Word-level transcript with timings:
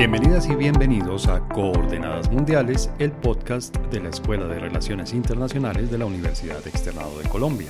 Bienvenidas 0.00 0.48
y 0.48 0.54
bienvenidos 0.54 1.28
a 1.28 1.40
Coordenadas 1.40 2.32
Mundiales, 2.32 2.90
el 2.98 3.12
podcast 3.12 3.76
de 3.90 4.00
la 4.00 4.08
Escuela 4.08 4.46
de 4.46 4.58
Relaciones 4.58 5.12
Internacionales 5.12 5.90
de 5.90 5.98
la 5.98 6.06
Universidad 6.06 6.66
Externado 6.66 7.18
de 7.18 7.28
Colombia. 7.28 7.68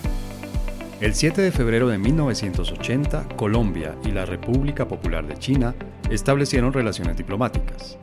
El 1.01 1.17
7 1.17 1.43
de 1.43 1.51
febrero 1.51 1.89
de 1.89 1.99
1980, 1.99 3.31
Colombia 3.35 3.97
y 4.05 4.13
la 4.13 4.27
República 4.27 4.87
Popular 4.87 5.27
de 5.27 5.39
China 5.39 5.75
establecieron 6.09 6.73
relaciones 6.73 7.17
diplomáticas. 7.17 7.99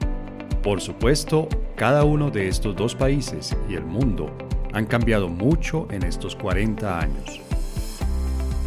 Por 0.61 0.81
supuesto, 0.81 1.47
cada 1.77 2.03
uno 2.03 2.29
de 2.29 2.49
estos 2.49 2.75
dos 2.75 2.95
países 2.95 3.55
y 3.69 3.75
el 3.75 3.85
mundo 3.85 4.35
han 4.73 4.87
cambiado 4.87 5.29
mucho 5.29 5.87
en 5.89 6.03
estos 6.03 6.35
40 6.35 6.99
años. 6.99 7.39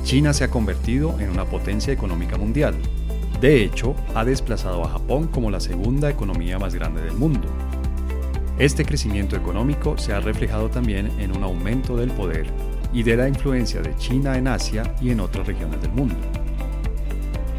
China 0.04 0.32
se 0.32 0.44
ha 0.44 0.48
convertido 0.48 1.20
en 1.20 1.28
una 1.28 1.44
potencia 1.44 1.92
económica 1.92 2.38
mundial. 2.38 2.76
De 3.40 3.64
hecho, 3.64 3.94
ha 4.14 4.24
desplazado 4.24 4.84
a 4.84 4.90
Japón 4.90 5.28
como 5.28 5.50
la 5.50 5.60
segunda 5.60 6.10
economía 6.10 6.58
más 6.58 6.74
grande 6.74 7.02
del 7.02 7.14
mundo. 7.14 7.48
Este 8.58 8.84
crecimiento 8.84 9.34
económico 9.34 9.96
se 9.96 10.12
ha 10.12 10.20
reflejado 10.20 10.68
también 10.68 11.10
en 11.18 11.34
un 11.34 11.42
aumento 11.42 11.96
del 11.96 12.10
poder 12.10 12.48
y 12.92 13.02
de 13.02 13.16
la 13.16 13.26
influencia 13.26 13.80
de 13.80 13.96
China 13.96 14.36
en 14.36 14.46
Asia 14.46 14.94
y 15.00 15.10
en 15.10 15.20
otras 15.20 15.46
regiones 15.46 15.80
del 15.80 15.92
mundo. 15.92 16.16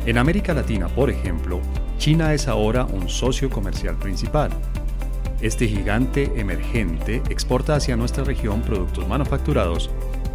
En 0.05 0.20
América 0.20 0.54
Latina, 0.54 0.88
por 0.88 1.09
ejemplo, 1.09 1.59
China 1.98 2.34
es 2.35 2.48
ahora 2.48 2.85
un 2.85 3.09
socio 3.09 3.49
comercial 3.49 3.95
principal. 3.98 4.52
Este 5.41 5.68
gigante 5.68 6.32
emergente 6.35 7.23
exporta 7.29 7.76
hacia 7.76 7.95
nuestra 7.95 8.23
región 8.23 8.62
productos 8.62 9.07
manufacturados 9.07 9.90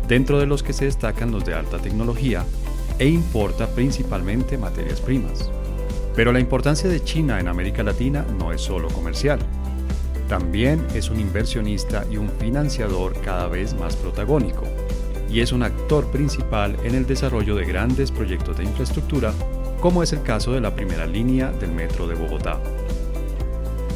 dentro 0.09 0.41
de 0.41 0.47
los 0.47 0.65
que 0.65 0.73
se 0.73 0.87
destacan 0.87 1.31
los 1.31 1.45
de 1.45 1.55
alta 1.55 1.79
tecnología, 1.79 2.45
e 2.99 3.09
importa 3.09 3.67
principalmente 3.67 4.59
materias 4.59 5.01
primas. 5.01 5.51
Pero 6.15 6.33
la 6.33 6.41
importancia 6.41 6.89
de 6.89 7.03
China 7.03 7.39
en 7.41 7.49
América 7.49 7.83
Latina 7.83 8.25
no 8.39 8.53
es 8.53 8.61
solo 8.63 8.89
comercial. 8.89 9.39
También 10.29 10.85
es 10.95 11.11
un 11.11 11.21
inversionista 11.21 12.05
y 12.11 12.17
un 12.17 12.31
financiador 12.31 13.21
cada 13.21 13.49
vez 13.49 13.75
más 13.75 13.97
protagónico, 13.97 14.65
y 15.31 15.41
es 15.41 15.53
un 15.53 15.63
actor 15.63 16.07
principal 16.11 16.77
en 16.85 16.95
el 16.95 17.07
desarrollo 17.07 17.55
de 17.55 17.65
grandes 17.65 18.11
proyectos 18.11 18.57
de 18.57 18.65
infraestructura, 18.65 19.33
como 19.81 20.03
es 20.03 20.13
el 20.13 20.23
caso 20.23 20.53
de 20.53 20.61
la 20.61 20.75
primera 20.75 21.07
línea 21.07 21.53
del 21.53 21.73
metro 21.73 22.09
de 22.09 22.15
Bogotá. 22.15 22.61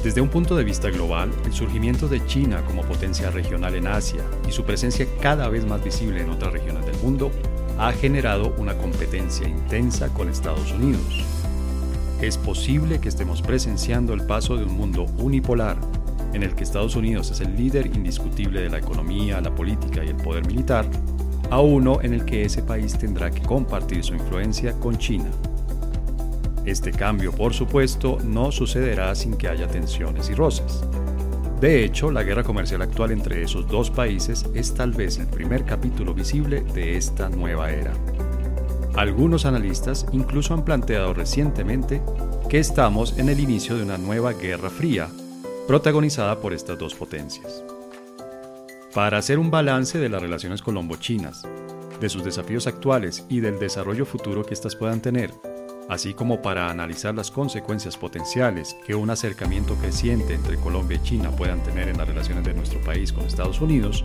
Desde 0.04 0.20
un 0.20 0.28
punto 0.28 0.56
de 0.56 0.64
vista 0.64 0.88
global, 0.88 1.30
el 1.44 1.52
surgimiento 1.52 2.08
de 2.08 2.24
China 2.24 2.62
como 2.66 2.82
potencia 2.82 3.30
regional 3.30 3.74
en 3.74 3.86
Asia 3.86 4.22
y 4.48 4.52
su 4.52 4.64
presencia 4.64 5.06
cada 5.20 5.48
vez 5.48 5.66
más 5.66 5.84
visible 5.84 6.22
en 6.22 6.30
otras 6.30 6.52
regiones 6.52 6.86
del 6.86 6.96
mundo 7.02 7.30
ha 7.80 7.92
generado 7.92 8.54
una 8.58 8.76
competencia 8.76 9.48
intensa 9.48 10.12
con 10.12 10.28
Estados 10.28 10.70
Unidos. 10.70 11.24
Es 12.20 12.36
posible 12.36 13.00
que 13.00 13.08
estemos 13.08 13.40
presenciando 13.40 14.12
el 14.12 14.26
paso 14.26 14.58
de 14.58 14.64
un 14.64 14.76
mundo 14.76 15.06
unipolar, 15.16 15.78
en 16.34 16.42
el 16.42 16.54
que 16.54 16.62
Estados 16.62 16.94
Unidos 16.94 17.30
es 17.30 17.40
el 17.40 17.56
líder 17.56 17.86
indiscutible 17.86 18.60
de 18.60 18.68
la 18.68 18.78
economía, 18.78 19.40
la 19.40 19.54
política 19.54 20.04
y 20.04 20.08
el 20.08 20.16
poder 20.16 20.46
militar, 20.46 20.84
a 21.48 21.60
uno 21.60 22.02
en 22.02 22.12
el 22.12 22.26
que 22.26 22.44
ese 22.44 22.62
país 22.62 22.98
tendrá 22.98 23.30
que 23.30 23.40
compartir 23.40 24.04
su 24.04 24.12
influencia 24.12 24.74
con 24.74 24.98
China. 24.98 25.30
Este 26.66 26.92
cambio, 26.92 27.32
por 27.32 27.54
supuesto, 27.54 28.18
no 28.22 28.52
sucederá 28.52 29.14
sin 29.14 29.38
que 29.38 29.48
haya 29.48 29.66
tensiones 29.66 30.28
y 30.28 30.34
roces. 30.34 30.84
De 31.61 31.84
hecho, 31.84 32.11
la 32.11 32.22
guerra 32.22 32.42
comercial 32.42 32.80
actual 32.80 33.11
entre 33.11 33.42
esos 33.42 33.69
dos 33.69 33.91
países 33.91 34.47
es 34.55 34.72
tal 34.72 34.92
vez 34.92 35.19
el 35.19 35.27
primer 35.27 35.66
capítulo 35.66 36.14
visible 36.14 36.62
de 36.62 36.97
esta 36.97 37.28
nueva 37.28 37.70
era. 37.70 37.92
Algunos 38.97 39.44
analistas 39.44 40.06
incluso 40.11 40.55
han 40.55 40.64
planteado 40.64 41.12
recientemente 41.12 42.00
que 42.48 42.58
estamos 42.58 43.19
en 43.19 43.28
el 43.28 43.41
inicio 43.41 43.76
de 43.76 43.82
una 43.82 43.99
nueva 43.99 44.32
guerra 44.32 44.70
fría, 44.70 45.09
protagonizada 45.66 46.41
por 46.41 46.54
estas 46.54 46.78
dos 46.78 46.94
potencias. 46.94 47.62
Para 48.94 49.19
hacer 49.19 49.38
un 49.38 49.50
balance 49.50 49.99
de 49.99 50.09
las 50.09 50.22
relaciones 50.22 50.62
colombo-chinas, 50.62 51.47
de 52.00 52.09
sus 52.09 52.25
desafíos 52.25 52.66
actuales 52.66 53.26
y 53.28 53.41
del 53.41 53.59
desarrollo 53.59 54.06
futuro 54.06 54.47
que 54.47 54.54
éstas 54.54 54.75
puedan 54.76 55.03
tener, 55.03 55.31
así 55.90 56.14
como 56.14 56.40
para 56.40 56.70
analizar 56.70 57.14
las 57.16 57.32
consecuencias 57.32 57.96
potenciales 57.96 58.76
que 58.86 58.94
un 58.94 59.10
acercamiento 59.10 59.74
creciente 59.74 60.34
entre 60.34 60.56
Colombia 60.56 60.98
y 60.98 61.02
China 61.02 61.32
puedan 61.32 61.60
tener 61.64 61.88
en 61.88 61.98
las 61.98 62.06
relaciones 62.06 62.44
de 62.44 62.54
nuestro 62.54 62.80
país 62.82 63.12
con 63.12 63.26
Estados 63.26 63.60
Unidos, 63.60 64.04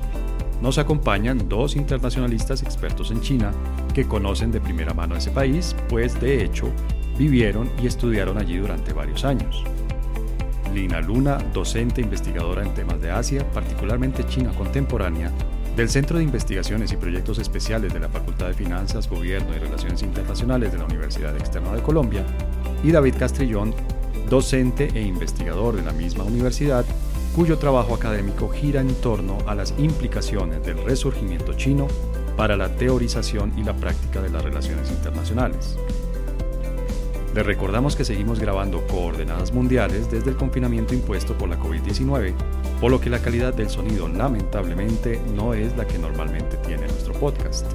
nos 0.62 0.80
acompañan 0.80 1.48
dos 1.48 1.76
internacionalistas 1.76 2.64
expertos 2.64 3.12
en 3.12 3.22
China 3.22 3.52
que 3.94 4.08
conocen 4.08 4.52
de 4.52 4.60
primera 4.60 4.96
mano 4.96 5.16
ese 5.16 5.30
país, 5.30 5.76
pues 5.88 6.20
de 6.20 6.44
hecho 6.44 6.72
vivieron 7.20 7.70
y 7.82 7.86
estudiaron 7.86 8.40
allí 8.40 8.58
durante 8.58 8.92
varios 8.92 9.24
años. 9.24 9.64
Lina 10.74 11.02
Luna, 11.02 11.38
docente 11.54 12.02
investigadora 12.02 12.64
en 12.64 12.74
temas 12.74 13.00
de 13.00 13.12
Asia, 13.12 13.48
particularmente 13.54 14.26
China 14.26 14.52
contemporánea, 14.58 15.32
del 15.76 15.90
Centro 15.90 16.18
de 16.18 16.24
Investigaciones 16.24 16.92
y 16.94 16.98
Proyectos 16.98 17.38
Especiales 17.38 17.94
de 17.94 18.00
la 18.00 18.08
Facultad 18.08 18.48
de 18.48 18.54
Finanzas, 18.54 19.10
Gobierno 19.10 19.54
y 19.56 19.60
Relaciones 19.60 20.02
Internacionales 20.04 20.72
de 20.72 20.78
la 20.78 20.86
Universidad 20.86 21.36
Externa 21.36 21.74
de 21.74 21.82
Colombia, 21.82 22.26
y 22.84 22.92
David 22.92 23.16
Castrillón, 23.20 23.74
docente 24.30 24.90
e 24.94 25.02
investigador 25.02 25.76
de 25.76 25.82
la 25.82 25.92
misma 25.92 26.24
universidad, 26.24 26.86
cuyo 27.36 27.58
trabajo 27.58 27.94
académico 27.94 28.50
gira 28.50 28.80
en 28.80 28.96
torno 28.96 29.38
a 29.48 29.56
las 29.56 29.74
implicaciones 29.78 30.66
del 30.66 30.82
resurgimiento 30.84 31.54
chino 31.54 31.88
para 32.38 32.56
la 32.56 32.74
teorización 32.76 33.52
y 33.58 33.64
la 33.64 33.76
práctica 33.76 34.22
de 34.22 34.30
las 34.30 34.44
relaciones 34.44 34.90
internacionales. 34.90 35.78
Les 37.36 37.46
recordamos 37.46 37.98
que 37.98 38.06
seguimos 38.06 38.40
grabando 38.40 38.88
coordenadas 38.88 39.54
mundiales 39.54 40.10
desde 40.10 40.30
el 40.30 40.38
confinamiento 40.38 40.94
impuesto 40.94 41.38
por 41.38 41.50
la 41.50 41.60
COVID-19, 41.60 42.34
por 42.80 42.90
lo 42.90 43.02
que 43.02 43.10
la 43.10 43.20
calidad 43.20 43.54
del 43.54 43.70
sonido 43.70 44.08
lamentablemente 44.08 45.20
no 45.36 45.54
es 45.54 45.76
la 45.76 45.86
que 45.86 46.00
normalmente 46.00 46.56
tiene 46.66 46.88
nuestro 46.88 47.14
podcast. 47.16 47.70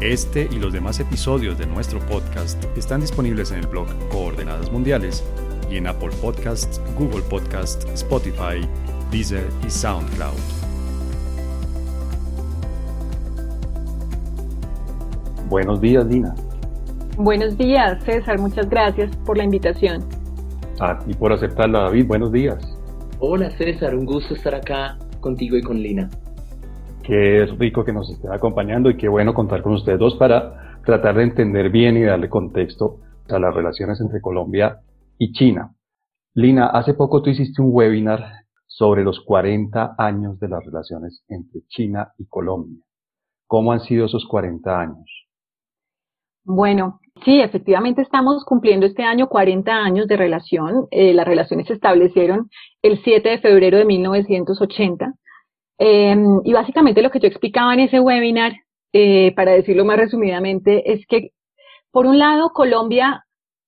Este 0.00 0.48
y 0.50 0.56
los 0.56 0.72
demás 0.72 0.98
episodios 0.98 1.56
de 1.56 1.66
nuestro 1.66 2.00
podcast 2.00 2.64
están 2.76 3.00
disponibles 3.00 3.52
en 3.52 3.60
el 3.60 3.68
blog 3.68 3.86
Coordenadas 4.08 4.72
Mundiales 4.72 5.22
y 5.70 5.76
en 5.76 5.86
Apple 5.86 6.10
Podcasts, 6.20 6.80
Google 6.98 7.22
Podcasts, 7.22 7.86
Spotify, 7.94 8.68
Deezer 9.12 9.48
y 9.64 9.70
SoundCloud. 9.70 10.34
Buenos 15.48 15.80
días, 15.80 16.08
Dina. 16.08 16.34
Buenos 17.20 17.58
días, 17.58 18.00
César. 18.04 18.38
Muchas 18.38 18.70
gracias 18.70 19.10
por 19.26 19.36
la 19.36 19.42
invitación. 19.42 20.04
Ah, 20.78 21.00
y 21.04 21.14
por 21.14 21.32
aceptarla, 21.32 21.80
David. 21.80 22.06
Buenos 22.06 22.30
días. 22.30 22.56
Hola, 23.18 23.50
César. 23.50 23.96
Un 23.96 24.06
gusto 24.06 24.34
estar 24.34 24.54
acá 24.54 24.96
contigo 25.18 25.56
y 25.56 25.62
con 25.62 25.82
Lina. 25.82 26.08
Qué 27.02 27.44
rico 27.58 27.84
que 27.84 27.92
nos 27.92 28.08
estén 28.08 28.30
acompañando 28.30 28.88
y 28.88 28.96
qué 28.96 29.08
bueno 29.08 29.34
contar 29.34 29.62
con 29.62 29.72
ustedes 29.72 29.98
dos 29.98 30.14
para 30.14 30.78
tratar 30.84 31.16
de 31.16 31.24
entender 31.24 31.70
bien 31.70 31.96
y 31.96 32.04
darle 32.04 32.28
contexto 32.28 33.00
a 33.28 33.40
las 33.40 33.52
relaciones 33.52 34.00
entre 34.00 34.20
Colombia 34.20 34.78
y 35.18 35.32
China. 35.32 35.74
Lina, 36.34 36.68
hace 36.68 36.94
poco 36.94 37.20
tú 37.20 37.30
hiciste 37.30 37.60
un 37.60 37.70
webinar 37.72 38.44
sobre 38.68 39.02
los 39.02 39.18
40 39.24 39.96
años 39.98 40.38
de 40.38 40.48
las 40.48 40.64
relaciones 40.64 41.24
entre 41.26 41.62
China 41.66 42.12
y 42.16 42.26
Colombia. 42.26 42.80
¿Cómo 43.48 43.72
han 43.72 43.80
sido 43.80 44.06
esos 44.06 44.24
40 44.30 44.80
años? 44.80 45.27
Bueno, 46.50 47.00
sí, 47.26 47.42
efectivamente 47.42 48.00
estamos 48.00 48.42
cumpliendo 48.46 48.86
este 48.86 49.02
año 49.02 49.28
40 49.28 49.70
años 49.70 50.06
de 50.06 50.16
relación. 50.16 50.86
Eh, 50.90 51.12
las 51.12 51.26
relaciones 51.26 51.66
se 51.66 51.74
establecieron 51.74 52.48
el 52.80 53.02
7 53.04 53.28
de 53.28 53.38
febrero 53.38 53.76
de 53.76 53.84
1980. 53.84 55.12
Em, 55.76 56.40
y 56.44 56.54
básicamente 56.54 57.02
lo 57.02 57.10
que 57.10 57.20
yo 57.20 57.28
explicaba 57.28 57.74
en 57.74 57.80
ese 57.80 58.00
webinar, 58.00 58.54
eh, 58.94 59.34
para 59.36 59.52
decirlo 59.52 59.84
más 59.84 59.98
resumidamente, 59.98 60.90
es 60.90 61.06
que, 61.06 61.32
por 61.92 62.06
un 62.06 62.18
lado, 62.18 62.52
Colombia 62.54 63.24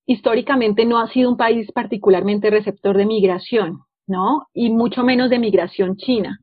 históricamente 0.07 0.87
no 0.87 1.01
ha 1.01 1.09
sido 1.09 1.29
un 1.29 1.37
país 1.37 1.71
particularmente 1.73 2.49
receptor 2.49 2.97
de 2.97 3.05
migración, 3.05 3.81
¿no? 4.07 4.47
Y 4.55 4.71
mucho 4.71 5.05
menos 5.05 5.29
de 5.29 5.39
migración 5.39 5.97
china. 5.97 6.39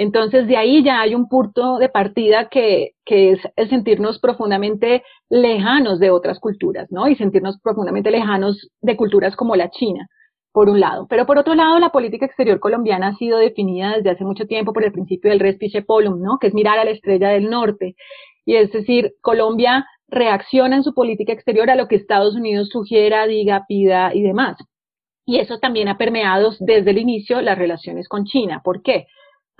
Entonces, 0.00 0.46
de 0.48 0.56
ahí 0.56 0.82
ya 0.82 1.02
hay 1.02 1.14
un 1.14 1.28
punto 1.28 1.76
de 1.76 1.90
partida 1.90 2.48
que, 2.48 2.92
es 3.04 3.38
el 3.56 3.68
sentirnos 3.68 4.18
profundamente 4.18 5.02
lejanos 5.28 5.98
de 5.98 6.10
otras 6.10 6.40
culturas, 6.40 6.90
¿no? 6.90 7.06
Y 7.06 7.16
sentirnos 7.16 7.60
profundamente 7.60 8.10
lejanos 8.10 8.70
de 8.80 8.96
culturas 8.96 9.36
como 9.36 9.56
la 9.56 9.68
China, 9.68 10.08
por 10.52 10.70
un 10.70 10.80
lado. 10.80 11.06
Pero 11.06 11.26
por 11.26 11.36
otro 11.36 11.54
lado, 11.54 11.78
la 11.78 11.90
política 11.90 12.24
exterior 12.24 12.60
colombiana 12.60 13.08
ha 13.08 13.16
sido 13.16 13.36
definida 13.36 13.94
desde 13.94 14.08
hace 14.08 14.24
mucho 14.24 14.46
tiempo 14.46 14.72
por 14.72 14.84
el 14.84 14.92
principio 14.92 15.30
del 15.32 15.40
respice 15.40 15.82
polum, 15.82 16.22
¿no? 16.22 16.38
Que 16.40 16.46
es 16.46 16.54
mirar 16.54 16.78
a 16.78 16.86
la 16.86 16.92
estrella 16.92 17.28
del 17.28 17.50
norte. 17.50 17.94
Y 18.46 18.56
es 18.56 18.72
decir, 18.72 19.16
Colombia 19.20 19.84
reacciona 20.08 20.76
en 20.76 20.82
su 20.82 20.94
política 20.94 21.34
exterior 21.34 21.68
a 21.68 21.76
lo 21.76 21.88
que 21.88 21.96
Estados 21.96 22.34
Unidos 22.36 22.70
sugiera, 22.70 23.26
diga, 23.26 23.66
pida 23.68 24.14
y 24.14 24.22
demás. 24.22 24.56
Y 25.26 25.40
eso 25.40 25.58
también 25.58 25.88
ha 25.88 25.98
permeado 25.98 26.52
desde 26.58 26.90
el 26.90 26.96
inicio 26.96 27.42
las 27.42 27.58
relaciones 27.58 28.08
con 28.08 28.24
China. 28.24 28.62
¿Por 28.64 28.80
qué? 28.80 29.06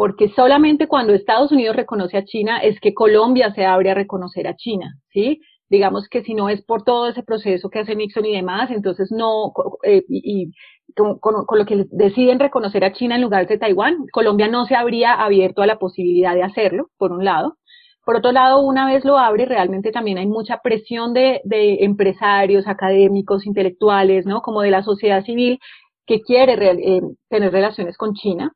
Porque 0.01 0.31
solamente 0.31 0.89
cuando 0.89 1.13
Estados 1.13 1.53
Unidos 1.53 1.77
reconoce 1.77 2.17
a 2.17 2.25
China 2.25 2.57
es 2.57 2.81
que 2.81 2.95
Colombia 2.95 3.53
se 3.53 3.67
abre 3.67 3.91
a 3.91 3.95
reconocer 3.95 4.49
a 4.49 4.57
China, 4.57 4.95
¿sí? 5.13 5.43
digamos 5.69 6.09
que 6.09 6.23
si 6.23 6.33
no 6.33 6.49
es 6.49 6.63
por 6.63 6.85
todo 6.85 7.09
ese 7.09 7.23
proceso 7.23 7.69
que 7.69 7.81
hace 7.81 7.95
Nixon 7.95 8.25
y 8.25 8.35
demás, 8.35 8.71
entonces 8.71 9.13
no, 9.13 9.53
eh, 9.83 10.03
y, 10.09 10.53
con, 10.97 11.19
lo 11.55 11.67
que 11.67 11.85
deciden 11.91 12.41
reconocer 12.41 12.83
a 12.83 12.95
China 12.95 13.17
en 13.17 13.21
lugar 13.21 13.47
de 13.47 13.59
Taiwán, 13.59 14.07
Colombia 14.11 14.49
no 14.49 14.65
se 14.65 14.75
habría 14.75 15.13
abierto 15.13 15.61
a 15.61 15.67
la 15.67 15.79
posibilidad 15.79 16.35
de 16.35 16.45
hacerlo, 16.45 16.89
por 16.97 17.13
un 17.13 17.27
lado. 17.27 17.59
Por 18.03 18.17
otro 18.17 18.33
lado, 18.33 18.63
una 18.63 18.87
vez 18.87 19.05
lo 19.05 19.19
abre, 19.19 19.45
realmente 19.45 19.93
también 19.93 20.17
hay 20.17 20.27
mucha 20.27 20.63
presión 20.63 21.13
de, 21.13 21.43
empresarios, 21.81 22.67
académicos, 22.67 23.45
intelectuales, 23.45 24.25
¿no? 24.25 24.41
Como 24.41 24.63
de 24.63 24.71
la 24.71 24.83
sociedad 24.83 25.23
civil 25.27 25.59
que 26.07 26.23
quiere 26.23 26.55
eh, 26.55 27.03
tener 27.29 27.53
relaciones 27.53 27.99
con 27.99 28.15
China. 28.15 28.55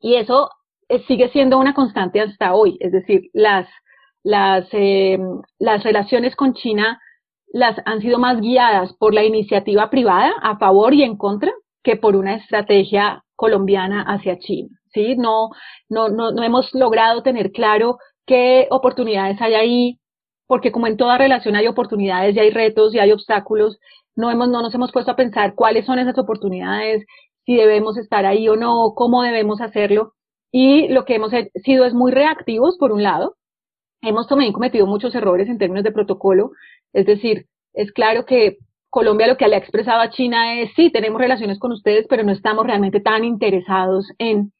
Y 0.00 0.14
eso 0.14 0.48
sigue 1.06 1.28
siendo 1.30 1.58
una 1.58 1.74
constante 1.74 2.20
hasta 2.20 2.54
hoy. 2.54 2.76
Es 2.80 2.92
decir, 2.92 3.30
las, 3.32 3.68
las, 4.22 4.66
eh, 4.72 5.18
las 5.58 5.82
relaciones 5.84 6.36
con 6.36 6.54
China 6.54 7.00
las 7.52 7.76
han 7.84 8.00
sido 8.00 8.18
más 8.18 8.40
guiadas 8.40 8.92
por 8.94 9.14
la 9.14 9.24
iniciativa 9.24 9.90
privada 9.90 10.32
a 10.42 10.58
favor 10.58 10.94
y 10.94 11.02
en 11.02 11.16
contra 11.16 11.52
que 11.82 11.96
por 11.96 12.16
una 12.16 12.36
estrategia 12.36 13.24
colombiana 13.36 14.02
hacia 14.02 14.38
China. 14.38 14.68
¿sí? 14.92 15.16
No, 15.16 15.50
no, 15.88 16.08
no, 16.08 16.32
no 16.32 16.42
hemos 16.42 16.72
logrado 16.74 17.22
tener 17.22 17.52
claro 17.52 17.98
qué 18.26 18.68
oportunidades 18.70 19.40
hay 19.40 19.54
ahí, 19.54 20.00
porque 20.46 20.72
como 20.72 20.86
en 20.86 20.96
toda 20.96 21.18
relación 21.18 21.56
hay 21.56 21.66
oportunidades 21.66 22.36
y 22.36 22.40
hay 22.40 22.50
retos 22.50 22.94
y 22.94 22.98
hay 22.98 23.12
obstáculos, 23.12 23.78
no, 24.16 24.30
hemos, 24.30 24.48
no 24.48 24.62
nos 24.62 24.74
hemos 24.74 24.92
puesto 24.92 25.12
a 25.12 25.16
pensar 25.16 25.54
cuáles 25.54 25.86
son 25.86 25.98
esas 25.98 26.18
oportunidades, 26.18 27.04
si 27.46 27.56
debemos 27.56 27.96
estar 27.96 28.26
ahí 28.26 28.48
o 28.48 28.56
no, 28.56 28.92
cómo 28.94 29.22
debemos 29.22 29.60
hacerlo. 29.60 30.12
Y 30.52 30.88
lo 30.88 31.04
que 31.04 31.14
hemos 31.14 31.32
sido 31.64 31.84
es 31.84 31.94
muy 31.94 32.12
reactivos, 32.12 32.76
por 32.78 32.92
un 32.92 33.02
lado, 33.02 33.36
Hemos 34.02 34.26
también 34.28 34.52
cometido 34.52 34.86
muchos 34.86 35.14
errores 35.14 35.48
en 35.48 35.58
términos 35.58 35.84
de 35.84 35.92
protocolo, 35.92 36.52
es 36.92 37.04
decir, 37.04 37.46
es 37.74 37.92
claro 37.92 38.24
que 38.24 38.56
Colombia 38.88 39.26
lo 39.26 39.36
que 39.36 39.46
le 39.46 39.56
ha 39.56 39.58
expresado 39.58 40.00
a 40.00 40.10
China 40.10 40.60
es, 40.60 40.70
sí, 40.74 40.90
tenemos 40.90 41.20
relaciones 41.20 41.58
con 41.58 41.72
ustedes, 41.72 42.06
pero 42.08 42.24
no 42.24 42.32
estamos 42.32 42.66
realmente 42.66 43.00
tan 43.00 43.24
interesados 43.24 44.10
en, 44.18 44.52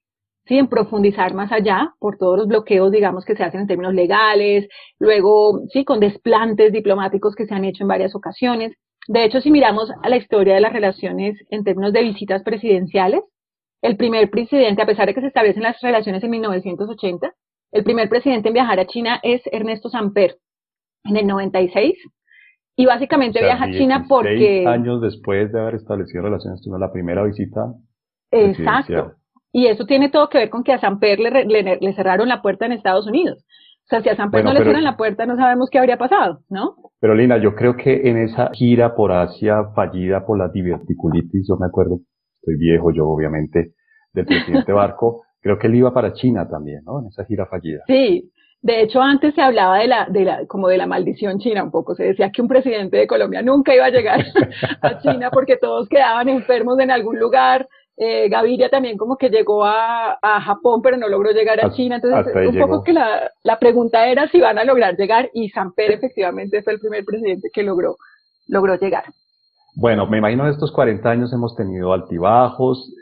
sí, 0.46 0.58
en 0.58 0.68
profundizar 0.68 1.32
más 1.34 1.50
allá 1.52 1.94
por 1.98 2.18
todos 2.18 2.36
los 2.38 2.48
bloqueos, 2.48 2.92
digamos, 2.92 3.24
que 3.24 3.34
se 3.34 3.42
hacen 3.42 3.60
en 3.60 3.66
términos 3.66 3.94
legales, 3.94 4.68
luego, 4.98 5.62
sí, 5.72 5.84
con 5.84 6.00
desplantes 6.00 6.70
diplomáticos 6.72 7.34
que 7.34 7.46
se 7.46 7.54
han 7.54 7.64
hecho 7.64 7.84
en 7.84 7.88
varias 7.88 8.14
ocasiones. 8.14 8.74
De 9.08 9.24
hecho, 9.24 9.40
si 9.40 9.50
miramos 9.50 9.90
a 10.02 10.08
la 10.10 10.18
historia 10.18 10.54
de 10.54 10.60
las 10.60 10.72
relaciones 10.72 11.38
en 11.48 11.64
términos 11.64 11.94
de 11.94 12.02
visitas 12.02 12.42
presidenciales, 12.42 13.22
el 13.82 13.96
primer 13.96 14.30
presidente, 14.30 14.82
a 14.82 14.86
pesar 14.86 15.06
de 15.06 15.14
que 15.14 15.20
se 15.20 15.28
establecen 15.28 15.62
las 15.62 15.80
relaciones 15.80 16.22
en 16.22 16.30
1980, 16.30 17.32
el 17.72 17.84
primer 17.84 18.08
presidente 18.08 18.48
en 18.48 18.54
viajar 18.54 18.80
a 18.80 18.86
China 18.86 19.20
es 19.22 19.42
Ernesto 19.52 19.88
Samper, 19.88 20.36
en 21.04 21.16
el 21.16 21.26
96. 21.26 21.94
Y 22.76 22.86
básicamente 22.86 23.40
viaja 23.40 23.64
a 23.64 23.70
China 23.70 24.06
porque... 24.08 24.64
años 24.66 25.00
después 25.00 25.52
de 25.52 25.60
haber 25.60 25.74
establecido 25.74 26.22
relaciones, 26.22 26.62
tuvo 26.62 26.78
la 26.78 26.92
primera 26.92 27.22
visita. 27.24 27.72
Exacto. 28.30 29.14
Y 29.52 29.66
eso 29.66 29.84
tiene 29.84 30.08
todo 30.08 30.28
que 30.28 30.38
ver 30.38 30.50
con 30.50 30.62
que 30.62 30.72
a 30.72 30.80
Samper 30.80 31.18
le, 31.18 31.44
le, 31.44 31.92
cerraron 31.94 32.28
la 32.28 32.40
puerta 32.40 32.66
en 32.66 32.72
Estados 32.72 33.06
Unidos. 33.06 33.44
O 33.84 33.88
sea, 33.90 34.02
si 34.02 34.08
a 34.08 34.16
Samper 34.16 34.44
no 34.44 34.52
le 34.52 34.62
cierran 34.62 34.84
la 34.84 34.96
puerta, 34.96 35.26
no 35.26 35.36
sabemos 35.36 35.68
qué 35.68 35.78
habría 35.80 35.98
pasado, 35.98 36.40
¿no? 36.48 36.76
Pero 37.00 37.14
Lina, 37.14 37.38
yo 37.38 37.56
creo 37.56 37.76
que 37.76 38.08
en 38.08 38.18
esa 38.18 38.50
gira 38.52 38.94
por 38.94 39.10
Asia 39.10 39.64
fallida 39.74 40.24
por 40.24 40.38
la 40.38 40.48
diverticulitis, 40.48 41.48
yo 41.48 41.56
me 41.56 41.66
acuerdo, 41.66 41.98
estoy 42.50 42.56
viejo 42.56 42.92
yo 42.92 43.08
obviamente, 43.08 43.72
del 44.12 44.26
presidente 44.26 44.72
Barco, 44.72 45.22
Creo 45.42 45.58
que 45.58 45.68
él 45.68 45.76
iba 45.76 45.92
para 45.92 46.12
China 46.12 46.46
también, 46.48 46.82
¿no? 46.84 47.00
En 47.00 47.06
esa 47.06 47.24
gira 47.24 47.46
fallida. 47.46 47.82
Sí, 47.86 48.30
de 48.60 48.82
hecho, 48.82 49.00
antes 49.00 49.34
se 49.34 49.40
hablaba 49.40 49.78
de 49.78 49.86
la, 49.86 50.06
de 50.06 50.24
la, 50.24 50.46
como 50.46 50.68
de 50.68 50.76
la 50.76 50.86
maldición 50.86 51.38
china 51.38 51.64
un 51.64 51.70
poco. 51.70 51.94
Se 51.94 52.04
decía 52.04 52.30
que 52.30 52.42
un 52.42 52.48
presidente 52.48 52.98
de 52.98 53.06
Colombia 53.06 53.40
nunca 53.40 53.74
iba 53.74 53.86
a 53.86 53.90
llegar 53.90 54.22
a 54.82 54.98
China 54.98 55.30
porque 55.32 55.56
todos 55.56 55.88
quedaban 55.88 56.28
enfermos 56.28 56.78
en 56.78 56.90
algún 56.90 57.18
lugar. 57.18 57.66
Eh, 57.96 58.28
Gaviria 58.28 58.68
también 58.68 58.96
como 58.98 59.16
que 59.16 59.30
llegó 59.30 59.64
a, 59.64 60.18
a, 60.20 60.40
Japón, 60.42 60.80
pero 60.82 60.96
no 60.98 61.08
logró 61.08 61.32
llegar 61.32 61.64
a 61.64 61.70
China. 61.70 61.96
Entonces, 61.96 62.34
un 62.34 62.58
poco 62.58 62.84
que 62.84 62.92
la, 62.92 63.30
la 63.42 63.58
pregunta 63.58 64.06
era 64.08 64.28
si 64.28 64.40
van 64.40 64.58
a 64.58 64.64
lograr 64.64 64.96
llegar 64.96 65.30
y 65.32 65.48
Samper 65.50 65.92
efectivamente 65.92 66.62
fue 66.62 66.74
el 66.74 66.80
primer 66.80 67.04
presidente 67.04 67.48
que 67.52 67.62
logró, 67.62 67.96
logró 68.46 68.76
llegar. 68.76 69.04
Bueno, 69.74 70.06
me 70.06 70.18
imagino 70.18 70.44
en 70.44 70.52
estos 70.52 70.72
40 70.72 71.08
años 71.08 71.32
hemos 71.32 71.54
tenido 71.54 71.92
altibajos, 71.92 72.92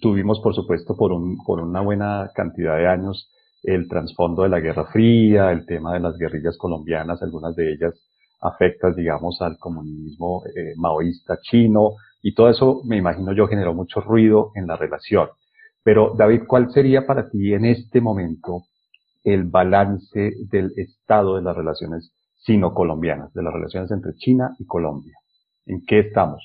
tuvimos, 0.00 0.40
por 0.40 0.54
supuesto, 0.54 0.96
por, 0.96 1.12
un, 1.12 1.38
por 1.44 1.60
una 1.60 1.80
buena 1.80 2.30
cantidad 2.34 2.76
de 2.76 2.86
años 2.86 3.30
el 3.62 3.88
trasfondo 3.88 4.42
de 4.42 4.50
la 4.50 4.60
Guerra 4.60 4.86
Fría, 4.86 5.50
el 5.50 5.66
tema 5.66 5.94
de 5.94 6.00
las 6.00 6.16
guerrillas 6.16 6.56
colombianas, 6.56 7.22
algunas 7.22 7.56
de 7.56 7.72
ellas 7.72 7.94
afectas, 8.40 8.94
digamos, 8.94 9.40
al 9.40 9.58
comunismo 9.58 10.42
eh, 10.54 10.74
maoísta 10.76 11.38
chino, 11.40 11.92
y 12.22 12.34
todo 12.34 12.50
eso, 12.50 12.82
me 12.84 12.96
imagino 12.96 13.32
yo, 13.32 13.48
generó 13.48 13.74
mucho 13.74 14.00
ruido 14.00 14.52
en 14.54 14.66
la 14.66 14.76
relación. 14.76 15.28
Pero, 15.82 16.14
David, 16.16 16.42
¿cuál 16.46 16.70
sería 16.72 17.06
para 17.06 17.28
ti 17.30 17.52
en 17.54 17.64
este 17.64 18.00
momento 18.00 18.64
el 19.24 19.44
balance 19.44 20.34
del 20.50 20.72
estado 20.76 21.36
de 21.36 21.42
las 21.42 21.56
relaciones 21.56 22.12
sino-colombianas, 22.36 23.32
de 23.32 23.42
las 23.42 23.52
relaciones 23.52 23.90
entre 23.90 24.14
China 24.14 24.54
y 24.58 24.66
Colombia? 24.66 25.14
¿En 25.68 25.84
qué 25.86 26.00
estamos? 26.00 26.42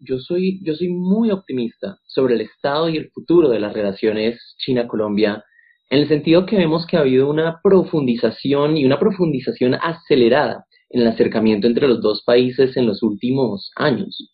yo 0.00 0.18
soy, 0.18 0.60
yo 0.62 0.74
soy 0.74 0.88
muy 0.88 1.30
optimista 1.30 1.98
sobre 2.06 2.34
el 2.34 2.42
estado 2.42 2.88
y 2.88 2.96
el 2.96 3.10
futuro 3.10 3.48
de 3.48 3.60
las 3.60 3.72
relaciones 3.72 4.56
China-Colombia, 4.58 5.42
en 5.90 6.00
el 6.00 6.08
sentido 6.08 6.44
que 6.44 6.56
vemos 6.56 6.86
que 6.86 6.96
ha 6.96 7.00
habido 7.00 7.30
una 7.30 7.60
profundización 7.62 8.76
y 8.76 8.84
una 8.84 8.98
profundización 8.98 9.74
acelerada 9.74 10.66
en 10.90 11.02
el 11.02 11.08
acercamiento 11.08 11.66
entre 11.66 11.88
los 11.88 12.00
dos 12.02 12.22
países 12.24 12.76
en 12.76 12.86
los 12.86 13.02
últimos 13.02 13.70
años. 13.76 14.32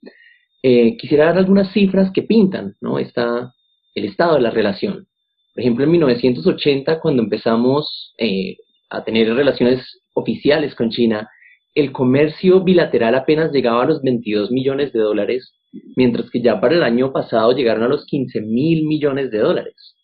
Eh, 0.62 0.96
quisiera 0.96 1.26
dar 1.26 1.38
algunas 1.38 1.72
cifras 1.72 2.10
que 2.12 2.22
pintan 2.22 2.74
¿no? 2.80 2.98
Está 2.98 3.52
el 3.94 4.04
estado 4.04 4.34
de 4.34 4.42
la 4.42 4.50
relación. 4.50 5.06
Por 5.54 5.60
ejemplo, 5.62 5.84
en 5.84 5.90
1980, 5.92 7.00
cuando 7.00 7.22
empezamos 7.22 8.14
eh, 8.18 8.56
a 8.88 9.02
tener 9.04 9.32
relaciones 9.34 10.02
oficiales 10.14 10.74
con 10.74 10.90
China, 10.90 11.28
el 11.74 11.92
comercio 11.92 12.62
bilateral 12.62 13.14
apenas 13.14 13.52
llegaba 13.52 13.82
a 13.82 13.86
los 13.86 14.02
22 14.02 14.50
millones 14.50 14.92
de 14.92 15.00
dólares, 15.00 15.54
mientras 15.96 16.30
que 16.30 16.42
ya 16.42 16.60
para 16.60 16.74
el 16.74 16.82
año 16.82 17.12
pasado 17.12 17.52
llegaron 17.52 17.84
a 17.84 17.88
los 17.88 18.04
15 18.06 18.40
mil 18.40 18.86
millones 18.86 19.30
de 19.30 19.38
dólares. 19.38 19.96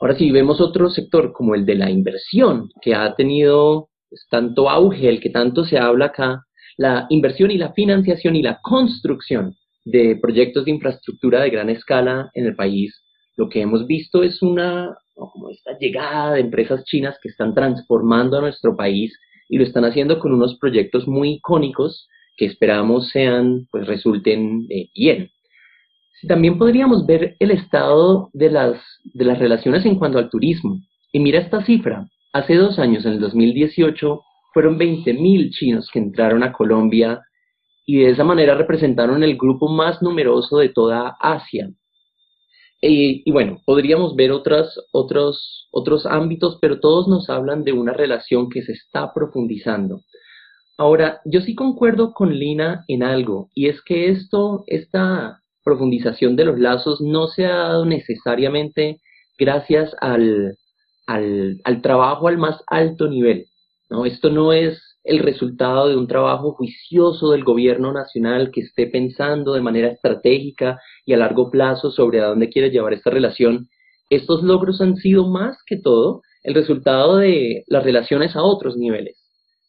Ahora 0.00 0.16
si 0.16 0.30
vemos 0.30 0.60
otro 0.60 0.90
sector 0.90 1.32
como 1.32 1.54
el 1.54 1.64
de 1.66 1.74
la 1.74 1.90
inversión, 1.90 2.68
que 2.82 2.94
ha 2.94 3.14
tenido 3.14 3.88
pues, 4.08 4.26
tanto 4.30 4.68
auge, 4.68 5.08
el 5.08 5.20
que 5.20 5.30
tanto 5.30 5.64
se 5.64 5.78
habla 5.78 6.06
acá, 6.06 6.42
la 6.76 7.06
inversión 7.08 7.50
y 7.50 7.58
la 7.58 7.72
financiación 7.72 8.36
y 8.36 8.42
la 8.42 8.58
construcción 8.62 9.54
de 9.84 10.18
proyectos 10.20 10.64
de 10.64 10.72
infraestructura 10.72 11.42
de 11.42 11.50
gran 11.50 11.70
escala 11.70 12.30
en 12.34 12.46
el 12.46 12.56
país, 12.56 13.02
lo 13.36 13.48
que 13.48 13.60
hemos 13.60 13.86
visto 13.86 14.22
es 14.22 14.42
una, 14.42 14.96
como 15.14 15.50
esta 15.50 15.78
llegada 15.78 16.34
de 16.34 16.40
empresas 16.40 16.84
chinas 16.84 17.16
que 17.22 17.28
están 17.28 17.54
transformando 17.54 18.38
a 18.38 18.40
nuestro 18.40 18.76
país 18.76 19.16
y 19.48 19.58
lo 19.58 19.64
están 19.64 19.84
haciendo 19.84 20.18
con 20.18 20.32
unos 20.32 20.58
proyectos 20.58 21.06
muy 21.06 21.34
icónicos 21.34 22.08
que 22.36 22.46
esperamos 22.46 23.08
sean, 23.08 23.66
pues 23.70 23.86
resulten 23.86 24.66
eh, 24.70 24.88
bien. 24.94 25.30
También 26.28 26.58
podríamos 26.58 27.06
ver 27.06 27.36
el 27.38 27.50
estado 27.50 28.30
de 28.32 28.50
las, 28.50 28.80
de 29.04 29.24
las 29.24 29.38
relaciones 29.38 29.84
en 29.84 29.96
cuanto 29.96 30.18
al 30.18 30.30
turismo. 30.30 30.80
Y 31.12 31.20
mira 31.20 31.40
esta 31.40 31.64
cifra. 31.64 32.06
Hace 32.32 32.54
dos 32.54 32.78
años, 32.78 33.06
en 33.06 33.14
el 33.14 33.20
2018, 33.20 34.22
fueron 34.52 34.78
20.000 34.78 35.50
chinos 35.50 35.90
que 35.92 35.98
entraron 35.98 36.42
a 36.42 36.52
Colombia 36.52 37.22
y 37.86 38.00
de 38.00 38.10
esa 38.10 38.24
manera 38.24 38.54
representaron 38.54 39.22
el 39.22 39.36
grupo 39.36 39.68
más 39.68 40.02
numeroso 40.02 40.58
de 40.58 40.70
toda 40.70 41.16
Asia. 41.20 41.70
Y, 42.80 43.30
bueno, 43.30 43.60
podríamos 43.64 44.16
ver 44.16 44.32
otras, 44.32 44.78
otros, 44.92 45.68
otros 45.72 46.06
ámbitos, 46.06 46.58
pero 46.60 46.78
todos 46.78 47.08
nos 47.08 47.30
hablan 47.30 47.64
de 47.64 47.72
una 47.72 47.92
relación 47.92 48.50
que 48.50 48.62
se 48.62 48.72
está 48.72 49.12
profundizando. 49.14 50.02
Ahora, 50.78 51.20
yo 51.24 51.40
sí 51.40 51.54
concuerdo 51.54 52.12
con 52.12 52.38
Lina 52.38 52.84
en 52.88 53.02
algo, 53.02 53.50
y 53.54 53.68
es 53.68 53.82
que 53.82 54.10
esto, 54.10 54.64
esta 54.66 55.40
profundización 55.64 56.36
de 56.36 56.44
los 56.44 56.58
lazos 56.58 57.00
no 57.00 57.28
se 57.28 57.46
ha 57.46 57.56
dado 57.56 57.86
necesariamente 57.86 59.00
gracias 59.38 59.94
al, 60.00 60.56
al, 61.06 61.60
al 61.64 61.82
trabajo 61.82 62.28
al 62.28 62.38
más 62.38 62.62
alto 62.66 63.08
nivel. 63.08 63.46
¿no? 63.88 64.04
Esto 64.04 64.30
no 64.30 64.52
es 64.52 64.85
el 65.06 65.20
resultado 65.20 65.88
de 65.88 65.96
un 65.96 66.08
trabajo 66.08 66.52
juicioso 66.52 67.30
del 67.30 67.44
gobierno 67.44 67.92
nacional 67.92 68.50
que 68.52 68.62
esté 68.62 68.88
pensando 68.88 69.54
de 69.54 69.60
manera 69.60 69.88
estratégica 69.88 70.80
y 71.04 71.12
a 71.12 71.16
largo 71.16 71.50
plazo 71.50 71.92
sobre 71.92 72.20
a 72.20 72.26
dónde 72.26 72.48
quiere 72.48 72.70
llevar 72.70 72.92
esta 72.92 73.10
relación, 73.10 73.68
estos 74.10 74.42
logros 74.42 74.80
han 74.80 74.96
sido 74.96 75.28
más 75.28 75.58
que 75.64 75.76
todo 75.76 76.22
el 76.42 76.54
resultado 76.54 77.18
de 77.18 77.62
las 77.68 77.84
relaciones 77.84 78.34
a 78.34 78.42
otros 78.42 78.76
niveles. 78.76 79.16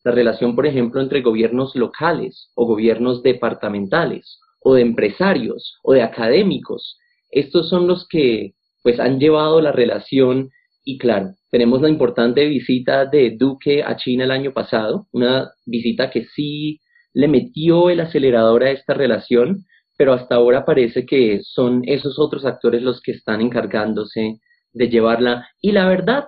La 0.04 0.12
relación, 0.12 0.56
por 0.56 0.66
ejemplo, 0.66 1.02
entre 1.02 1.22
gobiernos 1.22 1.76
locales 1.76 2.50
o 2.56 2.66
gobiernos 2.66 3.22
departamentales 3.22 4.40
o 4.64 4.74
de 4.74 4.82
empresarios 4.82 5.78
o 5.84 5.94
de 5.94 6.02
académicos. 6.02 6.98
Estos 7.30 7.70
son 7.70 7.88
los 7.88 8.08
que 8.08 8.54
pues 8.82 9.00
han 9.00 9.20
llevado 9.20 9.62
la 9.62 9.72
relación 9.72 10.50
y 10.90 10.98
claro, 10.98 11.36
tenemos 11.52 11.82
la 11.82 11.90
importante 11.90 12.46
visita 12.46 13.06
de 13.06 13.36
Duque 13.38 13.84
a 13.84 13.98
China 13.98 14.24
el 14.24 14.32
año 14.32 14.54
pasado, 14.54 15.08
una 15.12 15.52
visita 15.66 16.10
que 16.10 16.24
sí 16.34 16.80
le 17.14 17.28
metió 17.28 17.90
el 17.90 18.00
acelerador 18.00 18.64
a 18.64 18.72
esta 18.72 18.94
relación, 18.94 19.66
pero 19.98 20.14
hasta 20.14 20.36
ahora 20.36 20.64
parece 20.64 21.06
que 21.06 21.42
son 21.44 21.82
esos 21.84 22.18
otros 22.18 22.46
actores 22.46 22.84
los 22.84 23.02
que 23.02 23.12
están 23.12 23.42
encargándose 23.42 24.40
de 24.72 24.88
llevarla. 24.88 25.50
Y 25.60 25.74
la 25.74 25.90
verdad, 25.90 26.24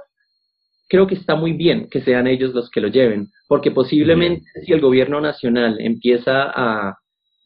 creo 0.89 1.07
que 1.07 1.15
está 1.15 1.35
muy 1.35 1.53
bien 1.53 1.87
que 1.89 2.01
sean 2.01 2.27
ellos 2.27 2.53
los 2.53 2.69
que 2.69 2.81
lo 2.81 2.89
lleven, 2.89 3.29
porque 3.47 3.71
posiblemente 3.71 4.43
si 4.65 4.73
el 4.73 4.81
gobierno 4.81 5.21
nacional 5.21 5.77
empieza 5.79 6.51
a 6.53 6.97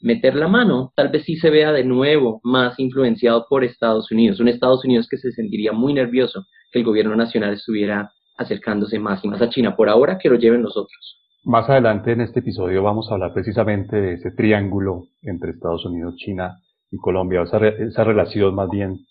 meter 0.01 0.34
la 0.34 0.48
mano, 0.48 0.91
tal 0.96 1.10
vez 1.10 1.25
sí 1.25 1.36
se 1.36 1.51
vea 1.51 1.72
de 1.74 1.84
nuevo 1.84 2.41
más 2.43 2.79
influenciado 2.79 3.46
por 3.48 3.63
Estados 3.63 4.12
Unidos, 4.12 4.39
un 4.39 4.48
Estados 4.48 4.84
Unidos 4.84 5.08
que 5.08 5.17
se 5.17 5.32
sentiría 5.32 5.74
muy 5.74 5.93
nervioso 5.93 6.43
que 6.74 6.80
el 6.80 6.86
gobierno 6.86 7.15
nacional 7.15 7.53
estuviera 7.53 8.12
acercándose 8.36 9.00
más 9.00 9.24
y 9.24 9.27
más 9.27 9.42
a 9.42 9.50
China. 9.50 9.75
Por 9.75 9.88
ahora 9.88 10.18
que 10.18 10.30
lo 10.30 10.36
lleven 10.36 10.63
los 10.63 10.75
otros. 10.75 11.20
Más 11.44 11.70
adelante 11.70 12.12
en 12.12 12.22
este 12.22 12.39
episodio 12.39 12.82
vamos 12.82 13.10
a 13.10 13.13
hablar 13.13 13.34
precisamente 13.34 13.96
de 13.96 14.13
ese 14.13 14.32
triángulo 14.32 15.03
entre 15.22 15.51
Estados 15.51 15.86
Unidos, 15.86 16.15
China 16.15 16.58
y 16.89 16.98
Colombia, 16.98 17.42
esa, 17.44 17.58
esa 17.68 18.03
relación 18.03 18.56
más 18.56 18.70
bien, 18.70 19.06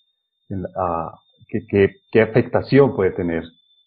qué 2.10 2.22
afectación 2.22 2.96
puede 2.96 3.10
tener 3.10 3.44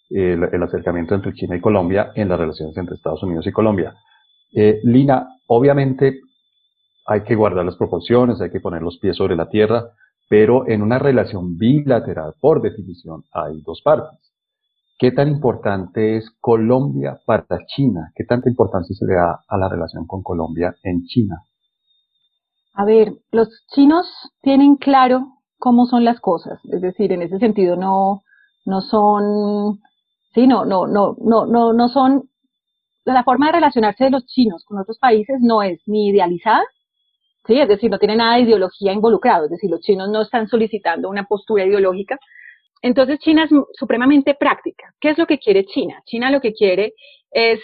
el, 0.09 0.43
el, 0.43 0.63
acercamiento 0.63 1.15
entre 1.15 1.33
China 1.33 1.55
y 1.55 1.61
Colombia 1.61 2.11
en 2.15 2.29
las 2.29 2.39
relaciones 2.39 2.77
entre 2.77 2.95
Estados 2.95 3.23
Unidos 3.23 3.47
y 3.47 3.51
Colombia. 3.51 3.95
Eh, 4.53 4.79
Lina, 4.83 5.27
obviamente 5.47 6.19
hay 7.07 7.21
que 7.21 7.35
guardar 7.35 7.65
las 7.65 7.77
proporciones, 7.77 8.41
hay 8.41 8.51
que 8.51 8.59
poner 8.59 8.81
los 8.81 8.97
pies 8.99 9.15
sobre 9.15 9.35
la 9.35 9.49
tierra, 9.49 9.85
pero 10.29 10.67
en 10.67 10.81
una 10.81 10.99
relación 10.99 11.57
bilateral, 11.57 12.33
por 12.39 12.61
definición, 12.61 13.23
hay 13.31 13.61
dos 13.61 13.81
partes. 13.83 14.19
¿Qué 14.97 15.11
tan 15.11 15.27
importante 15.27 16.17
es 16.17 16.29
Colombia 16.39 17.19
para 17.25 17.45
China? 17.67 18.11
¿Qué 18.15 18.23
tanta 18.23 18.49
importancia 18.49 18.95
se 18.95 19.05
le 19.05 19.15
da 19.15 19.43
a 19.47 19.57
la 19.57 19.67
relación 19.67 20.07
con 20.07 20.23
Colombia 20.23 20.75
en 20.83 21.03
China? 21.03 21.43
A 22.73 22.85
ver, 22.85 23.13
los 23.31 23.49
chinos 23.73 24.07
tienen 24.41 24.77
claro 24.77 25.35
cómo 25.57 25.85
son 25.85 26.03
las 26.03 26.19
cosas, 26.19 26.59
es 26.65 26.81
decir, 26.81 27.11
en 27.11 27.21
ese 27.21 27.39
sentido 27.39 27.75
no, 27.75 28.23
no 28.65 28.81
son, 28.81 29.79
sí, 30.33 30.45
no, 30.47 30.65
no, 30.65 30.85
no, 30.85 31.15
no, 31.19 31.45
no, 31.45 31.73
no 31.73 31.87
son, 31.87 32.29
la 33.05 33.23
forma 33.23 33.47
de 33.47 33.53
relacionarse 33.53 34.05
de 34.05 34.11
los 34.11 34.25
chinos 34.25 34.65
con 34.65 34.77
otros 34.79 34.99
países 34.99 35.37
no 35.41 35.61
es 35.61 35.81
ni 35.87 36.09
idealizada, 36.09 36.63
¿sí? 37.47 37.59
Es 37.59 37.67
decir, 37.67 37.89
no 37.89 37.99
tiene 37.99 38.15
nada 38.15 38.35
de 38.35 38.43
ideología 38.43 38.93
involucrado, 38.93 39.45
es 39.45 39.51
decir, 39.51 39.69
los 39.69 39.81
chinos 39.81 40.09
no 40.09 40.21
están 40.21 40.47
solicitando 40.47 41.09
una 41.09 41.25
postura 41.25 41.65
ideológica. 41.65 42.17
Entonces, 42.81 43.19
China 43.19 43.45
es 43.45 43.49
supremamente 43.73 44.35
práctica. 44.35 44.93
¿Qué 44.99 45.09
es 45.09 45.17
lo 45.17 45.25
que 45.25 45.39
quiere 45.39 45.65
China? 45.65 46.01
China 46.05 46.29
lo 46.29 46.41
que 46.41 46.53
quiere 46.53 46.93
es 47.31 47.59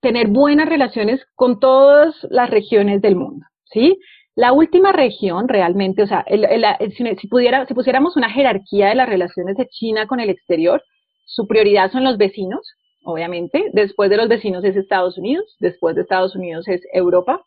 tener 0.00 0.28
buenas 0.28 0.68
relaciones 0.68 1.24
con 1.34 1.60
todas 1.60 2.14
las 2.30 2.50
regiones 2.50 3.00
del 3.02 3.16
mundo, 3.16 3.46
¿sí? 3.64 3.98
La 4.34 4.52
última 4.52 4.92
región 4.92 5.46
realmente, 5.46 6.02
o 6.02 6.06
sea, 6.06 6.24
si, 6.30 7.28
pudiera, 7.28 7.66
si 7.66 7.74
pusiéramos 7.74 8.16
una 8.16 8.30
jerarquía 8.30 8.88
de 8.88 8.94
las 8.94 9.08
relaciones 9.08 9.56
de 9.56 9.68
China 9.68 10.06
con 10.06 10.20
el 10.20 10.30
exterior, 10.30 10.82
su 11.26 11.46
prioridad 11.46 11.92
son 11.92 12.02
los 12.02 12.16
vecinos, 12.16 12.60
obviamente. 13.04 13.70
Después 13.72 14.10
de 14.10 14.16
los 14.16 14.28
vecinos 14.28 14.64
es 14.64 14.76
Estados 14.76 15.18
Unidos, 15.18 15.44
después 15.60 15.94
de 15.94 16.02
Estados 16.02 16.34
Unidos 16.34 16.66
es 16.66 16.80
Europa, 16.92 17.42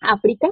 África, 0.00 0.48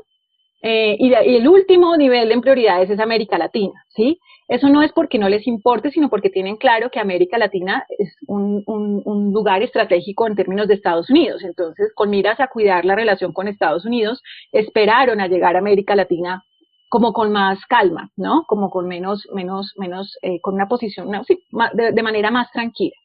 eh, 0.67 0.97
y, 0.99 1.13
el 1.13 1.47
último 1.47 1.95
nivel 1.95 2.33
en 2.33 2.41
prioridades 2.41 2.89
es 2.89 2.99
América 2.99 3.37
Latina, 3.37 3.85
¿sí? 3.95 4.19
Eso 4.49 4.71
no 4.71 4.81
es 4.81 4.93
porque 4.93 5.19
no 5.19 5.29
les 5.29 5.47
importe, 5.47 5.91
sino 5.91 6.09
porque 6.09 6.31
tienen 6.31 6.57
claro 6.57 6.91
que 6.91 7.01
América 7.01 7.37
Latina 7.37 7.85
es 7.99 8.17
un, 8.27 8.63
un, 8.65 9.31
lugar 9.31 9.63
estratégico 9.63 10.27
en 10.27 10.37
términos 10.37 10.67
de 10.67 10.75
Estados 10.75 11.11
Unidos. 11.11 11.43
Entonces, 11.45 11.93
con 11.95 12.09
miras 12.09 12.41
a 12.41 12.47
cuidar 12.47 12.87
la 12.87 12.95
relación 12.95 13.35
con 13.35 13.47
Estados 13.47 13.85
Unidos, 13.85 14.23
esperaron 14.53 15.21
a 15.21 15.29
llegar 15.29 15.55
a 15.55 15.59
América 15.59 15.95
Latina 15.97 16.43
como 16.89 17.13
con 17.13 17.31
más 17.31 17.59
calma, 17.67 18.11
¿no? 18.17 18.45
Como 18.47 18.71
con 18.71 18.89
menos, 18.89 19.29
menos, 19.35 19.75
menos, 19.77 20.17
eh, 20.23 20.41
con 20.41 20.55
una 20.55 20.67
posición, 20.67 21.11
sí, 21.27 21.45
de, 21.75 21.93
de, 21.93 22.03
manera 22.03 22.31
más 22.31 22.51
tranquila. 22.53 22.97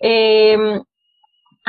Eh, 0.00 0.56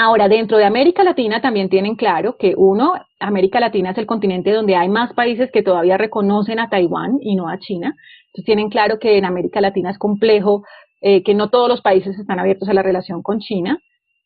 Ahora, 0.02 0.30
dentro 0.30 0.58
de 0.58 0.64
América 0.64 1.04
Latina 1.04 1.42
también 1.42 1.68
tienen 1.68 1.98
claro 1.98 2.38
que 2.38 2.54
uno, 2.56 2.94
América 3.20 3.60
Latina 3.60 3.90
es 3.92 3.98
el 3.98 4.06
continente 4.06 4.54
donde 4.54 4.78
hay 4.78 4.88
más 4.88 5.12
países 5.14 5.52
que 5.52 5.62
todavía 5.62 5.98
reconocen 5.98 6.58
a 6.58 6.70
Taiwán 6.70 7.18
y 7.20 7.36
no 7.36 7.50
a 7.50 7.60
China. 7.60 7.98
Entonces 8.28 8.46
tienen 8.46 8.70
claro 8.70 8.98
que 8.98 9.18
en 9.18 9.26
América 9.26 9.60
Latina 9.60 9.92
es 9.92 9.98
complejo, 9.98 10.64
eh, 11.02 11.22
que 11.22 11.34
no 11.34 11.50
todos 11.50 11.68
los 11.68 11.82
países 11.82 12.18
están 12.18 12.40
abiertos 12.40 12.70
a 12.70 12.74
la 12.74 12.82
relación 12.82 13.22
con 13.22 13.40
China. 13.42 13.78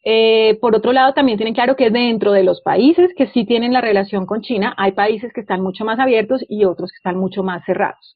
Eh, 0.05 0.59
por 0.61 0.75
otro 0.75 0.93
lado, 0.93 1.13
también 1.13 1.39
tienen 1.39 1.55
claro 1.55 1.75
que 1.75 1.89
dentro 1.89 2.33
de 2.33 2.43
los 2.43 2.61
países 2.61 3.09
que 3.17 3.25
sí 3.25 3.43
tienen 3.43 3.73
la 3.73 3.81
relación 3.81 4.27
con 4.27 4.41
China, 4.41 4.75
hay 4.77 4.91
países 4.91 5.33
que 5.33 5.41
están 5.41 5.63
mucho 5.63 5.85
más 5.85 5.97
abiertos 5.97 6.45
y 6.47 6.65
otros 6.65 6.91
que 6.91 6.97
están 6.97 7.17
mucho 7.17 7.41
más 7.41 7.65
cerrados. 7.65 8.13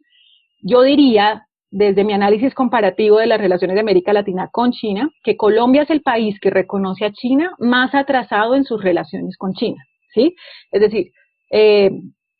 Yo 0.61 0.83
diría 0.83 1.47
desde 1.69 2.03
mi 2.03 2.13
análisis 2.13 2.53
comparativo 2.53 3.17
de 3.17 3.27
las 3.27 3.39
relaciones 3.39 3.75
de 3.75 3.81
América 3.81 4.13
Latina 4.13 4.49
con 4.51 4.71
China, 4.71 5.09
que 5.23 5.35
Colombia 5.35 5.83
es 5.83 5.89
el 5.89 6.01
país 6.01 6.39
que 6.39 6.49
reconoce 6.49 7.05
a 7.05 7.11
China 7.11 7.51
más 7.59 7.93
atrasado 7.93 8.55
en 8.55 8.63
sus 8.63 8.81
relaciones 8.81 9.37
con 9.37 9.53
China, 9.53 9.83
¿sí? 10.13 10.35
Es 10.71 10.81
decir, 10.81 11.11
eh, 11.51 11.91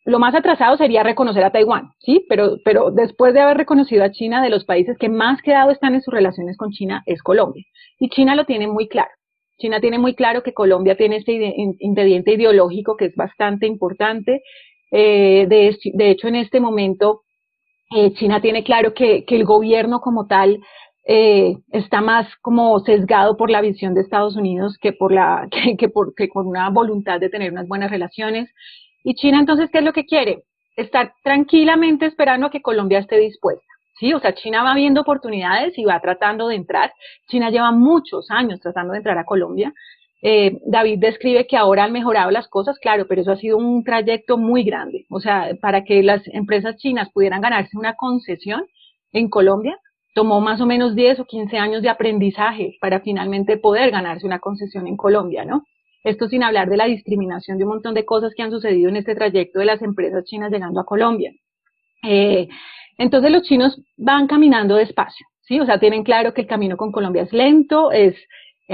lo 0.05 0.19
más 0.19 0.34
atrasado 0.36 0.77
sería 0.77 1.03
reconocer 1.03 1.43
a 1.43 1.51
Taiwán, 1.51 1.89
¿sí? 2.00 2.25
Pero, 2.29 2.57
pero 2.63 2.91
después 2.91 3.34
de 3.34 3.41
haber 3.41 3.57
reconocido 3.57 4.05
a 4.05 4.12
China, 4.12 4.41
de 4.41 4.50
los 4.50 4.63
países 4.63 4.98
que 4.98 5.10
más 5.10 5.41
quedado 5.41 5.69
están 5.72 5.96
en 5.96 6.01
sus 6.01 6.13
relaciones 6.13 6.55
con 6.55 6.72
China 6.72 7.03
es 7.05 7.22
Colombia. 7.22 7.65
Y 8.00 8.07
China 8.10 8.34
lo 8.36 8.46
tiene 8.46 8.67
muy 8.67 8.88
claro. 8.88 9.10
China 9.57 9.81
tiene 9.81 10.00
muy 10.00 10.15
claro 10.15 10.43
que 10.43 10.53
Colombia 10.53 10.96
tiene 10.96 11.17
este 11.17 11.53
ingrediente 11.79 12.34
ideológico 12.34 12.96
que 12.96 13.05
es 13.05 13.15
bastante 13.15 13.67
importante. 13.67 14.43
Eh, 14.91 15.46
de 15.48 16.10
hecho, 16.10 16.29
en 16.29 16.36
este 16.36 16.62
momento, 16.62 17.24
eh, 17.89 18.13
China 18.13 18.41
tiene 18.41 18.63
claro 18.63 18.94
que, 18.94 19.24
el 19.27 19.46
gobierno 19.46 20.01
como 20.01 20.27
tal 20.27 20.60
eh, 21.06 21.56
está 21.72 22.01
más 22.01 22.27
como 22.41 22.79
sesgado 22.82 23.38
por 23.38 23.50
la 23.50 23.62
visión 23.62 23.94
de 23.94 24.01
Estados 24.01 24.36
Unidos 24.36 24.77
que 24.82 24.91
por 24.91 25.13
la 25.13 25.48
que, 25.79 25.89
por, 25.89 26.13
que 26.15 26.27
con 26.29 26.48
una 26.48 26.70
voluntad 26.70 27.20
de 27.20 27.29
tener 27.29 27.51
unas 27.51 27.67
buenas 27.67 27.91
relaciones. 27.91 28.50
Y 29.03 29.15
China 29.15 29.39
entonces, 29.39 29.70
¿qué 29.72 29.77
es 29.79 29.86
lo 29.86 29.94
que 29.94 30.06
quiere? 30.06 30.44
Estar 30.75 31.13
tranquilamente 31.24 32.06
esperando 32.06 32.48
a 32.48 32.51
que 32.51 32.62
Colombia 32.62 33.00
esté 33.00 33.17
dispuesta. 33.17 33.63
Sí, 34.00 34.13
o 34.13 34.20
sea, 34.20 34.36
China 34.36 34.63
va 34.63 34.75
viendo 34.75 35.01
oportunidades 35.01 35.75
y 35.77 35.86
va 35.86 36.00
tratando 36.00 36.50
de 36.50 36.56
entrar. 36.56 36.91
China 37.29 37.50
lleva 37.50 37.72
muchos 37.72 38.29
años 38.29 38.60
tratando 38.60 38.91
de 38.94 39.00
entrar 39.00 39.17
a 39.17 39.25
Colombia 39.25 39.74
eh, 40.21 40.59
David 40.65 41.00
describe 41.00 41.45
que 41.45 41.57
ahora 41.57 41.83
han 41.83 41.91
mejorado 41.91 42.31
las 42.31 42.47
cosas, 42.47 42.79
claro, 42.79 43.05
pero 43.07 43.21
eso 43.21 43.31
ha 43.31 43.38
sido 43.38 43.57
un 43.57 43.83
trayecto 43.83 44.38
muy 44.38 44.63
grande. 44.63 45.05
O 45.09 45.19
sea, 45.19 45.51
para 45.62 45.83
que 45.83 46.01
las 46.03 46.27
empresas 46.27 46.77
chinas 46.77 47.09
pudieran 47.12 47.41
ganarse 47.41 47.77
una 47.77 47.95
concesión 47.95 48.65
en 49.12 49.29
Colombia, 49.29 49.77
tomó 50.13 50.41
más 50.41 50.59
o 50.62 50.65
menos 50.65 50.95
10 50.95 51.19
o 51.19 51.25
15 51.25 51.57
años 51.57 51.81
de 51.83 51.89
aprendizaje 51.89 52.77
para 52.81 53.01
finalmente 53.01 53.57
poder 53.57 53.91
ganarse 53.91 54.25
una 54.25 54.39
concesión 54.39 54.88
en 54.88 54.97
Colombia, 54.97 55.45
¿no? 55.45 55.63
Esto 56.03 56.27
sin 56.27 56.43
hablar 56.43 56.69
de 56.69 56.77
la 56.77 56.86
discriminación 56.86 57.57
de 57.57 57.65
un 57.65 57.71
montón 57.71 57.93
de 57.93 58.05
cosas 58.05 58.33
que 58.36 58.41
han 58.41 58.51
sucedido 58.51 58.89
en 58.89 58.95
este 58.95 59.13
trayecto 59.13 59.59
de 59.59 59.65
las 59.65 59.81
empresas 59.81 60.24
chinas 60.25 60.51
llegando 60.51 60.79
a 60.79 60.86
Colombia. 60.86 61.31
Eh, 62.03 62.47
entonces 62.97 63.31
los 63.31 63.43
chinos 63.43 63.79
van 63.97 64.25
caminando 64.25 64.75
despacio, 64.75 65.27
¿sí? 65.41 65.59
O 65.59 65.65
sea, 65.65 65.79
tienen 65.79 66.03
claro 66.03 66.33
que 66.33 66.41
el 66.41 66.47
camino 66.47 66.77
con 66.77 66.91
Colombia 66.91 67.24
es 67.24 67.33
lento, 67.33 67.91
es, 67.91 68.15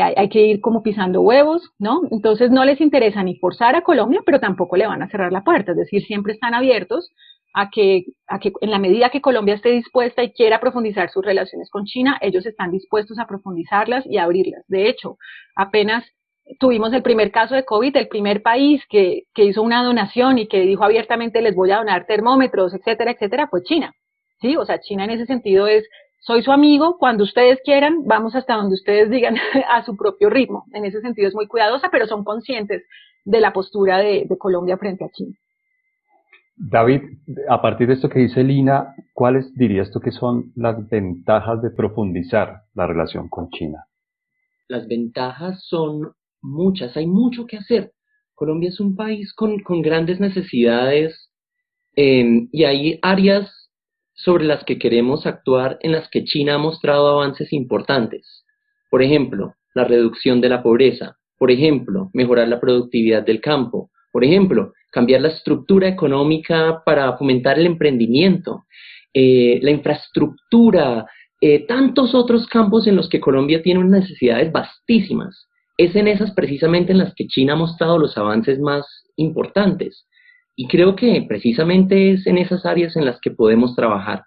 hay, 0.01 0.29
que 0.29 0.45
ir 0.45 0.61
como 0.61 0.81
pisando 0.81 1.21
huevos, 1.21 1.71
¿no? 1.77 2.01
Entonces 2.09 2.49
no 2.49 2.65
les 2.65 2.81
interesa 2.81 3.21
ni 3.21 3.37
forzar 3.37 3.75
a 3.75 3.83
Colombia, 3.83 4.21
pero 4.25 4.39
tampoco 4.39 4.75
le 4.75 4.87
van 4.87 5.03
a 5.03 5.09
cerrar 5.09 5.31
la 5.31 5.43
puerta, 5.43 5.71
es 5.71 5.77
decir, 5.77 6.03
siempre 6.03 6.33
están 6.33 6.53
abiertos 6.53 7.09
a 7.53 7.69
que, 7.69 8.05
a 8.27 8.39
que 8.39 8.51
en 8.61 8.71
la 8.71 8.79
medida 8.79 9.11
que 9.11 9.21
Colombia 9.21 9.53
esté 9.53 9.69
dispuesta 9.69 10.23
y 10.23 10.31
quiera 10.31 10.59
profundizar 10.59 11.11
sus 11.11 11.23
relaciones 11.23 11.69
con 11.69 11.85
China, 11.85 12.17
ellos 12.21 12.45
están 12.47 12.71
dispuestos 12.71 13.19
a 13.19 13.27
profundizarlas 13.27 14.05
y 14.07 14.17
abrirlas. 14.17 14.63
De 14.67 14.89
hecho, 14.89 15.17
apenas 15.55 16.03
tuvimos 16.59 16.91
el 16.93 17.03
primer 17.03 17.31
caso 17.31 17.53
de 17.53 17.63
COVID, 17.63 17.95
el 17.95 18.07
primer 18.07 18.41
país 18.41 18.81
que, 18.89 19.23
que 19.35 19.45
hizo 19.45 19.61
una 19.61 19.83
donación 19.83 20.39
y 20.39 20.47
que 20.47 20.61
dijo 20.61 20.83
abiertamente 20.83 21.41
les 21.41 21.55
voy 21.55 21.71
a 21.71 21.77
donar 21.77 22.05
termómetros, 22.07 22.73
etcétera, 22.73 23.11
etcétera, 23.11 23.47
fue 23.47 23.61
China. 23.63 23.93
Sí, 24.41 24.57
o 24.57 24.65
sea, 24.65 24.81
China 24.81 25.05
en 25.05 25.11
ese 25.11 25.25
sentido 25.25 25.67
es 25.67 25.87
soy 26.25 26.41
su 26.41 26.51
amigo, 26.51 26.97
cuando 26.97 27.25
ustedes 27.25 27.59
quieran, 27.65 28.05
vamos 28.05 28.33
hasta 28.33 28.55
donde 28.55 28.75
ustedes 28.75 29.09
digan 29.09 29.35
a 29.69 29.83
su 29.83 29.95
propio 29.97 30.29
ritmo. 30.29 30.65
En 30.73 30.85
ese 30.85 31.01
sentido 31.01 31.27
es 31.27 31.35
muy 31.35 31.47
cuidadosa, 31.47 31.89
pero 31.91 32.07
son 32.07 32.23
conscientes 32.23 32.83
de 33.25 33.41
la 33.41 33.51
postura 33.51 33.97
de, 33.97 34.27
Colombia 34.39 34.77
frente 34.77 35.03
a 35.03 35.09
China. 35.09 35.35
David, 36.55 37.01
a 37.49 37.61
partir 37.61 37.87
de 37.87 37.95
esto 37.95 38.09
que 38.09 38.19
dice 38.19 38.43
Lina, 38.43 38.95
¿cuáles 39.13 39.53
dirías 39.55 39.91
tú 39.91 39.99
que 39.99 40.11
son 40.11 40.53
las 40.55 40.87
ventajas 40.87 41.61
de 41.61 41.71
profundizar 41.71 42.61
la 42.73 42.87
relación 42.87 43.27
con 43.27 43.49
China? 43.49 43.85
Las 44.69 44.87
ventajas 44.87 45.61
son 45.67 46.13
muchas, 46.41 46.95
hay 46.95 47.07
mucho 47.07 47.45
que 47.47 47.57
hacer. 47.57 47.91
Colombia 48.33 48.69
es 48.69 48.79
un 48.79 48.95
país 48.95 49.33
con, 49.33 49.57
grandes 49.81 50.19
necesidades 50.19 51.31
eh, 51.95 52.47
y 52.51 52.63
hay 52.63 52.99
áreas 53.01 53.62
sobre 54.13 54.45
las 54.45 54.63
que 54.63 54.77
queremos 54.77 55.25
actuar 55.25 55.77
en 55.81 55.91
las 55.91 56.09
que 56.09 56.23
China 56.23 56.55
ha 56.55 56.57
mostrado 56.59 57.07
avances 57.07 57.51
importantes. 57.53 58.45
Por 58.89 59.01
ejemplo, 59.01 59.55
la 59.73 59.85
reducción 59.85 60.39
de 60.41 60.49
la 60.49 60.61
pobreza, 60.61 61.17
por 61.37 61.51
ejemplo, 61.51 62.09
mejorar 62.13 62.47
la 62.47 62.59
productividad 62.59 63.23
del 63.23 63.41
campo, 63.41 63.89
por 64.11 64.23
ejemplo, 64.23 64.73
cambiar 64.91 65.21
la 65.21 65.29
estructura 65.29 65.87
económica 65.87 66.83
para 66.85 67.17
fomentar 67.17 67.57
el 67.57 67.65
emprendimiento, 67.65 68.65
eh, 69.13 69.59
la 69.61 69.71
infraestructura, 69.71 71.07
eh, 71.41 71.65
tantos 71.65 72.13
otros 72.13 72.47
campos 72.47 72.87
en 72.87 72.95
los 72.95 73.09
que 73.09 73.19
Colombia 73.19 73.61
tiene 73.61 73.79
unas 73.79 74.01
necesidades 74.01 74.51
vastísimas. 74.51 75.47
Es 75.77 75.95
en 75.95 76.07
esas 76.07 76.31
precisamente 76.31 76.91
en 76.91 76.99
las 76.99 77.13
que 77.15 77.27
China 77.27 77.53
ha 77.53 77.57
mostrado 77.57 77.97
los 77.97 78.17
avances 78.17 78.59
más 78.59 78.85
importantes. 79.15 80.05
Y 80.55 80.67
creo 80.67 80.95
que 80.95 81.25
precisamente 81.27 82.11
es 82.11 82.27
en 82.27 82.37
esas 82.37 82.65
áreas 82.65 82.95
en 82.95 83.05
las 83.05 83.19
que 83.19 83.31
podemos 83.31 83.75
trabajar. 83.75 84.23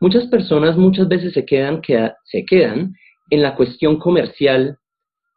Muchas 0.00 0.26
personas 0.26 0.76
muchas 0.76 1.08
veces 1.08 1.32
se 1.34 1.44
quedan, 1.44 1.82
se 2.24 2.44
quedan 2.44 2.94
en 3.30 3.42
la 3.42 3.56
cuestión 3.56 3.98
comercial, 3.98 4.78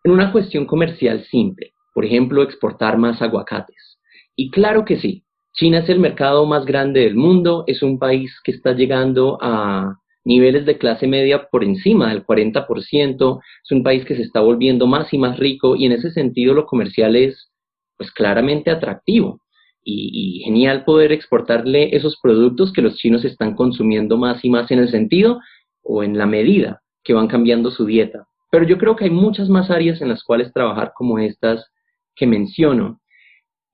en 0.04 0.12
una 0.12 0.32
cuestión 0.32 0.66
comercial 0.66 1.24
simple. 1.26 1.74
Por 1.94 2.06
ejemplo, 2.06 2.44
exportar 2.44 2.98
más 2.98 3.22
aguacates. 3.22 4.00
Y 4.36 4.52
claro 4.52 4.86
que 4.86 4.98
sí, 4.98 5.26
China 5.54 5.80
es 5.80 5.90
el 5.90 6.00
mercado 6.00 6.46
más 6.46 6.66
grande 6.66 7.02
del 7.02 7.16
mundo, 7.16 7.64
es 7.68 7.84
un 7.84 8.00
país 8.00 8.32
que 8.44 8.52
está 8.52 8.74
llegando 8.74 9.38
a 9.42 10.00
niveles 10.26 10.66
de 10.66 10.78
clase 10.78 11.08
media 11.08 11.48
por 11.52 11.64
encima 11.64 12.10
del 12.10 12.26
40%, 12.26 13.40
es 13.64 13.72
un 13.72 13.84
país 13.84 14.06
que 14.06 14.16
se 14.16 14.24
está 14.24 14.40
volviendo 14.40 14.88
más 14.88 15.14
y 15.14 15.18
más 15.18 15.38
rico 15.38 15.76
y 15.76 15.86
en 15.86 15.92
ese 15.92 16.12
sentido 16.12 16.54
lo 16.54 16.66
comercial 16.66 17.16
es 17.16 17.52
pues 17.98 18.10
claramente 18.12 18.72
atractivo 18.72 19.43
y, 19.84 20.42
genial 20.44 20.84
poder 20.86 21.12
exportarle 21.12 21.96
esos 21.96 22.18
productos 22.22 22.72
que 22.74 22.82
los 22.82 22.96
chinos 22.96 23.26
están 23.26 23.56
consumiendo 23.56 24.18
más 24.18 24.44
y 24.44 24.50
más 24.50 24.72
en 24.72 24.80
el 24.80 24.90
sentido 24.90 25.40
o 25.82 26.04
en 26.04 26.18
la 26.18 26.26
medida 26.26 26.82
que 27.04 27.14
van 27.14 27.28
cambiando 27.28 27.72
su 27.72 27.86
dieta. 27.86 28.28
Pero 28.52 28.66
yo 28.66 28.78
creo 28.78 28.96
que 28.96 29.06
hay 29.06 29.10
muchas 29.10 29.50
más 29.50 29.70
áreas 29.70 30.02
en 30.02 30.10
las 30.10 30.24
cuales 30.24 30.54
trabajar 30.54 30.94
como 30.96 31.20
estas 31.20 31.70
que 32.16 32.28
menciono. 32.28 33.02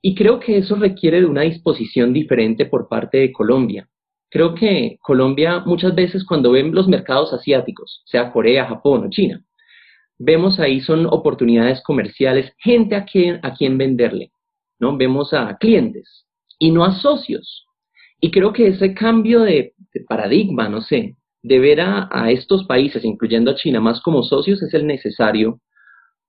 Y 0.02 0.16
creo 0.16 0.40
que 0.40 0.58
eso 0.58 0.76
requiere 0.76 1.20
de 1.20 1.26
una 1.26 1.42
disposición 1.42 2.14
diferente 2.14 2.66
por 2.66 2.88
parte 2.88 3.18
de 3.18 3.32
Colombia. 3.32 3.90
Creo 4.30 4.56
que 4.56 4.98
Colombia 5.02 5.64
muchas 5.66 5.96
veces 5.96 6.24
cuando 6.24 6.52
ven 6.52 6.74
los 6.74 6.88
mercados 6.88 7.34
asiáticos, 7.34 8.04
sea 8.06 8.32
Corea, 8.32 8.68
Japón 8.68 9.06
o 9.06 9.10
China, 9.10 9.44
vemos 10.18 10.60
ahí 10.60 10.82
son 10.82 11.06
oportunidades 11.08 11.82
comerciales, 11.84 12.54
gente 12.60 12.96
a 12.96 13.06
a 13.42 13.54
quien 13.54 13.78
venderle. 13.78 14.32
¿No? 14.80 14.98
Vemos 14.98 15.34
a 15.34 15.58
clientes 15.58 16.26
y 16.58 16.72
no 16.72 16.84
a 16.84 16.92
socios. 16.92 17.66
Y 18.22 18.32
creo 18.32 18.52
que 18.54 18.68
ese 18.68 18.94
cambio 18.94 19.42
de, 19.42 19.74
paradigma, 20.08 20.68
no 20.68 20.82
sé, 20.82 21.16
de 21.42 21.60
ver 21.60 21.80
a, 21.82 22.32
estos 22.32 22.66
países, 22.66 23.06
incluyendo 23.06 23.52
a 23.52 23.56
China, 23.56 23.80
más 23.80 24.02
como 24.02 24.24
socios 24.24 24.62
es 24.62 24.74
el 24.74 24.86
necesario, 24.86 25.62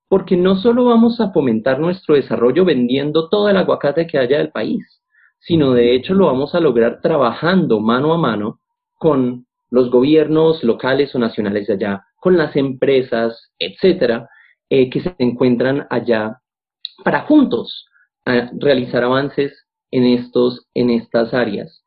porque 0.07 0.37
no 0.37 0.55
solo 0.55 0.85
vamos 0.85 1.19
a 1.19 1.31
fomentar 1.31 1.79
nuestro 1.79 2.15
desarrollo 2.15 2.65
vendiendo 2.65 3.29
todo 3.29 3.49
el 3.49 3.57
aguacate 3.57 4.07
que 4.07 4.17
haya 4.17 4.37
del 4.37 4.51
país, 4.51 5.01
sino 5.39 5.73
de 5.73 5.95
hecho 5.95 6.13
lo 6.13 6.27
vamos 6.27 6.55
a 6.55 6.59
lograr 6.59 7.01
trabajando 7.01 7.79
mano 7.79 8.13
a 8.13 8.17
mano 8.17 8.59
con 8.95 9.45
los 9.69 9.89
gobiernos 9.89 10.63
locales 10.63 11.15
o 11.15 11.19
nacionales 11.19 11.67
de 11.67 11.73
allá, 11.73 12.05
con 12.17 12.37
las 12.37 12.55
empresas, 12.55 13.51
etcétera, 13.57 14.29
eh, 14.69 14.89
que 14.89 15.01
se 15.01 15.15
encuentran 15.17 15.87
allá 15.89 16.39
para 17.03 17.21
juntos 17.21 17.85
a 18.25 18.51
realizar 18.59 19.03
avances 19.03 19.67
en, 19.91 20.05
estos, 20.05 20.67
en 20.73 20.89
estas 20.89 21.33
áreas. 21.33 21.83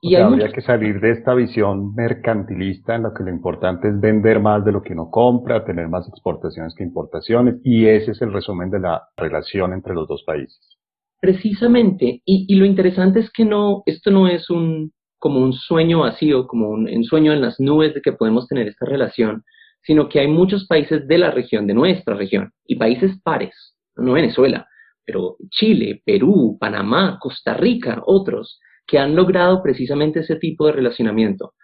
Y 0.00 0.14
habría 0.14 0.52
que 0.52 0.60
salir 0.60 1.00
de 1.00 1.10
esta 1.10 1.34
visión 1.34 1.92
mercantilista 1.94 2.94
en 2.94 3.02
la 3.02 3.12
que 3.16 3.24
lo 3.24 3.30
importante 3.30 3.88
es 3.88 4.00
vender 4.00 4.38
más 4.38 4.64
de 4.64 4.70
lo 4.70 4.80
que 4.80 4.92
uno 4.92 5.10
compra, 5.10 5.64
tener 5.64 5.88
más 5.88 6.08
exportaciones 6.08 6.72
que 6.76 6.84
importaciones, 6.84 7.56
y 7.64 7.86
ese 7.86 8.12
es 8.12 8.22
el 8.22 8.32
resumen 8.32 8.70
de 8.70 8.78
la 8.78 9.02
relación 9.16 9.72
entre 9.72 9.94
los 9.94 10.06
dos 10.06 10.22
países. 10.24 10.78
Precisamente, 11.20 12.22
y, 12.24 12.54
lo 12.54 12.64
interesante 12.64 13.18
es 13.18 13.30
que 13.32 13.44
no, 13.44 13.82
esto 13.86 14.12
no 14.12 14.28
es 14.28 14.50
un 14.50 14.92
como 15.18 15.40
un 15.40 15.52
sueño 15.52 16.00
vacío, 16.00 16.46
como 16.46 16.68
un, 16.68 16.88
un 16.88 17.02
sueño 17.02 17.32
en 17.32 17.40
las 17.40 17.58
nubes 17.58 17.92
de 17.92 18.00
que 18.00 18.12
podemos 18.12 18.46
tener 18.46 18.68
esta 18.68 18.86
relación, 18.86 19.42
sino 19.82 20.08
que 20.08 20.20
hay 20.20 20.28
muchos 20.28 20.68
países 20.68 21.08
de 21.08 21.18
la 21.18 21.32
región, 21.32 21.66
de 21.66 21.74
nuestra 21.74 22.14
región, 22.14 22.52
y 22.64 22.76
países 22.76 23.20
pares, 23.24 23.74
no 23.96 24.12
Venezuela, 24.12 24.68
pero 25.08 25.38
Chile, 25.48 26.02
Perú, 26.04 26.58
Panamá, 26.60 27.16
Costa 27.18 27.54
Rica, 27.54 28.02
otros, 28.04 28.60
que 28.86 28.98
han 28.98 29.16
logrado 29.16 29.62
precisamente 29.62 30.20
ese 30.20 30.36
tipo 30.36 30.66
de 30.66 30.72
relacionamiento. 30.72 31.54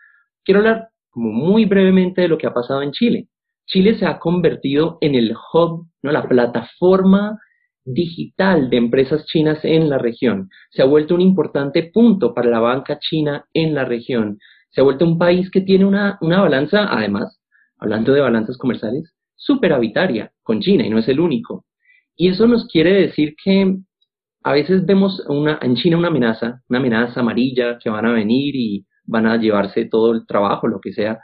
Quiero 0.42 0.60
hablar 0.60 0.88
muy 1.12 1.66
brevemente 1.66 2.22
de 2.22 2.28
lo 2.28 2.38
que 2.38 2.46
ha 2.46 2.54
pasado 2.54 2.80
en 2.80 2.92
Chile. 2.92 3.28
Chile 3.66 3.98
se 3.98 4.06
ha 4.06 4.18
convertido 4.18 4.96
en 5.02 5.14
el 5.14 5.34
hub, 5.52 5.86
¿no? 6.02 6.10
la 6.10 6.26
plataforma 6.26 7.38
digital 7.84 8.70
de 8.70 8.78
empresas 8.78 9.26
chinas 9.26 9.62
en 9.62 9.90
la 9.90 9.98
región. 9.98 10.48
Se 10.70 10.80
ha 10.80 10.86
vuelto 10.86 11.14
un 11.14 11.20
importante 11.20 11.90
punto 11.92 12.32
para 12.32 12.48
la 12.48 12.60
banca 12.60 12.98
china 12.98 13.44
en 13.52 13.74
la 13.74 13.84
región. 13.84 14.38
Se 14.70 14.80
ha 14.80 14.84
vuelto 14.84 15.04
un 15.04 15.18
país 15.18 15.50
que 15.50 15.60
tiene 15.60 15.84
una, 15.84 16.16
una 16.22 16.40
balanza, 16.40 16.86
además, 16.90 17.42
hablando 17.78 18.14
de 18.14 18.22
balanzas 18.22 18.56
comerciales, 18.56 19.12
superavitaria 19.34 20.32
con 20.42 20.60
China 20.60 20.86
y 20.86 20.88
no 20.88 20.98
es 20.98 21.08
el 21.08 21.20
único. 21.20 21.66
Y 22.16 22.28
eso 22.28 22.46
nos 22.46 22.66
quiere 22.68 22.92
decir 22.92 23.34
que 23.42 23.76
a 24.44 24.52
veces 24.52 24.84
vemos 24.86 25.22
una, 25.28 25.58
en 25.62 25.74
China 25.74 25.98
una 25.98 26.08
amenaza, 26.08 26.62
una 26.68 26.78
amenaza 26.78 27.20
amarilla 27.20 27.78
que 27.78 27.90
van 27.90 28.06
a 28.06 28.12
venir 28.12 28.54
y 28.54 28.86
van 29.04 29.26
a 29.26 29.36
llevarse 29.36 29.86
todo 29.86 30.12
el 30.12 30.26
trabajo, 30.26 30.68
lo 30.68 30.80
que 30.80 30.92
sea. 30.92 31.18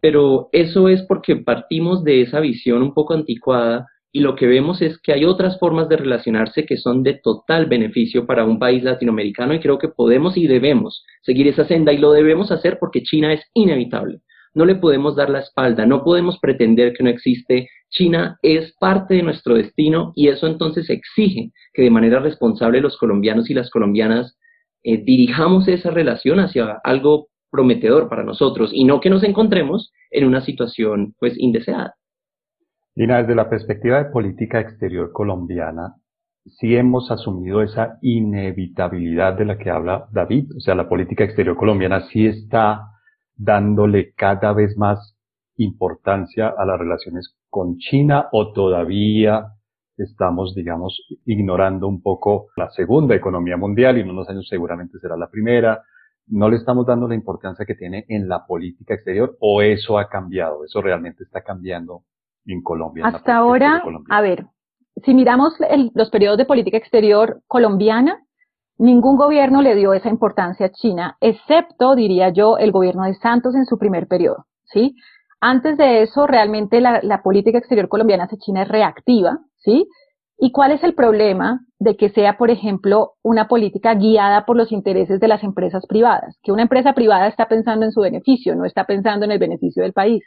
Pero 0.00 0.48
eso 0.52 0.88
es 0.88 1.02
porque 1.02 1.36
partimos 1.36 2.04
de 2.04 2.22
esa 2.22 2.40
visión 2.40 2.82
un 2.82 2.94
poco 2.94 3.14
anticuada 3.14 3.86
y 4.12 4.20
lo 4.20 4.36
que 4.36 4.46
vemos 4.46 4.82
es 4.82 4.98
que 4.98 5.12
hay 5.12 5.24
otras 5.24 5.58
formas 5.58 5.88
de 5.88 5.96
relacionarse 5.96 6.66
que 6.66 6.76
son 6.76 7.02
de 7.02 7.14
total 7.14 7.66
beneficio 7.66 8.26
para 8.26 8.44
un 8.44 8.58
país 8.58 8.82
latinoamericano 8.82 9.54
y 9.54 9.60
creo 9.60 9.78
que 9.78 9.88
podemos 9.88 10.36
y 10.36 10.46
debemos 10.46 11.04
seguir 11.22 11.48
esa 11.48 11.64
senda 11.64 11.92
y 11.92 11.98
lo 11.98 12.12
debemos 12.12 12.52
hacer 12.52 12.78
porque 12.78 13.02
China 13.02 13.32
es 13.32 13.40
inevitable. 13.54 14.20
No 14.54 14.64
le 14.64 14.74
podemos 14.74 15.16
dar 15.16 15.30
la 15.30 15.40
espalda, 15.40 15.86
no 15.86 16.04
podemos 16.04 16.38
pretender 16.38 16.92
que 16.92 17.04
no 17.04 17.10
existe 17.10 17.68
China 17.92 18.38
es 18.42 18.74
parte 18.80 19.14
de 19.14 19.22
nuestro 19.22 19.54
destino 19.54 20.12
y 20.16 20.28
eso 20.28 20.46
entonces 20.46 20.88
exige 20.90 21.52
que 21.72 21.82
de 21.82 21.90
manera 21.90 22.20
responsable 22.20 22.80
los 22.80 22.96
colombianos 22.96 23.50
y 23.50 23.54
las 23.54 23.70
colombianas 23.70 24.38
eh, 24.82 25.02
dirijamos 25.04 25.68
esa 25.68 25.90
relación 25.90 26.40
hacia 26.40 26.80
algo 26.82 27.28
prometedor 27.50 28.08
para 28.08 28.24
nosotros 28.24 28.70
y 28.72 28.84
no 28.84 29.00
que 29.00 29.10
nos 29.10 29.22
encontremos 29.22 29.92
en 30.10 30.24
una 30.26 30.40
situación 30.40 31.14
pues 31.20 31.34
indeseada. 31.38 31.94
Lina, 32.94 33.18
desde 33.18 33.34
la 33.34 33.48
perspectiva 33.48 33.98
de 34.02 34.10
política 34.10 34.60
exterior 34.60 35.12
colombiana, 35.12 35.94
sí 36.44 36.74
hemos 36.74 37.10
asumido 37.10 37.62
esa 37.62 37.98
inevitabilidad 38.02 39.34
de 39.34 39.44
la 39.44 39.58
que 39.58 39.70
habla 39.70 40.06
David, 40.12 40.50
o 40.56 40.60
sea, 40.60 40.74
la 40.74 40.88
política 40.88 41.24
exterior 41.24 41.56
colombiana 41.56 42.00
sí 42.08 42.26
está 42.26 42.91
dándole 43.42 44.12
cada 44.14 44.52
vez 44.52 44.76
más 44.76 45.16
importancia 45.56 46.48
a 46.56 46.64
las 46.64 46.78
relaciones 46.78 47.34
con 47.50 47.76
China 47.76 48.28
o 48.32 48.52
todavía 48.52 49.52
estamos, 49.96 50.54
digamos, 50.54 50.98
ignorando 51.26 51.86
un 51.86 52.02
poco 52.02 52.46
la 52.56 52.70
segunda 52.70 53.14
economía 53.14 53.56
mundial 53.56 53.98
y 53.98 54.00
en 54.00 54.10
unos 54.10 54.28
años 54.28 54.46
seguramente 54.48 54.98
será 54.98 55.16
la 55.16 55.28
primera. 55.28 55.82
No 56.28 56.48
le 56.48 56.56
estamos 56.56 56.86
dando 56.86 57.08
la 57.08 57.14
importancia 57.14 57.66
que 57.66 57.74
tiene 57.74 58.06
en 58.08 58.28
la 58.28 58.46
política 58.46 58.94
exterior 58.94 59.36
o 59.40 59.60
eso 59.60 59.98
ha 59.98 60.08
cambiado, 60.08 60.64
eso 60.64 60.80
realmente 60.80 61.24
está 61.24 61.42
cambiando 61.42 62.04
en 62.46 62.62
Colombia. 62.62 63.06
Hasta 63.06 63.36
ahora, 63.36 63.82
a 64.08 64.20
ver, 64.20 64.46
si 65.04 65.14
miramos 65.14 65.54
los 65.94 66.10
periodos 66.10 66.38
de 66.38 66.46
política 66.46 66.76
exterior 66.76 67.42
colombiana, 67.46 68.24
ningún 68.82 69.16
gobierno 69.16 69.62
le 69.62 69.76
dio 69.76 69.94
esa 69.94 70.08
importancia 70.08 70.66
a 70.66 70.72
China, 70.72 71.16
excepto, 71.20 71.94
diría 71.94 72.30
yo, 72.30 72.58
el 72.58 72.72
gobierno 72.72 73.04
de 73.04 73.14
Santos 73.14 73.54
en 73.54 73.64
su 73.64 73.78
primer 73.78 74.08
periodo, 74.08 74.46
¿sí? 74.64 74.96
Antes 75.40 75.76
de 75.76 76.02
eso, 76.02 76.26
realmente 76.26 76.80
la, 76.80 77.22
política 77.22 77.58
exterior 77.58 77.88
colombiana 77.88 78.24
hacia 78.24 78.38
China 78.38 78.62
es 78.62 78.68
reactiva, 78.68 79.38
¿sí? 79.58 79.86
¿Y 80.36 80.50
cuál 80.50 80.72
es 80.72 80.82
el 80.82 80.94
problema 80.94 81.60
de 81.78 81.96
que 81.96 82.10
sea, 82.10 82.36
por 82.36 82.50
ejemplo, 82.50 83.12
una 83.22 83.46
política 83.46 83.94
guiada 83.94 84.44
por 84.44 84.56
los 84.56 84.72
intereses 84.72 85.20
de 85.20 85.28
las 85.28 85.44
empresas 85.44 85.86
privadas? 85.86 86.36
Que 86.42 86.50
una 86.50 86.62
empresa 86.62 86.92
privada 86.92 87.28
está 87.28 87.46
pensando 87.46 87.86
en 87.86 87.92
su 87.92 88.00
beneficio, 88.00 88.56
no 88.56 88.64
está 88.64 88.84
pensando 88.84 89.24
en 89.24 89.30
el 89.30 89.38
beneficio 89.38 89.84
del 89.84 89.92
país. 89.92 90.24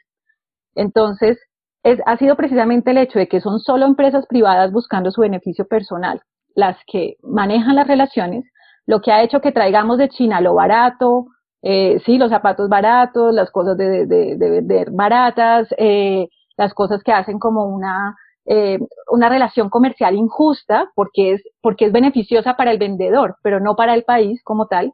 Entonces, 0.76 1.38
es, 1.84 2.00
ha 2.06 2.18
sido 2.18 2.38
precisamente 2.38 2.92
el 2.92 3.00
hecho 3.00 3.20
de 3.20 3.28
que 3.28 3.42
son 3.42 3.60
solo 3.60 3.86
empresas 3.86 4.26
privadas 4.28 4.72
buscando 4.72 5.12
su 5.12 5.22
beneficio 5.22 5.68
personal 5.68 6.22
las 6.56 6.78
que 6.88 7.18
manejan 7.22 7.76
las 7.76 7.88
relaciones, 7.88 8.46
lo 8.88 9.02
que 9.02 9.12
ha 9.12 9.24
hecho 9.24 9.42
que 9.42 9.52
traigamos 9.52 9.98
de 9.98 10.10
China 10.10 10.42
lo 10.42 10.56
barato, 10.56 11.28
eh, 11.62 12.00
sí, 12.06 12.18
los 12.18 12.30
zapatos 12.30 12.70
baratos, 12.70 13.34
las 13.34 13.52
cosas 13.52 13.78
de, 13.78 14.06
de, 14.06 14.38
de 14.38 14.50
vender 14.50 14.92
baratas, 14.92 15.68
eh, 15.78 16.28
las 16.58 16.74
cosas 16.74 17.04
que 17.04 17.12
hacen 17.12 17.40
como 17.40 17.66
una, 17.66 18.16
eh, 18.46 18.80
una 19.10 19.30
relación 19.30 19.70
comercial 19.70 20.16
injusta, 20.16 20.92
porque 20.96 21.34
es, 21.34 21.44
porque 21.62 21.86
es 21.86 21.92
beneficiosa 21.92 22.56
para 22.56 22.72
el 22.72 22.78
vendedor, 22.78 23.38
pero 23.42 23.60
no 23.60 23.76
para 23.76 23.96
el 23.96 24.04
país 24.04 24.42
como 24.44 24.68
tal. 24.68 24.94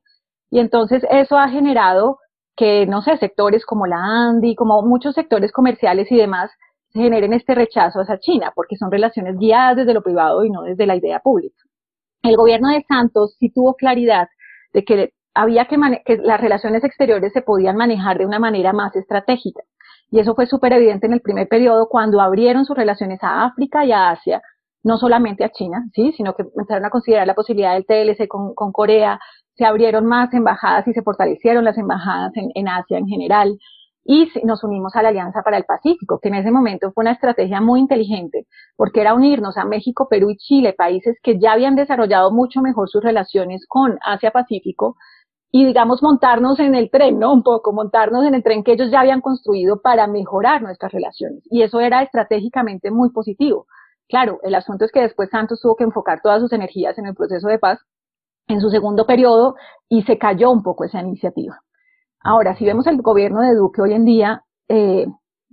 Y 0.49 0.59
entonces 0.59 1.05
eso 1.09 1.37
ha 1.37 1.49
generado 1.49 2.19
que, 2.55 2.85
no 2.85 3.01
sé, 3.01 3.17
sectores 3.17 3.65
como 3.65 3.85
la 3.87 3.97
Andi, 3.97 4.55
como 4.55 4.81
muchos 4.81 5.15
sectores 5.15 5.51
comerciales 5.51 6.11
y 6.11 6.17
demás, 6.17 6.51
generen 6.93 7.33
este 7.33 7.55
rechazo 7.55 7.99
hacia 8.01 8.19
China, 8.19 8.51
porque 8.55 8.75
son 8.75 8.91
relaciones 8.91 9.37
guiadas 9.37 9.77
desde 9.77 9.93
lo 9.93 10.01
privado 10.01 10.43
y 10.43 10.49
no 10.49 10.63
desde 10.63 10.85
la 10.85 10.95
idea 10.95 11.19
pública. 11.19 11.63
El 12.23 12.37
gobierno 12.37 12.69
de 12.69 12.83
Santos 12.87 13.35
sí 13.39 13.49
tuvo 13.49 13.75
claridad 13.75 14.27
de 14.73 14.83
que 14.83 15.13
había 15.33 15.65
que, 15.65 15.77
que 16.05 16.17
las 16.17 16.39
relaciones 16.39 16.83
exteriores 16.83 17.33
se 17.33 17.41
podían 17.41 17.77
manejar 17.77 18.17
de 18.17 18.25
una 18.25 18.39
manera 18.39 18.73
más 18.73 18.95
estratégica. 18.95 19.61
Y 20.09 20.19
eso 20.19 20.35
fue 20.35 20.45
súper 20.45 20.73
evidente 20.73 21.07
en 21.07 21.13
el 21.13 21.21
primer 21.21 21.47
periodo 21.47 21.87
cuando 21.87 22.19
abrieron 22.19 22.65
sus 22.65 22.75
relaciones 22.75 23.19
a 23.23 23.45
África 23.45 23.85
y 23.85 23.93
a 23.93 24.09
Asia, 24.09 24.41
no 24.83 24.97
solamente 24.97 25.45
a 25.45 25.51
China, 25.51 25.85
sí, 25.93 26.11
sino 26.17 26.35
que 26.35 26.43
empezaron 26.43 26.85
a 26.85 26.89
considerar 26.89 27.25
la 27.27 27.35
posibilidad 27.35 27.73
del 27.73 27.85
TLC 27.85 28.27
con, 28.27 28.53
Corea, 28.73 29.19
se 29.55 29.65
abrieron 29.65 30.05
más 30.05 30.33
embajadas 30.33 30.87
y 30.87 30.93
se 30.93 31.01
fortalecieron 31.01 31.63
las 31.63 31.77
embajadas 31.77 32.35
en, 32.35 32.49
en 32.55 32.67
Asia 32.67 32.97
en 32.97 33.07
general 33.07 33.57
y 34.03 34.31
nos 34.43 34.63
unimos 34.63 34.95
a 34.95 35.03
la 35.03 35.09
Alianza 35.09 35.41
para 35.43 35.57
el 35.57 35.65
Pacífico, 35.65 36.19
que 36.21 36.29
en 36.29 36.35
ese 36.35 36.51
momento 36.51 36.91
fue 36.91 37.03
una 37.03 37.13
estrategia 37.13 37.61
muy 37.61 37.79
inteligente, 37.79 38.47
porque 38.75 39.01
era 39.01 39.13
unirnos 39.13 39.57
a 39.57 39.65
México, 39.65 40.07
Perú 40.09 40.31
y 40.31 40.37
Chile, 40.37 40.73
países 40.73 41.17
que 41.21 41.39
ya 41.39 41.53
habían 41.53 41.75
desarrollado 41.75 42.31
mucho 42.31 42.61
mejor 42.61 42.89
sus 42.89 43.03
relaciones 43.03 43.65
con 43.67 43.97
Asia-Pacífico, 44.01 44.95
y 45.51 45.65
digamos 45.65 46.01
montarnos 46.01 46.59
en 46.59 46.75
el 46.75 46.89
tren, 46.89 47.19
¿no? 47.19 47.33
Un 47.33 47.43
poco, 47.43 47.73
montarnos 47.73 48.25
en 48.25 48.35
el 48.35 48.43
tren 48.43 48.63
que 48.63 48.71
ellos 48.71 48.89
ya 48.89 49.01
habían 49.01 49.19
construido 49.19 49.81
para 49.81 50.07
mejorar 50.07 50.61
nuestras 50.61 50.93
relaciones. 50.93 51.43
Y 51.51 51.61
eso 51.61 51.81
era 51.81 52.01
estratégicamente 52.03 52.89
muy 52.89 53.09
positivo. 53.11 53.65
Claro, 54.07 54.39
el 54.43 54.55
asunto 54.55 54.85
es 54.85 54.91
que 54.91 55.01
después 55.01 55.29
Santos 55.29 55.59
tuvo 55.61 55.75
que 55.75 55.83
enfocar 55.83 56.21
todas 56.21 56.41
sus 56.41 56.53
energías 56.53 56.97
en 56.97 57.05
el 57.05 57.15
proceso 57.15 57.47
de 57.49 57.59
paz 57.59 57.79
en 58.47 58.61
su 58.61 58.69
segundo 58.69 59.05
periodo 59.05 59.55
y 59.89 60.03
se 60.03 60.17
cayó 60.17 60.51
un 60.51 60.63
poco 60.63 60.85
esa 60.85 61.01
iniciativa. 61.01 61.59
Ahora, 62.23 62.55
si 62.55 62.65
vemos 62.65 62.85
el 62.87 63.01
gobierno 63.01 63.41
de 63.41 63.55
Duque 63.55 63.81
hoy 63.81 63.93
en 63.93 64.05
día, 64.05 64.43
eh, 64.67 65.07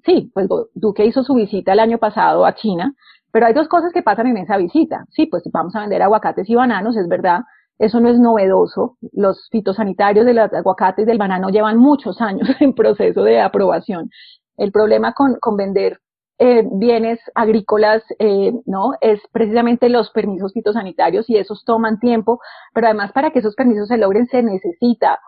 sí, 0.05 0.31
pues 0.35 0.49
Duque 0.75 1.07
hizo 1.07 1.23
su 1.23 1.35
visita 1.35 1.73
el 1.73 1.81
año 1.81 1.99
pasado 1.99 2.45
a 2.45 2.55
China, 2.55 2.95
pero 3.33 3.47
hay 3.47 3.55
dos 3.55 3.69
cosas 3.69 3.93
que 3.93 4.03
pasan 4.03 4.27
en 4.27 4.39
esa 4.39 4.57
visita. 4.57 5.05
Sí, 5.11 5.27
pues 5.27 5.43
vamos 5.53 5.75
a 5.77 5.81
vender 5.81 6.03
aguacates 6.03 6.49
y 6.49 6.55
bananos, 6.55 6.97
es 6.97 7.09
verdad, 7.09 7.41
eso 7.79 8.01
no 8.01 8.09
es 8.09 8.19
novedoso. 8.19 8.97
Los 9.13 9.49
fitosanitarios 9.51 10.27
del 10.27 10.39
aguacate 10.39 11.03
y 11.03 11.05
del 11.05 11.19
banano 11.19 11.49
llevan 11.49 11.79
muchos 11.79 12.21
años 12.21 12.49
en 12.61 12.75
proceso 12.75 13.23
de 13.23 13.41
aprobación. 13.41 14.11
El 14.57 14.73
problema 14.73 15.15
con, 15.15 15.37
con 15.41 15.57
vender 15.57 16.01
eh, 16.39 16.65
bienes 16.71 17.19
agrícolas, 17.35 18.03
eh, 18.19 18.53
¿no? 18.67 18.93
Es 19.01 19.21
precisamente 19.33 19.89
los 19.89 20.11
permisos 20.11 20.53
fitosanitarios 20.53 21.29
y 21.31 21.37
esos 21.37 21.65
toman 21.65 21.99
tiempo, 21.99 22.41
pero 22.75 22.89
además 22.89 23.13
para 23.13 23.31
que 23.31 23.41
esos 23.41 23.55
permisos 23.55 23.89
se 23.89 23.99
logren 23.99 24.27
se 24.27 24.43
necesita 24.43 25.19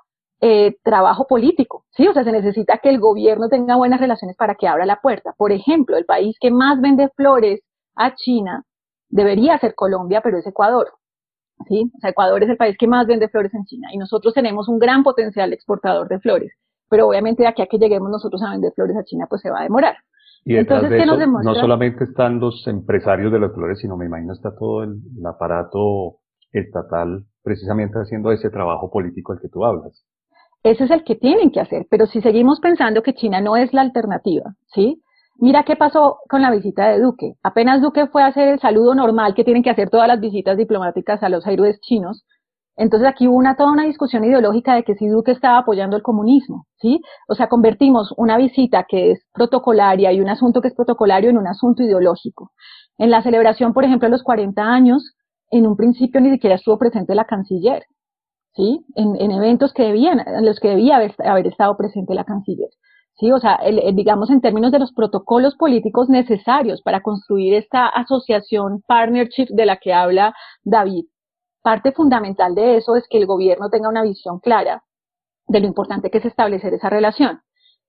eh, 0.40 0.76
trabajo 0.82 1.26
político, 1.26 1.84
¿sí? 1.90 2.08
O 2.08 2.14
sea, 2.14 2.24
se 2.24 2.32
necesita 2.32 2.78
que 2.78 2.88
el 2.88 2.98
gobierno 2.98 3.48
tenga 3.48 3.76
buenas 3.76 4.00
relaciones 4.00 4.36
para 4.36 4.54
que 4.54 4.66
abra 4.66 4.86
la 4.86 5.00
puerta. 5.00 5.34
Por 5.36 5.52
ejemplo, 5.52 5.96
el 5.96 6.06
país 6.06 6.36
que 6.40 6.50
más 6.50 6.80
vende 6.80 7.10
flores 7.14 7.60
a 7.94 8.14
China 8.14 8.64
debería 9.08 9.58
ser 9.58 9.74
Colombia, 9.74 10.20
pero 10.22 10.38
es 10.38 10.46
Ecuador. 10.46 10.88
¿Sí? 11.68 11.90
O 11.94 12.00
sea, 12.00 12.10
Ecuador 12.10 12.42
es 12.42 12.48
el 12.48 12.56
país 12.56 12.76
que 12.78 12.86
más 12.86 13.06
vende 13.06 13.28
flores 13.28 13.52
en 13.52 13.66
China 13.66 13.88
y 13.92 13.98
nosotros 13.98 14.32
tenemos 14.32 14.66
un 14.68 14.78
gran 14.78 15.02
potencial 15.02 15.52
exportador 15.52 16.08
de 16.08 16.18
flores, 16.18 16.52
pero 16.88 17.06
obviamente 17.06 17.42
de 17.42 17.48
aquí 17.48 17.60
a 17.60 17.66
que 17.66 17.76
lleguemos 17.76 18.10
nosotros 18.10 18.42
a 18.42 18.52
vender 18.52 18.72
flores 18.72 18.96
a 18.96 19.04
China, 19.04 19.26
pues 19.28 19.42
se 19.42 19.50
va 19.50 19.60
a 19.60 19.64
demorar. 19.64 19.96
Y 20.44 20.54
de 20.54 20.60
eso, 20.62 21.16
no 21.42 21.54
solamente 21.54 22.04
están 22.04 22.40
los 22.40 22.66
empresarios 22.66 23.30
de 23.30 23.40
las 23.40 23.52
flores, 23.52 23.78
sino 23.78 23.96
me 23.98 24.06
imagino 24.06 24.32
está 24.32 24.56
todo 24.56 24.84
el, 24.84 25.00
aparato 25.26 26.20
estatal 26.50 27.26
precisamente 27.42 27.98
haciendo 27.98 28.32
ese 28.32 28.48
trabajo 28.48 28.90
político 28.90 29.32
al 29.32 29.40
que 29.40 29.48
tú 29.48 29.64
hablas. 29.64 30.02
Ese 30.62 30.84
es 30.84 30.90
el 30.90 31.04
que 31.04 31.14
tienen 31.14 31.50
que 31.50 31.60
hacer, 31.60 31.86
pero 31.90 32.06
si 32.06 32.20
seguimos 32.20 32.60
pensando 32.60 33.02
que 33.02 33.14
China 33.14 33.40
no 33.40 33.56
es 33.56 33.72
la 33.72 33.80
alternativa, 33.80 34.54
¿sí? 34.74 35.02
Mira 35.36 35.64
qué 35.64 35.74
pasó 35.74 36.18
con 36.28 36.42
la 36.42 36.50
visita 36.50 36.88
de 36.88 37.00
Duque. 37.00 37.32
Apenas 37.42 37.80
Duque 37.80 38.06
fue 38.08 38.22
a 38.22 38.26
hacer 38.26 38.48
el 38.48 38.60
saludo 38.60 38.94
normal 38.94 39.34
que 39.34 39.44
tienen 39.44 39.62
que 39.62 39.70
hacer 39.70 39.88
todas 39.88 40.06
las 40.06 40.20
visitas 40.20 40.58
diplomáticas 40.58 41.22
a 41.22 41.30
los 41.30 41.46
héroes 41.46 41.80
chinos, 41.80 42.26
entonces 42.80 43.08
aquí 43.08 43.28
hubo 43.28 43.36
una, 43.36 43.56
toda 43.56 43.72
una 43.72 43.84
discusión 43.84 44.24
ideológica 44.24 44.74
de 44.74 44.84
que 44.84 44.94
si 44.94 45.06
Duque 45.06 45.32
estaba 45.32 45.58
apoyando 45.58 45.96
el 45.96 46.02
comunismo, 46.02 46.66
¿sí? 46.80 47.02
O 47.28 47.34
sea, 47.34 47.48
convertimos 47.48 48.14
una 48.16 48.38
visita 48.38 48.86
que 48.88 49.12
es 49.12 49.26
protocolaria 49.34 50.12
y 50.12 50.20
un 50.22 50.30
asunto 50.30 50.62
que 50.62 50.68
es 50.68 50.74
protocolario 50.74 51.28
en 51.28 51.36
un 51.36 51.46
asunto 51.46 51.82
ideológico. 51.82 52.52
En 52.96 53.10
la 53.10 53.22
celebración, 53.22 53.74
por 53.74 53.84
ejemplo, 53.84 54.06
de 54.06 54.12
los 54.12 54.22
40 54.22 54.62
años, 54.62 55.14
en 55.50 55.66
un 55.66 55.76
principio 55.76 56.22
ni 56.22 56.30
siquiera 56.30 56.56
estuvo 56.56 56.78
presente 56.78 57.14
la 57.14 57.26
canciller, 57.26 57.82
¿sí? 58.54 58.84
En, 58.94 59.30
eventos 59.30 59.72
que 59.72 59.84
debían, 59.84 60.20
en 60.20 60.44
los 60.44 60.60
que 60.60 60.68
debía 60.68 60.96
haber, 60.96 61.46
estado 61.46 61.76
presente 61.76 62.14
la 62.14 62.24
canciller. 62.24 62.70
Sí, 63.14 63.30
o 63.32 63.38
sea, 63.38 63.60
digamos 63.92 64.30
en 64.30 64.40
términos 64.40 64.72
de 64.72 64.78
los 64.78 64.92
protocolos 64.92 65.54
políticos 65.56 66.08
necesarios 66.08 66.80
para 66.82 67.02
construir 67.02 67.54
esta 67.54 67.86
asociación 67.86 68.82
partnership 68.86 69.48
de 69.50 69.66
la 69.66 69.76
que 69.76 69.92
habla 69.92 70.34
David, 70.64 71.04
Parte 71.62 71.92
fundamental 71.92 72.54
de 72.54 72.76
eso 72.78 72.96
es 72.96 73.06
que 73.08 73.18
el 73.18 73.26
gobierno 73.26 73.68
tenga 73.68 73.88
una 73.90 74.02
visión 74.02 74.40
clara 74.40 74.82
de 75.46 75.60
lo 75.60 75.66
importante 75.66 76.10
que 76.10 76.18
es 76.18 76.24
establecer 76.24 76.72
esa 76.72 76.88
relación. 76.88 77.42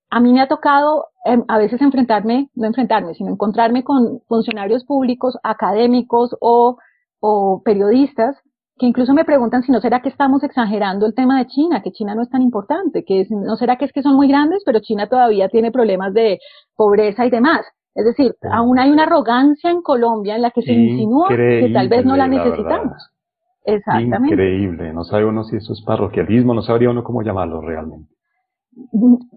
A 0.10 0.20
mí 0.20 0.34
me 0.34 0.42
ha 0.42 0.50
tocado 0.50 1.06
em, 1.24 1.46
a 1.48 1.58
veces 1.58 1.82
enfrentarme, 1.82 2.50
no 2.54 2.68
enfrentarme, 2.68 3.14
sino 3.14 3.32
encontrarme 3.32 3.84
con 3.86 4.20
funcionarios 4.28 4.84
públicos, 4.84 5.38
académicos 5.44 6.36
o, 6.42 6.78
o 7.22 7.62
periodistas 7.64 8.36
que 8.82 8.88
incluso 8.88 9.14
me 9.14 9.26
preguntan 9.26 9.62
si 9.62 9.72
no 9.72 9.80
será 9.80 10.02
que 10.02 10.10
estamos 10.10 10.44
exagerando 10.44 11.06
el 11.06 11.14
tema 11.14 11.38
de 11.38 11.46
China, 11.46 11.84
que 11.84 11.92
China 11.92 12.16
no 12.16 12.24
es 12.24 12.30
tan 12.32 12.42
importante, 12.42 13.06
que 13.06 13.28
no 13.30 13.56
será 13.56 13.76
que 13.76 13.86
es 13.86 13.92
que 13.94 14.02
son 14.02 14.16
muy 14.16 14.28
grandes, 14.28 14.64
pero 14.66 14.80
China 14.80 15.08
todavía 15.08 15.50
tiene 15.50 15.72
problemas 15.72 16.16
de 16.16 16.40
pobreza 16.76 17.24
y 17.28 17.30
demás. 17.30 17.62
Es 17.94 18.06
decir, 18.06 18.34
aún 18.52 18.80
hay 18.80 18.90
una 18.90 19.04
arrogancia 19.04 19.70
en 19.70 19.84
Colombia 19.84 20.36
en 20.36 20.42
la 20.42 20.50
que 20.50 20.64
se 20.64 20.74
insinúa 20.74 21.30
que 21.30 21.70
tal 21.72 21.90
vez 21.90 22.06
no 22.06 22.18
la 22.18 22.28
necesitamos. 22.28 23.12
Exactamente. 23.66 24.34
Increíble. 24.34 24.94
No 24.94 25.04
sabe 25.04 25.26
uno 25.26 25.44
si 25.44 25.58
eso 25.58 25.74
es 25.74 25.84
parroquialismo, 25.84 26.56
no 26.56 26.64
sabría 26.64 26.90
uno 26.90 27.04
cómo 27.04 27.22
llamarlo 27.22 27.62
realmente. 27.62 28.10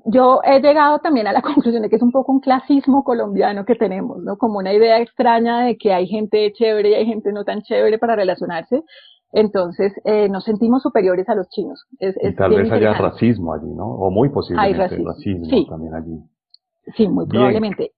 Yo 0.06 0.40
he 0.42 0.60
llegado 0.60 1.00
también 1.00 1.26
a 1.26 1.32
la 1.32 1.42
conclusión 1.42 1.82
de 1.82 1.90
que 1.90 1.96
es 1.96 2.02
un 2.02 2.12
poco 2.12 2.32
un 2.32 2.40
clasismo 2.40 3.04
colombiano 3.04 3.66
que 3.66 3.74
tenemos, 3.74 4.22
¿no? 4.22 4.38
Como 4.38 4.58
una 4.58 4.72
idea 4.72 5.00
extraña 5.00 5.66
de 5.66 5.76
que 5.76 5.92
hay 5.92 6.06
gente 6.06 6.50
chévere 6.54 6.90
y 6.90 6.94
hay 6.94 7.04
gente 7.04 7.30
no 7.30 7.44
tan 7.44 7.60
chévere 7.60 7.98
para 7.98 8.16
relacionarse. 8.16 8.82
Entonces, 9.36 9.92
eh, 10.04 10.28
nos 10.28 10.44
sentimos 10.44 10.80
superiores 10.80 11.28
a 11.28 11.34
los 11.34 11.48
chinos. 11.48 11.84
Es, 11.98 12.16
y 12.22 12.36
tal 12.36 12.54
vez 12.54 12.70
haya 12.70 12.94
racismo 12.94 13.52
allí, 13.52 13.66
¿no? 13.66 13.84
O 13.84 14.08
muy 14.08 14.28
posiblemente 14.28 14.80
hay 14.80 15.04
racismo, 15.04 15.66
también 15.68 15.94
allí. 15.94 16.22
Sí, 16.96 17.08
muy 17.08 17.26
probablemente. 17.26 17.90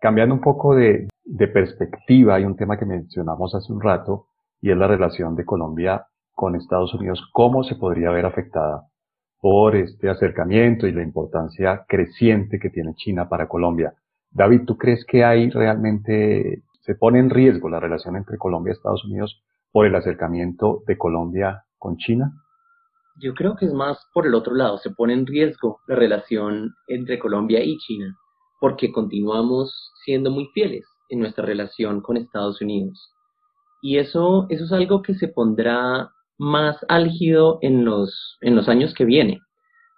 Cambiando 0.00 0.36
un 0.36 0.40
poco 0.40 0.76
de, 0.76 1.08
de 1.24 1.48
perspectiva, 1.48 2.36
hay 2.36 2.44
un 2.44 2.54
tema 2.54 2.78
que 2.78 2.86
mencionamos 2.86 3.56
hace 3.56 3.72
un 3.72 3.80
rato, 3.80 4.26
y 4.60 4.70
es 4.70 4.76
la 4.76 4.86
relación 4.86 5.34
de 5.34 5.44
Colombia 5.44 6.06
con 6.32 6.54
Estados 6.54 6.94
Unidos, 6.94 7.28
cómo 7.32 7.64
se 7.64 7.74
podría 7.74 8.10
ver 8.10 8.26
afectada 8.26 8.86
por 9.40 9.74
este 9.74 10.08
acercamiento 10.08 10.86
y 10.86 10.92
la 10.92 11.02
importancia 11.02 11.84
creciente 11.88 12.60
que 12.60 12.70
tiene 12.70 12.94
China 12.94 13.28
para 13.28 13.48
Colombia. 13.48 13.94
David, 14.30 14.62
¿tú 14.64 14.78
crees 14.78 15.04
que 15.04 15.24
hay 15.24 15.50
realmente, 15.50 16.62
se 16.82 16.94
pone 16.94 17.18
en 17.18 17.30
riesgo 17.30 17.68
la 17.68 17.80
relación 17.80 18.16
entre 18.16 18.38
Colombia 18.38 18.70
y 18.70 18.76
Estados 18.76 19.04
Unidos 19.04 19.42
por 19.74 19.86
el 19.86 19.96
acercamiento 19.96 20.84
de 20.86 20.96
Colombia 20.96 21.64
con 21.78 21.96
China? 21.96 22.32
Yo 23.20 23.34
creo 23.34 23.56
que 23.56 23.66
es 23.66 23.72
más 23.72 23.98
por 24.14 24.24
el 24.24 24.34
otro 24.34 24.54
lado, 24.54 24.78
se 24.78 24.90
pone 24.90 25.14
en 25.14 25.26
riesgo 25.26 25.80
la 25.88 25.96
relación 25.96 26.72
entre 26.86 27.18
Colombia 27.18 27.60
y 27.60 27.76
China, 27.78 28.16
porque 28.60 28.92
continuamos 28.92 29.92
siendo 30.04 30.30
muy 30.30 30.46
fieles 30.54 30.86
en 31.08 31.18
nuestra 31.18 31.44
relación 31.44 32.02
con 32.02 32.16
Estados 32.16 32.62
Unidos. 32.62 33.12
Y 33.82 33.98
eso, 33.98 34.46
eso 34.48 34.64
es 34.64 34.72
algo 34.72 35.02
que 35.02 35.14
se 35.14 35.26
pondrá 35.26 36.08
más 36.38 36.76
álgido 36.88 37.58
en 37.60 37.84
los, 37.84 38.38
en 38.42 38.54
los 38.54 38.68
años 38.68 38.94
que 38.94 39.04
vienen. 39.04 39.40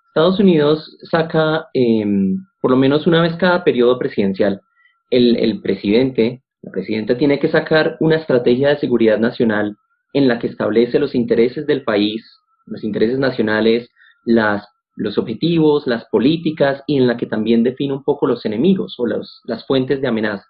Estados 0.09 0.41
Unidos 0.41 0.97
saca, 1.11 1.67
em, 1.75 2.39
por 2.63 2.71
lo 2.71 2.79
menos 2.79 3.07
una 3.07 3.21
vez 3.21 3.37
cada 3.37 3.63
periodo 3.63 3.99
presidencial, 3.99 4.63
el, 5.11 5.37
el 5.37 5.61
presidente, 5.61 6.43
la 6.67 6.73
presidenta 6.73 7.17
tiene 7.17 7.39
que 7.39 7.49
sacar 7.49 7.97
una 8.01 8.17
estrategia 8.17 8.71
de 8.71 8.79
seguridad 8.79 9.19
nacional 9.19 9.77
en 10.13 10.27
la 10.27 10.41
que 10.41 10.49
establece 10.49 10.99
los 10.99 11.15
intereses 11.15 11.65
del 11.67 11.85
país, 11.85 12.25
los 12.67 12.83
intereses 12.83 13.21
nacionales, 13.21 13.89
las, 14.25 14.67
los 14.97 15.17
objetivos, 15.17 15.87
las 15.87 16.05
políticas 16.07 16.83
y 16.89 16.97
en 16.97 17.07
la 17.07 17.17
que 17.17 17.27
también 17.27 17.63
define 17.63 17.95
un 17.95 18.03
poco 18.03 18.27
los 18.27 18.45
enemigos 18.45 18.97
o 18.99 19.07
las 19.07 19.67
fuentes 19.67 20.01
de 20.01 20.09
amenaza. 20.09 20.45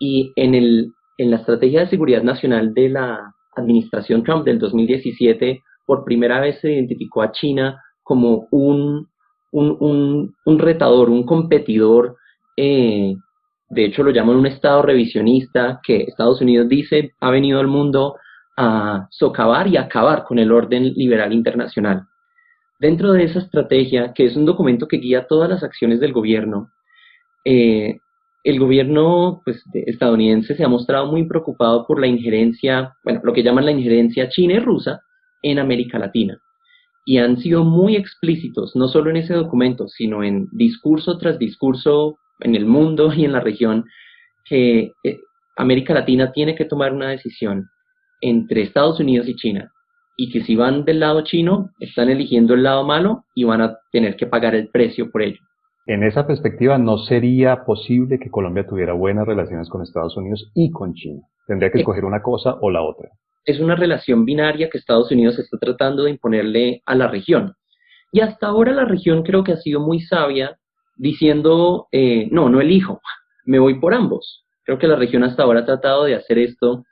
Y 0.00 0.32
en 0.36 0.54
el, 0.54 0.92
en 1.18 1.30
la 1.30 1.36
Estrategia 1.36 1.80
de 1.80 1.90
Seguridad 1.90 2.22
Nacional 2.22 2.72
de 2.72 2.88
la 2.88 3.34
administración 3.56 4.22
Trump 4.22 4.44
del 4.46 4.58
2017, 4.58 5.62
por 5.84 6.04
primera 6.04 6.40
vez 6.40 6.58
se 6.60 6.72
identificó 6.72 7.20
a 7.20 7.32
China 7.32 7.82
como 8.02 8.48
un, 8.50 9.08
un, 9.52 10.34
un, 10.46 10.58
retador, 10.58 11.10
un 11.10 11.24
competidor, 11.26 12.16
eh, 12.56 13.16
de 13.68 13.84
hecho 13.84 14.02
lo 14.02 14.10
llaman 14.10 14.36
un 14.36 14.46
Estado 14.46 14.82
revisionista, 14.82 15.80
que 15.82 16.02
Estados 16.02 16.40
Unidos 16.40 16.68
dice 16.68 17.14
ha 17.20 17.30
venido 17.30 17.60
al 17.60 17.66
mundo 17.66 18.16
a 18.56 19.06
socavar 19.10 19.68
y 19.68 19.76
acabar 19.76 20.24
con 20.24 20.38
el 20.38 20.52
orden 20.52 20.92
liberal 20.94 21.32
internacional. 21.32 22.06
dentro 22.78 23.12
de 23.12 23.24
esa 23.24 23.38
estrategia, 23.38 24.12
que 24.12 24.26
es 24.26 24.36
un 24.36 24.44
documento 24.44 24.86
que 24.86 24.98
guía 24.98 25.26
todas 25.26 25.48
las 25.48 25.62
acciones 25.62 25.98
del 25.98 26.12
gobierno, 26.12 26.70
eh, 27.42 28.00
el 28.44 28.60
gobierno 28.60 29.40
pues, 29.44 29.64
estadounidense 29.72 30.54
se 30.54 30.62
ha 30.62 30.68
mostrado 30.68 31.10
muy 31.10 31.26
preocupado 31.26 31.86
por 31.86 31.98
la 31.98 32.06
injerencia, 32.06 32.94
bueno, 33.02 33.20
lo 33.24 33.32
que 33.32 33.42
llaman 33.42 33.64
la 33.64 33.72
injerencia 33.72 34.28
china 34.28 34.54
y 34.54 34.58
rusa 34.60 35.00
en 35.42 35.58
América 35.58 35.98
Latina. 35.98 36.38
Y 37.04 37.18
han 37.18 37.38
sido 37.38 37.64
muy 37.64 37.96
explícitos, 37.96 38.76
no 38.76 38.88
solo 38.88 39.10
en 39.10 39.16
ese 39.16 39.34
documento, 39.34 39.88
sino 39.88 40.22
en 40.22 40.48
discurso 40.52 41.18
tras 41.18 41.38
discurso 41.38 42.18
en 42.40 42.54
el 42.54 42.66
mundo 42.66 43.12
y 43.12 43.24
en 43.24 43.32
la 43.32 43.40
región, 43.40 43.84
que 44.44 44.92
eh, 45.02 45.18
América 45.56 45.94
Latina 45.94 46.32
tiene 46.32 46.54
que 46.54 46.64
tomar 46.64 46.92
una 46.92 47.08
decisión 47.08 47.68
entre 48.20 48.62
Estados 48.62 49.00
Unidos 49.00 49.28
y 49.28 49.36
China. 49.36 49.70
Y 50.16 50.30
que 50.30 50.42
si 50.42 50.56
van 50.56 50.84
del 50.84 51.00
lado 51.00 51.22
chino, 51.24 51.70
están 51.78 52.08
eligiendo 52.08 52.54
el 52.54 52.62
lado 52.62 52.84
malo 52.84 53.24
y 53.34 53.44
van 53.44 53.60
a 53.60 53.78
tener 53.92 54.16
que 54.16 54.26
pagar 54.26 54.54
el 54.54 54.68
precio 54.68 55.10
por 55.10 55.22
ello. 55.22 55.38
En 55.86 56.02
esa 56.02 56.26
perspectiva, 56.26 56.78
no 56.78 56.98
sería 56.98 57.64
posible 57.64 58.18
que 58.18 58.30
Colombia 58.30 58.66
tuviera 58.66 58.92
buenas 58.92 59.26
relaciones 59.26 59.68
con 59.68 59.82
Estados 59.82 60.16
Unidos 60.16 60.50
y 60.54 60.70
con 60.70 60.94
China. 60.94 61.22
Tendría 61.46 61.70
que 61.70 61.78
eh, 61.78 61.80
escoger 61.82 62.04
una 62.04 62.22
cosa 62.22 62.56
o 62.60 62.70
la 62.70 62.82
otra. 62.82 63.10
Es 63.44 63.60
una 63.60 63.76
relación 63.76 64.24
binaria 64.24 64.68
que 64.68 64.78
Estados 64.78 65.10
Unidos 65.12 65.38
está 65.38 65.58
tratando 65.58 66.04
de 66.04 66.10
imponerle 66.10 66.82
a 66.86 66.94
la 66.94 67.08
región. 67.08 67.54
Y 68.10 68.20
hasta 68.20 68.48
ahora 68.48 68.72
la 68.72 68.84
región 68.84 69.22
creo 69.22 69.44
que 69.44 69.52
ha 69.52 69.56
sido 69.56 69.80
muy 69.80 70.00
sabia 70.00 70.58
diciendo, 70.96 71.88
eh, 71.92 72.28
no, 72.30 72.48
no 72.48 72.60
elijo, 72.60 73.00
me 73.44 73.58
voy 73.58 73.78
por 73.78 73.94
ambos. 73.94 74.44
Creo 74.64 74.78
que 74.78 74.88
la 74.88 74.96
región 74.96 75.22
hasta 75.22 75.44
ahora 75.44 75.60
ha 75.60 75.66
tratado 75.66 76.04
de 76.04 76.16
hacer 76.16 76.38
esto. 76.38 76.84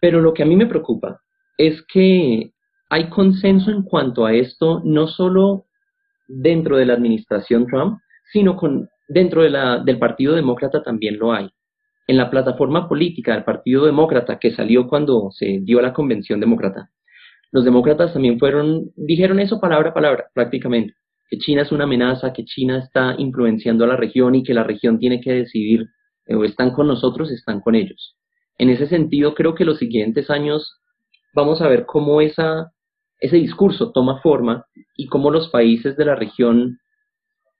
Pero 0.00 0.20
lo 0.20 0.34
que 0.34 0.42
a 0.42 0.46
mí 0.46 0.56
me 0.56 0.66
preocupa 0.66 1.20
es 1.56 1.82
que 1.82 2.52
hay 2.90 3.08
consenso 3.08 3.70
en 3.70 3.82
cuanto 3.82 4.26
a 4.26 4.34
esto, 4.34 4.80
no 4.84 5.06
solo 5.06 5.66
dentro 6.26 6.76
de 6.76 6.86
la 6.86 6.94
administración 6.94 7.66
Trump, 7.66 7.98
sino 8.32 8.56
con, 8.56 8.88
dentro 9.08 9.42
de 9.42 9.50
la, 9.50 9.78
del 9.78 9.98
Partido 9.98 10.34
Demócrata 10.34 10.82
también 10.82 11.18
lo 11.18 11.32
hay. 11.32 11.50
En 12.06 12.16
la 12.16 12.30
plataforma 12.30 12.88
política 12.88 13.32
del 13.32 13.44
Partido 13.44 13.86
Demócrata 13.86 14.38
que 14.38 14.52
salió 14.52 14.88
cuando 14.88 15.30
se 15.30 15.60
dio 15.62 15.80
la 15.80 15.92
convención 15.92 16.40
demócrata, 16.40 16.90
los 17.50 17.64
demócratas 17.64 18.12
también 18.12 18.38
fueron, 18.38 18.90
dijeron 18.96 19.40
eso 19.40 19.60
palabra 19.60 19.90
a 19.90 19.94
palabra 19.94 20.26
prácticamente, 20.34 20.94
que 21.28 21.38
China 21.38 21.62
es 21.62 21.72
una 21.72 21.84
amenaza, 21.84 22.32
que 22.32 22.44
China 22.44 22.78
está 22.78 23.14
influenciando 23.18 23.84
a 23.84 23.88
la 23.88 23.96
región 23.96 24.34
y 24.34 24.42
que 24.42 24.54
la 24.54 24.64
región 24.64 24.98
tiene 24.98 25.20
que 25.20 25.32
decidir 25.32 25.86
eh, 26.26 26.34
o 26.34 26.44
están 26.44 26.72
con 26.72 26.86
nosotros, 26.86 27.30
están 27.30 27.60
con 27.60 27.74
ellos. 27.74 28.16
En 28.58 28.70
ese 28.70 28.86
sentido, 28.86 29.34
creo 29.34 29.54
que 29.54 29.64
los 29.64 29.78
siguientes 29.78 30.30
años 30.30 30.80
vamos 31.34 31.60
a 31.60 31.68
ver 31.68 31.86
cómo 31.86 32.20
esa, 32.20 32.72
ese 33.18 33.36
discurso 33.36 33.92
toma 33.92 34.20
forma 34.20 34.66
y 34.96 35.06
cómo 35.06 35.30
los 35.30 35.48
países 35.48 35.96
de 35.96 36.04
la 36.04 36.14
región 36.14 36.78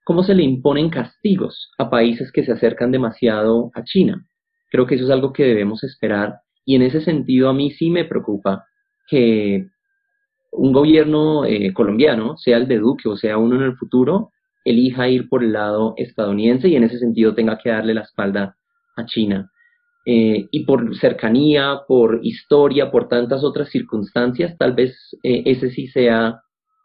cómo 0.05 0.23
se 0.23 0.35
le 0.35 0.43
imponen 0.43 0.91
castigos 0.91 1.73
a 1.79 1.91
países 1.91 2.31
que 2.31 2.45
se 2.45 2.53
acercan 2.53 2.93
demasiado 2.93 3.71
a 3.75 3.83
China. 3.85 4.27
Creo 4.71 4.87
que 4.87 4.97
eso 4.97 5.05
es 5.05 5.11
algo 5.11 5.33
que 5.33 5.45
debemos 5.45 5.83
esperar 5.83 6.41
y 6.65 6.77
en 6.77 6.83
ese 6.83 7.01
sentido 7.01 7.49
a 7.49 7.55
mí 7.55 7.71
sí 7.73 7.91
me 7.91 8.05
preocupa 8.05 8.65
que 9.09 9.67
un 10.57 10.73
gobierno 10.73 11.45
eh, 11.45 11.73
colombiano, 11.73 12.37
sea 12.37 12.57
el 12.57 12.69
de 12.69 12.79
Duque 12.79 13.09
o 13.09 13.17
sea 13.17 13.39
uno 13.39 13.57
en 13.57 13.63
el 13.63 13.77
futuro, 13.77 14.31
elija 14.65 15.09
ir 15.09 15.29
por 15.29 15.45
el 15.45 15.53
lado 15.53 15.95
estadounidense 15.97 16.69
y 16.69 16.77
en 16.77 16.85
ese 16.85 16.99
sentido 16.99 17.35
tenga 17.35 17.59
que 17.59 17.71
darle 17.71 17.95
la 17.95 18.03
espalda 18.03 18.57
a 18.97 19.05
China. 19.05 19.51
Eh, 20.07 20.49
y 20.51 20.65
por 20.65 20.95
cercanía, 20.97 21.81
por 21.89 22.21
historia, 22.23 22.91
por 22.91 23.09
tantas 23.09 23.43
otras 23.43 23.71
circunstancias, 23.71 24.57
tal 24.59 24.75
vez 24.75 24.95
eh, 25.23 25.43
ese 25.47 25.71
sí 25.71 25.87
sea 25.89 26.41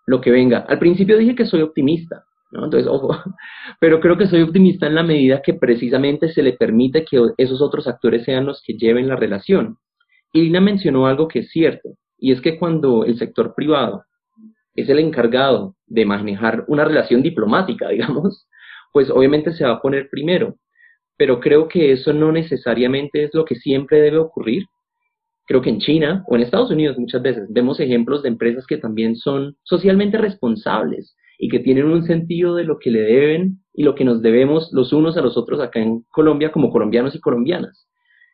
lo 0.08 0.22
que 0.22 0.32
venga. 0.32 0.60
Al 0.60 0.80
principio 0.80 1.18
dije 1.18 1.36
que 1.36 1.46
soy 1.46 1.62
optimista, 1.62 2.24
entonces, 2.52 2.88
ojo, 2.90 3.16
pero 3.80 4.00
creo 4.00 4.18
que 4.18 4.28
soy 4.28 4.42
optimista 4.42 4.88
en 4.88 4.96
la 4.96 5.04
medida 5.04 5.42
que 5.42 5.54
precisamente 5.54 6.30
se 6.30 6.44
le 6.44 6.54
permite 6.54 7.06
que 7.06 7.22
esos 7.38 7.62
otros 7.62 7.88
actores 7.88 8.24
sean 8.24 8.46
los 8.46 8.62
que 8.66 8.74
lleven 8.74 9.08
la 9.08 9.16
relación. 9.16 9.78
Irina 10.34 10.62
mencionó 10.62 11.08
algo 11.08 11.28
que 11.28 11.40
es 11.40 11.50
cierto, 11.52 11.90
y 12.20 12.32
es 12.32 12.42
que 12.42 12.58
cuando 12.58 13.06
el 13.06 13.18
sector 13.18 13.54
privado 13.56 14.04
es 14.76 14.90
el 14.90 15.00
encargado 15.00 15.76
de 15.88 16.06
manejar 16.06 16.66
una 16.68 16.86
relación 16.86 17.22
diplomática, 17.22 17.90
digamos, 17.90 18.48
pues 18.94 19.10
obviamente 19.10 19.52
se 19.54 19.66
va 19.66 19.74
a 19.74 19.82
poner 19.82 20.10
primero. 20.10 20.56
Pero 21.18 21.40
creo 21.40 21.68
que 21.68 21.92
eso 21.92 22.14
no 22.14 22.32
necesariamente 22.32 23.24
es 23.24 23.34
lo 23.34 23.44
que 23.44 23.56
siempre 23.56 24.00
debe 24.00 24.18
ocurrir. 24.18 24.64
Creo 25.46 25.62
que 25.62 25.70
en 25.70 25.80
China 25.80 26.24
o 26.28 26.36
en 26.36 26.44
Estados 26.44 26.72
Unidos 26.72 26.98
muchas 26.98 27.22
veces 27.22 27.48
vemos 27.50 27.80
ejemplos 27.80 28.24
de 28.24 28.30
empresas 28.30 28.66
que 28.66 28.78
también 28.78 29.16
son 29.16 29.58
socialmente 29.64 30.18
responsables 30.18 31.16
y 31.38 31.50
que 31.50 31.60
tienen 31.60 31.86
un 31.86 32.04
sentido 32.04 32.56
de 32.56 32.64
lo 32.64 32.78
que 32.78 32.92
le 32.92 33.02
deben 33.02 33.60
y 33.74 33.84
lo 33.84 33.96
que 33.96 34.06
nos 34.06 34.22
debemos 34.22 34.70
los 34.72 34.94
unos 34.94 35.18
a 35.18 35.22
los 35.22 35.38
otros 35.38 35.60
acá 35.60 35.80
en 35.80 36.04
Colombia 36.10 36.52
como 36.52 36.70
colombianos 36.70 37.16
y 37.16 37.20
colombianas. 37.20 37.90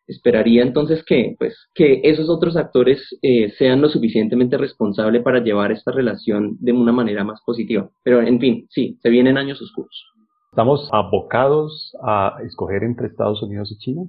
Esperaría 0.07 0.61
entonces 0.61 1.03
que, 1.03 1.35
pues, 1.39 1.55
que 1.73 2.01
esos 2.03 2.29
otros 2.29 2.55
actores 2.57 3.01
eh, 3.21 3.51
sean 3.57 3.81
lo 3.81 3.89
suficientemente 3.89 4.57
responsables 4.57 5.23
para 5.23 5.43
llevar 5.43 5.71
esta 5.71 5.91
relación 5.91 6.57
de 6.59 6.71
una 6.73 6.91
manera 6.91 7.23
más 7.23 7.41
positiva. 7.45 7.89
Pero, 8.03 8.21
en 8.21 8.39
fin, 8.39 8.67
sí, 8.69 8.97
se 9.01 9.09
vienen 9.09 9.37
años 9.37 9.61
oscuros. 9.61 10.05
¿Estamos 10.51 10.87
abocados 10.93 11.93
a 12.01 12.37
escoger 12.45 12.83
entre 12.83 13.07
Estados 13.07 13.41
Unidos 13.43 13.71
y 13.71 13.77
China? 13.77 14.03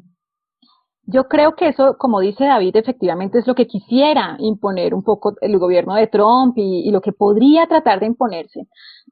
Yo 1.08 1.28
creo 1.28 1.54
que 1.54 1.68
eso, 1.68 1.96
como 1.98 2.18
dice 2.18 2.44
David, 2.44 2.76
efectivamente 2.76 3.38
es 3.38 3.46
lo 3.46 3.54
que 3.54 3.68
quisiera 3.68 4.36
imponer 4.40 4.92
un 4.92 5.04
poco 5.04 5.34
el 5.40 5.56
gobierno 5.58 5.94
de 5.94 6.08
Trump 6.08 6.54
y, 6.56 6.90
lo 6.90 7.00
que 7.00 7.12
podría 7.12 7.66
tratar 7.68 8.00
de 8.00 8.06
imponerse. 8.06 8.66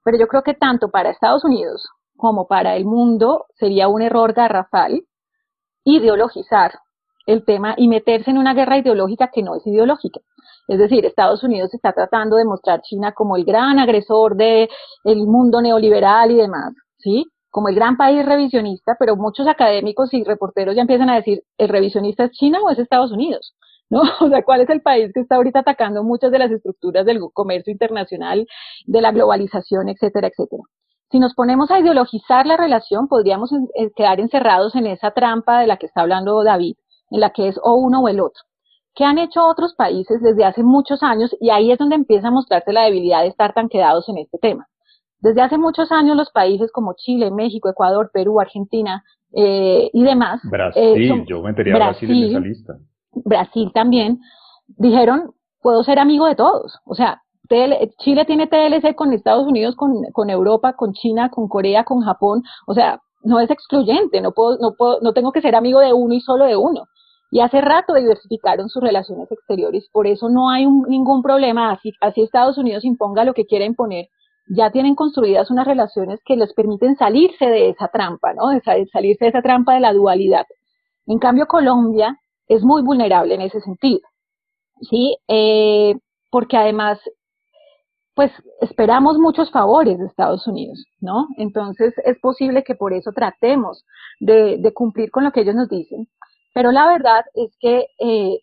Pero 0.05 0.19
yo 0.19 0.27
creo 0.27 0.43
que 0.43 0.55
tanto 0.55 0.91
para 0.91 1.11
Estados 1.11 1.45
Unidos 1.45 1.89
como 2.17 2.49
para 2.49 2.77
el 2.77 2.85
mundo 2.85 3.47
sería 3.55 3.87
un 3.87 4.03
error 4.03 4.33
garrafal 4.33 5.03
ideologizar 5.85 6.73
el 7.27 7.45
tema 7.45 7.75
y 7.77 7.89
meterse 7.89 8.31
en 8.31 8.39
una 8.39 8.55
guerra 8.55 8.79
ideológica 8.79 9.31
que 9.33 9.43
no 9.43 9.57
es 9.57 9.67
ideológica. 9.67 10.21
Es 10.69 10.79
decir, 10.79 11.05
Estados 11.05 11.43
Unidos 11.43 11.73
está 11.75 11.93
tratando 11.93 12.37
de 12.37 12.45
mostrar 12.45 12.83
China 12.83 13.13
como 13.13 13.37
el 13.37 13.45
gran 13.45 13.79
agresor 13.79 14.37
del 14.37 14.69
mundo 15.05 15.61
neoliberal 15.61 16.31
y 16.31 16.37
demás, 16.37 16.73
¿sí? 16.99 17.27
como 17.55 17.69
el 17.69 17.77
gran 17.77 17.97
país 17.97 18.27
revisionista, 18.27 18.97
pero 18.99 19.15
muchos 19.15 19.47
académicos 19.47 20.13
y 20.13 20.25
reporteros 20.25 20.75
ya 20.75 20.81
empiezan 20.81 21.09
a 21.09 21.15
decir, 21.15 21.45
¿el 21.57 21.69
revisionista 21.69 22.25
es 22.25 22.33
China 22.33 22.59
o 22.61 22.69
es 22.69 22.81
Estados 22.81 23.13
Unidos? 23.13 23.55
¿No? 23.91 24.03
O 24.21 24.29
sea, 24.29 24.43
¿cuál 24.43 24.63
es 24.63 24.71
el 24.71 24.81
país 24.83 25.13
que 25.15 25.21
está 25.21 25.37
ahorita 25.37 25.61
atacando 25.61 26.03
muchas 26.03 26.33
de 26.33 26.41
las 26.41 26.51
estructuras 26.51 27.07
del 27.07 27.21
comercio 27.33 27.71
internacional, 27.71 28.45
de 28.87 29.01
la 29.01 29.13
globalización, 29.13 29.89
etcétera, 29.89 30.29
etcétera? 30.29 30.65
Si 31.11 31.19
nos 31.19 31.35
ponemos 31.35 31.71
a 31.71 31.79
ideologizar 31.79 32.47
la 32.47 32.57
relación, 32.57 33.09
podríamos 33.09 33.51
quedar 33.95 34.21
encerrados 34.21 34.75
en 34.75 34.87
esa 34.87 35.13
trampa 35.13 35.61
de 35.61 35.67
la 35.67 35.77
que 35.77 35.87
está 35.87 36.01
hablando 36.01 36.43
David, 36.43 36.77
en 37.11 37.21
la 37.21 37.31
que 37.31 37.49
es 37.49 37.59
o 37.63 37.75
uno 37.75 38.01
o 38.01 38.09
el 38.09 38.21
otro. 38.21 38.43
¿Qué 38.95 39.05
han 39.05 39.19
hecho 39.19 39.45
otros 39.47 39.75
países 39.75 40.23
desde 40.23 40.45
hace 40.45 40.63
muchos 40.63 41.03
años? 41.03 41.35
Y 41.41 41.51
ahí 41.51 41.73
es 41.73 41.79
donde 41.79 41.97
empieza 41.97 42.29
a 42.29 42.31
mostrarse 42.31 42.73
la 42.73 42.85
debilidad 42.85 43.23
de 43.23 43.29
estar 43.29 43.53
tan 43.53 43.69
quedados 43.69 44.09
en 44.09 44.19
este 44.19 44.39
tema. 44.39 44.69
Desde 45.19 45.43
hace 45.43 45.59
muchos 45.59 45.91
años 45.91 46.17
los 46.17 46.31
países 46.31 46.71
como 46.71 46.95
Chile, 46.95 47.31
México, 47.31 47.69
Ecuador, 47.69 48.11
Perú, 48.13 48.41
Argentina 48.41 49.03
eh, 49.33 49.91
y 49.93 50.05
demás. 50.05 50.41
Brasil, 50.45 50.83
eh, 50.83 51.25
yo 51.27 51.43
metería 51.43 51.75
Brasil, 51.75 52.09
Brasil 52.09 52.25
en 52.25 52.31
esa 52.31 52.41
lista. 52.41 52.75
Brasil 53.25 53.71
también 53.75 54.21
dijeron, 54.67 55.33
puedo 55.61 55.83
ser 55.83 55.99
amigo 55.99 56.27
de 56.27 56.37
todos. 56.37 56.79
O 56.85 56.95
sea, 56.95 57.24
Chile 57.49 58.25
tiene 58.25 58.47
TLC 58.47 58.95
con 58.95 59.13
Estados 59.13 59.47
Unidos, 59.47 59.77
con, 59.77 60.31
Europa, 60.31 60.75
con 60.75 60.93
China, 60.93 61.31
con 61.31 61.49
Corea, 61.49 61.85
con 61.85 62.01
Japón. 62.01 62.43
O 62.67 62.75
sea, 62.75 63.01
no 63.23 63.41
es 63.41 63.51
excluyente, 63.51 64.21
no 64.21 64.33
puedo, 64.33 64.59
no 64.59 64.75
puedo, 64.77 65.01
no 65.01 65.13
tengo 65.13 65.33
que 65.33 65.41
ser 65.41 65.55
amigo 65.55 65.81
de 65.81 65.93
uno 65.93 66.15
y 66.15 66.21
solo 66.21 66.45
de 66.45 66.57
uno. 66.57 66.87
Y 67.31 67.41
hace 67.41 67.61
rato 67.61 67.95
diversificaron 67.95 68.69
sus 68.69 68.83
relaciones 68.83 69.31
exteriores, 69.33 69.89
por 69.91 70.07
eso 70.07 70.29
no 70.29 70.51
hay 70.51 70.67
ningún 70.67 71.21
problema, 71.21 71.73
así, 71.73 71.93
así 72.01 72.23
Estados 72.23 72.59
Unidos 72.59 72.85
imponga 72.85 73.25
lo 73.25 73.35
que 73.35 73.45
quiera 73.47 73.65
imponer, 73.65 74.07
ya 74.47 74.71
tienen 74.71 74.95
construidas 74.95 75.51
unas 75.51 75.67
relaciones 75.67 76.21
que 76.25 76.37
les 76.37 76.53
permiten 76.53 76.97
salirse 76.97 77.47
de 77.47 77.71
esa 77.71 77.89
trampa, 77.89 78.35
¿no? 78.35 78.51
De 78.51 78.61
salirse 78.61 79.25
de 79.25 79.29
esa 79.31 79.43
trampa 79.43 79.75
de 79.75 79.81
la 79.81 79.93
dualidad. 79.93 80.47
En 81.07 81.19
cambio, 81.19 81.47
Colombia 81.47 82.19
es 82.47 82.63
muy 82.63 82.83
vulnerable 82.83 83.35
en 83.35 83.41
ese 83.41 83.61
sentido, 83.61 84.01
¿sí? 84.83 85.17
Eh, 85.27 85.97
porque 86.31 86.57
además, 86.57 87.01
pues 88.15 88.31
esperamos 88.61 89.19
muchos 89.19 89.51
favores 89.51 89.99
de 89.99 90.07
Estados 90.07 90.47
Unidos, 90.47 90.87
¿no? 91.01 91.27
Entonces 91.37 91.95
es 92.05 92.19
posible 92.21 92.63
que 92.63 92.75
por 92.75 92.93
eso 92.93 93.11
tratemos 93.13 93.85
de, 94.21 94.59
de 94.59 94.73
cumplir 94.73 95.11
con 95.11 95.25
lo 95.25 95.33
que 95.33 95.41
ellos 95.41 95.55
nos 95.55 95.69
dicen. 95.69 96.09
Pero 96.55 96.71
la 96.71 96.87
verdad 96.87 97.25
es 97.35 97.57
que 97.59 97.87
eh, 97.99 98.39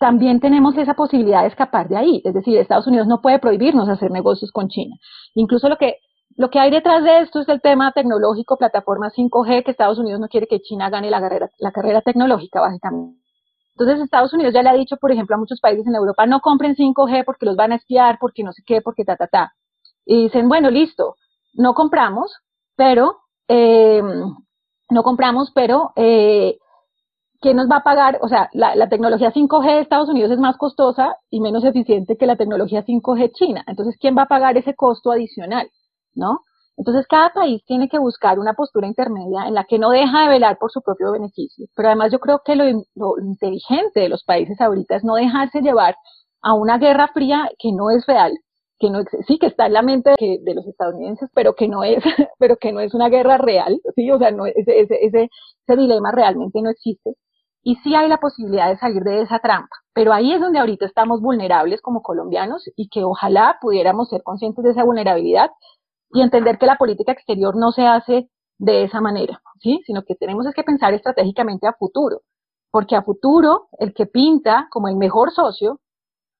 también 0.00 0.40
tenemos 0.40 0.76
esa 0.76 0.94
posibilidad 0.94 1.42
de 1.42 1.48
escapar 1.48 1.88
de 1.88 1.96
ahí. 1.96 2.22
Es 2.24 2.34
decir, 2.34 2.58
Estados 2.58 2.86
Unidos 2.86 3.06
no 3.06 3.20
puede 3.20 3.38
prohibirnos 3.38 3.88
hacer 3.88 4.10
negocios 4.10 4.50
con 4.50 4.68
China. 4.68 4.96
Incluso 5.34 5.68
lo 5.68 5.76
que, 5.76 5.98
lo 6.36 6.50
que 6.50 6.58
hay 6.58 6.70
detrás 6.70 7.04
de 7.04 7.20
esto 7.20 7.40
es 7.40 7.48
el 7.48 7.60
tema 7.60 7.92
tecnológico, 7.92 8.56
plataforma 8.56 9.10
5G, 9.10 9.64
que 9.64 9.70
Estados 9.70 9.98
Unidos 9.98 10.20
no 10.20 10.28
quiere 10.28 10.46
que 10.46 10.60
China 10.60 10.90
gane 10.90 11.10
la 11.10 11.20
carrera, 11.20 11.50
la 11.58 11.72
carrera 11.72 12.00
tecnológica, 12.00 12.60
básicamente. 12.60 13.23
Entonces 13.76 14.04
Estados 14.04 14.32
Unidos 14.32 14.54
ya 14.54 14.62
le 14.62 14.70
ha 14.70 14.74
dicho, 14.74 14.96
por 14.96 15.10
ejemplo, 15.10 15.34
a 15.34 15.38
muchos 15.38 15.60
países 15.60 15.86
en 15.86 15.94
Europa, 15.94 16.26
no 16.26 16.40
compren 16.40 16.76
5G 16.76 17.24
porque 17.24 17.46
los 17.46 17.56
van 17.56 17.72
a 17.72 17.76
espiar, 17.76 18.18
porque 18.20 18.44
no 18.44 18.52
sé 18.52 18.62
qué, 18.64 18.80
porque 18.80 19.04
ta, 19.04 19.16
ta, 19.16 19.26
ta. 19.26 19.52
Y 20.06 20.24
dicen, 20.24 20.48
bueno, 20.48 20.70
listo, 20.70 21.16
no 21.54 21.74
compramos, 21.74 22.32
pero, 22.76 23.18
eh, 23.48 24.02
no 24.90 25.02
compramos, 25.02 25.50
pero, 25.52 25.92
eh, 25.96 26.58
¿quién 27.40 27.56
nos 27.56 27.68
va 27.68 27.78
a 27.78 27.82
pagar? 27.82 28.18
O 28.22 28.28
sea, 28.28 28.48
la, 28.52 28.76
la, 28.76 28.88
tecnología 28.88 29.32
5G 29.32 29.66
de 29.66 29.80
Estados 29.80 30.08
Unidos 30.08 30.30
es 30.30 30.38
más 30.38 30.56
costosa 30.56 31.16
y 31.28 31.40
menos 31.40 31.64
eficiente 31.64 32.16
que 32.16 32.26
la 32.26 32.36
tecnología 32.36 32.84
5G 32.84 33.32
china. 33.32 33.64
Entonces, 33.66 33.96
¿quién 33.98 34.16
va 34.16 34.22
a 34.22 34.28
pagar 34.28 34.56
ese 34.56 34.74
costo 34.74 35.10
adicional? 35.10 35.68
¿No? 36.14 36.40
Entonces, 36.76 37.06
cada 37.06 37.32
país 37.32 37.62
tiene 37.66 37.88
que 37.88 37.98
buscar 37.98 38.38
una 38.38 38.54
postura 38.54 38.86
intermedia 38.86 39.46
en 39.46 39.54
la 39.54 39.64
que 39.64 39.78
no 39.78 39.90
deja 39.90 40.22
de 40.22 40.28
velar 40.28 40.58
por 40.58 40.72
su 40.72 40.82
propio 40.82 41.12
beneficio. 41.12 41.66
Pero 41.76 41.88
además 41.88 42.10
yo 42.12 42.18
creo 42.18 42.40
que 42.44 42.56
lo, 42.56 42.64
inteligente 43.20 44.00
de 44.00 44.08
los 44.08 44.24
países 44.24 44.60
ahorita 44.60 44.96
es 44.96 45.04
no 45.04 45.14
dejarse 45.14 45.60
llevar 45.62 45.96
a 46.42 46.54
una 46.54 46.78
guerra 46.78 47.08
fría 47.08 47.48
que 47.58 47.72
no 47.72 47.90
es 47.90 48.04
real, 48.06 48.32
que 48.78 48.90
no 48.90 49.02
sí 49.26 49.38
que 49.38 49.46
está 49.46 49.66
en 49.66 49.72
la 49.74 49.82
mente 49.82 50.14
de, 50.18 50.54
los 50.54 50.66
estadounidenses, 50.66 51.30
pero 51.34 51.54
que 51.54 51.68
no 51.68 51.84
es, 51.84 52.02
pero 52.38 52.56
que 52.56 52.72
no 52.72 52.80
es 52.80 52.92
una 52.92 53.08
guerra 53.08 53.38
real, 53.38 53.80
sí, 53.94 54.10
o 54.10 54.18
sea, 54.18 54.30
no, 54.32 54.46
ese, 54.46 54.80
ese, 54.80 54.98
ese, 55.06 55.30
ese 55.66 55.76
dilema 55.76 56.12
realmente 56.12 56.60
no 56.60 56.70
existe. 56.70 57.14
Y 57.66 57.76
sí 57.76 57.94
hay 57.94 58.08
la 58.08 58.18
posibilidad 58.18 58.68
de 58.68 58.76
salir 58.76 59.02
de 59.04 59.22
esa 59.22 59.38
trampa, 59.38 59.74
pero 59.94 60.12
ahí 60.12 60.34
es 60.34 60.40
donde 60.40 60.58
ahorita 60.58 60.84
estamos 60.84 61.22
vulnerables 61.22 61.80
como 61.80 62.02
colombianos 62.02 62.68
y 62.76 62.88
que 62.90 63.04
ojalá 63.04 63.56
pudiéramos 63.60 64.10
ser 64.10 64.22
conscientes 64.22 64.64
de 64.64 64.72
esa 64.72 64.84
vulnerabilidad 64.84 65.50
y 66.14 66.22
entender 66.22 66.58
que 66.58 66.66
la 66.66 66.76
política 66.76 67.12
exterior 67.12 67.56
no 67.56 67.72
se 67.72 67.86
hace 67.86 68.30
de 68.56 68.84
esa 68.84 69.00
manera, 69.00 69.42
¿sí? 69.60 69.82
Sino 69.84 70.04
que 70.04 70.14
tenemos 70.14 70.46
es 70.46 70.54
que 70.54 70.62
pensar 70.62 70.94
estratégicamente 70.94 71.66
a 71.66 71.72
futuro, 71.72 72.22
porque 72.70 72.94
a 72.94 73.02
futuro 73.02 73.66
el 73.78 73.92
que 73.92 74.06
pinta 74.06 74.68
como 74.70 74.88
el 74.88 74.96
mejor 74.96 75.32
socio 75.32 75.80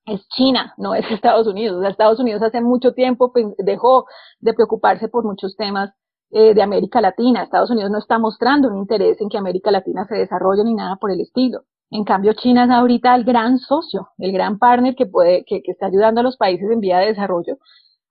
es 0.06 0.26
China, 0.28 0.74
no 0.78 0.94
es 0.94 1.10
Estados 1.10 1.48
Unidos. 1.48 1.84
Estados 1.84 2.20
Unidos 2.20 2.40
hace 2.42 2.60
mucho 2.60 2.92
tiempo 2.92 3.32
pues, 3.32 3.46
dejó 3.58 4.06
de 4.38 4.54
preocuparse 4.54 5.08
por 5.08 5.24
muchos 5.24 5.56
temas 5.56 5.90
eh, 6.30 6.54
de 6.54 6.62
América 6.62 7.00
Latina. 7.00 7.42
Estados 7.42 7.70
Unidos 7.70 7.90
no 7.90 7.98
está 7.98 8.18
mostrando 8.18 8.68
un 8.68 8.78
interés 8.78 9.20
en 9.20 9.28
que 9.28 9.38
América 9.38 9.72
Latina 9.72 10.06
se 10.06 10.14
desarrolle 10.16 10.62
ni 10.62 10.74
nada 10.74 10.96
por 10.96 11.10
el 11.10 11.20
estilo. 11.20 11.62
En 11.90 12.04
cambio, 12.04 12.32
China 12.34 12.64
es 12.64 12.70
ahorita 12.70 13.14
el 13.14 13.24
gran 13.24 13.58
socio, 13.58 14.10
el 14.18 14.32
gran 14.32 14.58
partner 14.58 14.94
que 14.94 15.06
puede, 15.06 15.44
que, 15.44 15.62
que 15.62 15.72
está 15.72 15.86
ayudando 15.86 16.20
a 16.20 16.24
los 16.24 16.36
países 16.36 16.70
en 16.70 16.80
vía 16.80 16.98
de 16.98 17.06
desarrollo 17.06 17.56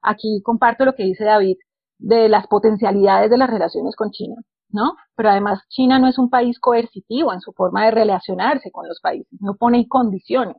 aquí 0.04 0.42
comparto 0.44 0.86
lo 0.86 0.96
que 0.96 1.04
dice 1.04 1.24
David 1.24 1.58
de 1.98 2.30
las 2.30 2.48
potencialidades 2.48 3.30
de 3.30 3.38
las 3.38 3.50
relaciones 3.50 3.96
con 3.96 4.12
China, 4.12 4.36
¿no? 4.70 4.96
Pero 5.16 5.30
además 5.30 5.62
China 5.70 6.00
no 6.00 6.08
es 6.08 6.18
un 6.18 6.30
país 6.30 6.60
coercitivo 6.60 7.34
en 7.34 7.40
su 7.40 7.54
forma 7.54 7.86
de 7.86 7.92
relacionarse 7.92 8.72
con 8.72 8.88
los 8.88 9.00
países, 9.02 9.40
no 9.42 9.56
pone 9.56 9.88
condiciones. 9.88 10.58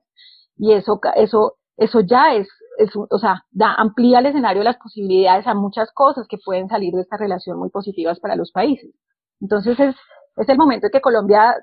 Y 0.57 0.73
eso, 0.73 1.01
eso, 1.17 1.55
eso 1.77 2.01
ya 2.01 2.35
es, 2.35 2.49
es 2.79 2.91
o 2.97 3.19
sea, 3.19 3.45
da, 3.51 3.75
amplía 3.75 4.21
el 4.21 4.27
escenario 4.27 4.61
de 4.61 4.65
las 4.65 4.79
posibilidades 4.79 5.47
a 5.47 5.55
muchas 5.55 5.91
cosas 5.93 6.27
que 6.29 6.39
pueden 6.39 6.69
salir 6.69 6.95
de 6.95 7.03
esta 7.03 7.17
relación 7.17 7.59
muy 7.59 7.71
positivas 7.71 8.21
para 8.21 8.37
los 8.37 8.53
países. 8.53 8.95
Entonces 9.41 9.79
es, 9.79 9.97
es 10.37 10.49
el 10.49 10.57
momento 10.57 10.87
de 10.87 10.91
que 10.93 11.01
Colombia 11.01 11.55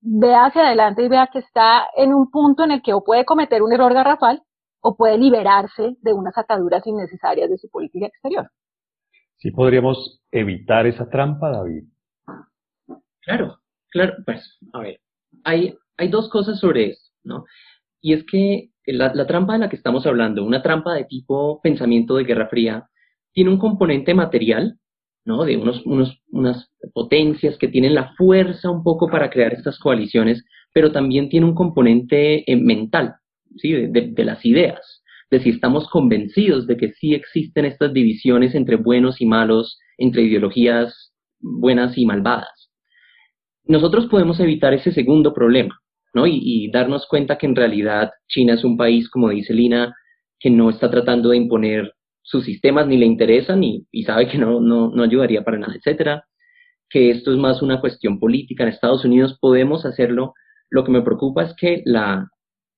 vea 0.00 0.46
hacia 0.46 0.66
adelante 0.66 1.04
y 1.04 1.08
vea 1.08 1.28
que 1.32 1.38
está 1.38 1.86
en 1.96 2.12
un 2.12 2.30
punto 2.30 2.64
en 2.64 2.72
el 2.72 2.82
que 2.82 2.94
o 2.94 3.04
puede 3.04 3.24
cometer 3.24 3.62
un 3.62 3.72
error 3.72 3.94
garrafal 3.94 4.42
o 4.82 4.96
puede 4.96 5.16
liberarse 5.16 5.96
de 6.00 6.12
unas 6.12 6.36
ataduras 6.36 6.86
innecesarias 6.86 7.48
de 7.48 7.56
su 7.56 7.70
política 7.70 8.06
exterior. 8.06 8.50
Sí 9.38 9.50
podríamos 9.50 10.20
evitar 10.30 10.86
esa 10.86 11.08
trampa, 11.08 11.50
David. 11.50 11.84
Claro, 13.22 13.58
claro, 13.90 14.14
pues, 14.26 14.58
a 14.72 14.80
ver, 14.80 15.00
hay, 15.44 15.74
hay 15.96 16.08
dos 16.08 16.28
cosas 16.28 16.58
sobre 16.58 16.90
esto, 16.90 17.10
¿no? 17.22 17.44
Y 18.00 18.12
es 18.12 18.24
que 18.24 18.70
la, 18.86 19.14
la 19.14 19.26
trampa 19.26 19.54
de 19.54 19.60
la 19.60 19.68
que 19.68 19.76
estamos 19.76 20.06
hablando, 20.06 20.44
una 20.44 20.62
trampa 20.62 20.94
de 20.94 21.04
tipo 21.04 21.60
pensamiento 21.62 22.16
de 22.16 22.24
Guerra 22.24 22.48
Fría, 22.48 22.88
tiene 23.32 23.50
un 23.50 23.58
componente 23.58 24.14
material, 24.14 24.78
¿no? 25.24 25.44
De 25.44 25.56
unos, 25.56 25.84
unos, 25.86 26.20
unas 26.30 26.70
potencias 26.92 27.56
que 27.58 27.68
tienen 27.68 27.94
la 27.94 28.14
fuerza 28.16 28.70
un 28.70 28.82
poco 28.82 29.08
para 29.08 29.30
crear 29.30 29.52
estas 29.52 29.78
coaliciones, 29.78 30.44
pero 30.74 30.90
también 30.90 31.28
tiene 31.28 31.46
un 31.46 31.54
componente 31.54 32.50
eh, 32.50 32.56
mental, 32.56 33.16
de, 33.62 34.24
las 34.24 34.44
ideas, 34.44 35.02
de 35.30 35.40
si 35.40 35.50
estamos 35.50 35.88
convencidos 35.88 36.66
de 36.66 36.76
que 36.76 36.92
sí 36.92 37.14
existen 37.14 37.64
estas 37.64 37.92
divisiones 37.92 38.54
entre 38.54 38.76
buenos 38.76 39.20
y 39.20 39.26
malos, 39.26 39.78
entre 39.98 40.22
ideologías 40.22 41.12
buenas 41.40 41.96
y 41.98 42.06
malvadas. 42.06 42.70
Nosotros 43.64 44.06
podemos 44.06 44.40
evitar 44.40 44.74
ese 44.74 44.92
segundo 44.92 45.32
problema, 45.32 45.78
¿no? 46.14 46.26
Y, 46.26 46.70
darnos 46.72 47.06
cuenta 47.06 47.38
que 47.38 47.46
en 47.46 47.56
realidad 47.56 48.10
China 48.28 48.54
es 48.54 48.64
un 48.64 48.76
país, 48.76 49.08
como 49.08 49.30
dice 49.30 49.54
Lina, 49.54 49.94
que 50.38 50.50
no 50.50 50.70
está 50.70 50.90
tratando 50.90 51.30
de 51.30 51.36
imponer 51.36 51.92
sus 52.22 52.44
sistemas 52.44 52.86
ni 52.86 52.96
le 52.96 53.06
interesan 53.06 53.62
y, 53.62 53.86
y 53.90 54.04
sabe 54.04 54.28
que 54.28 54.38
no, 54.38 54.60
no, 54.60 54.90
no 54.90 55.02
ayudaría 55.02 55.42
para 55.42 55.58
nada, 55.58 55.74
etcétera. 55.74 56.24
Que 56.90 57.10
esto 57.10 57.32
es 57.32 57.38
más 57.38 57.62
una 57.62 57.80
cuestión 57.80 58.18
política. 58.20 58.64
En 58.64 58.70
Estados 58.70 59.04
Unidos 59.04 59.38
podemos 59.40 59.86
hacerlo. 59.86 60.34
Lo 60.70 60.84
que 60.84 60.92
me 60.92 61.02
preocupa 61.02 61.44
es 61.44 61.54
que 61.56 61.82
la, 61.84 62.28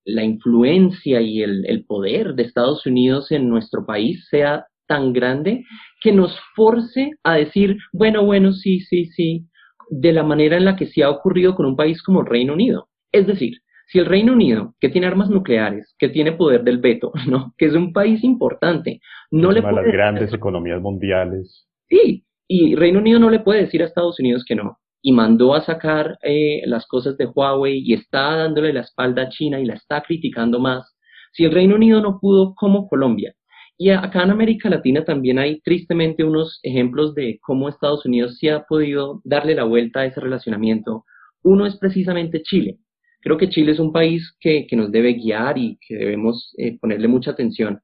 la 0.04 0.24
influencia 0.24 1.20
y 1.20 1.42
el, 1.42 1.84
poder 1.86 2.34
de 2.34 2.42
Estados 2.42 2.86
Unidos 2.86 3.30
en 3.32 3.48
nuestro 3.48 3.86
país 3.86 4.26
sea 4.28 4.66
tan 4.86 5.12
grande 5.12 5.64
que 6.00 6.12
nos 6.12 6.38
force 6.54 7.12
a 7.22 7.36
decir, 7.36 7.78
bueno, 7.92 8.24
bueno, 8.24 8.52
sí, 8.52 8.80
sí, 8.80 9.06
sí, 9.06 9.46
de 9.88 10.12
la 10.12 10.22
manera 10.22 10.56
en 10.56 10.66
la 10.66 10.76
que 10.76 10.86
sí 10.86 11.02
ha 11.02 11.10
ocurrido 11.10 11.54
con 11.54 11.66
un 11.66 11.76
país 11.76 12.02
como 12.02 12.20
el 12.20 12.26
Reino 12.26 12.52
Unido. 12.52 12.88
Es 13.12 13.26
decir, 13.26 13.58
si 13.86 13.98
el 13.98 14.06
Reino 14.06 14.32
Unido, 14.32 14.74
que 14.80 14.88
tiene 14.88 15.06
armas 15.06 15.30
nucleares, 15.30 15.94
que 15.98 16.08
tiene 16.08 16.32
poder 16.32 16.64
del 16.64 16.78
veto, 16.78 17.12
¿no? 17.28 17.54
que 17.56 17.66
es 17.66 17.74
un 17.74 17.92
país 17.92 18.22
importante, 18.24 19.00
no 19.30 19.52
le 19.52 19.62
puede... 19.62 19.74
las 19.74 19.86
grandes 19.86 20.32
economías 20.32 20.80
mundiales. 20.80 21.66
Sí, 21.88 22.24
y 22.46 22.74
Reino 22.74 22.98
Unido 22.98 23.18
no 23.18 23.30
le 23.30 23.40
puede 23.40 23.62
decir 23.62 23.82
a 23.82 23.86
Estados 23.86 24.20
Unidos 24.20 24.44
que 24.46 24.54
no 24.54 24.78
y 25.06 25.12
mandó 25.12 25.54
a 25.54 25.60
sacar 25.60 26.18
eh, 26.22 26.62
las 26.64 26.86
cosas 26.86 27.18
de 27.18 27.26
Huawei 27.26 27.82
y 27.84 27.92
está 27.92 28.36
dándole 28.36 28.72
la 28.72 28.80
espalda 28.80 29.24
a 29.24 29.28
China 29.28 29.60
y 29.60 29.66
la 29.66 29.74
está 29.74 30.00
criticando 30.00 30.58
más. 30.58 30.96
Si 31.34 31.44
el 31.44 31.52
Reino 31.52 31.74
Unido 31.74 32.00
no 32.00 32.18
pudo, 32.18 32.54
como 32.54 32.88
Colombia. 32.88 33.34
Y 33.76 33.90
acá 33.90 34.22
en 34.22 34.30
América 34.30 34.70
Latina 34.70 35.04
también 35.04 35.38
hay 35.38 35.60
tristemente 35.60 36.24
unos 36.24 36.58
ejemplos 36.62 37.14
de 37.14 37.38
cómo 37.42 37.68
Estados 37.68 38.06
Unidos 38.06 38.38
sí 38.38 38.48
ha 38.48 38.62
podido 38.62 39.20
darle 39.24 39.54
la 39.54 39.64
vuelta 39.64 40.00
a 40.00 40.06
ese 40.06 40.20
relacionamiento. 40.20 41.04
Uno 41.42 41.66
es 41.66 41.76
precisamente 41.76 42.40
Chile. 42.42 42.78
Creo 43.20 43.36
que 43.36 43.50
Chile 43.50 43.72
es 43.72 43.80
un 43.80 43.92
país 43.92 44.34
que, 44.40 44.66
nos 44.72 44.90
debe 44.90 45.12
guiar 45.12 45.58
y 45.58 45.78
que 45.86 45.96
debemos 45.96 46.54
eh, 46.56 46.78
ponerle 46.78 47.08
mucha 47.08 47.32
atención. 47.32 47.78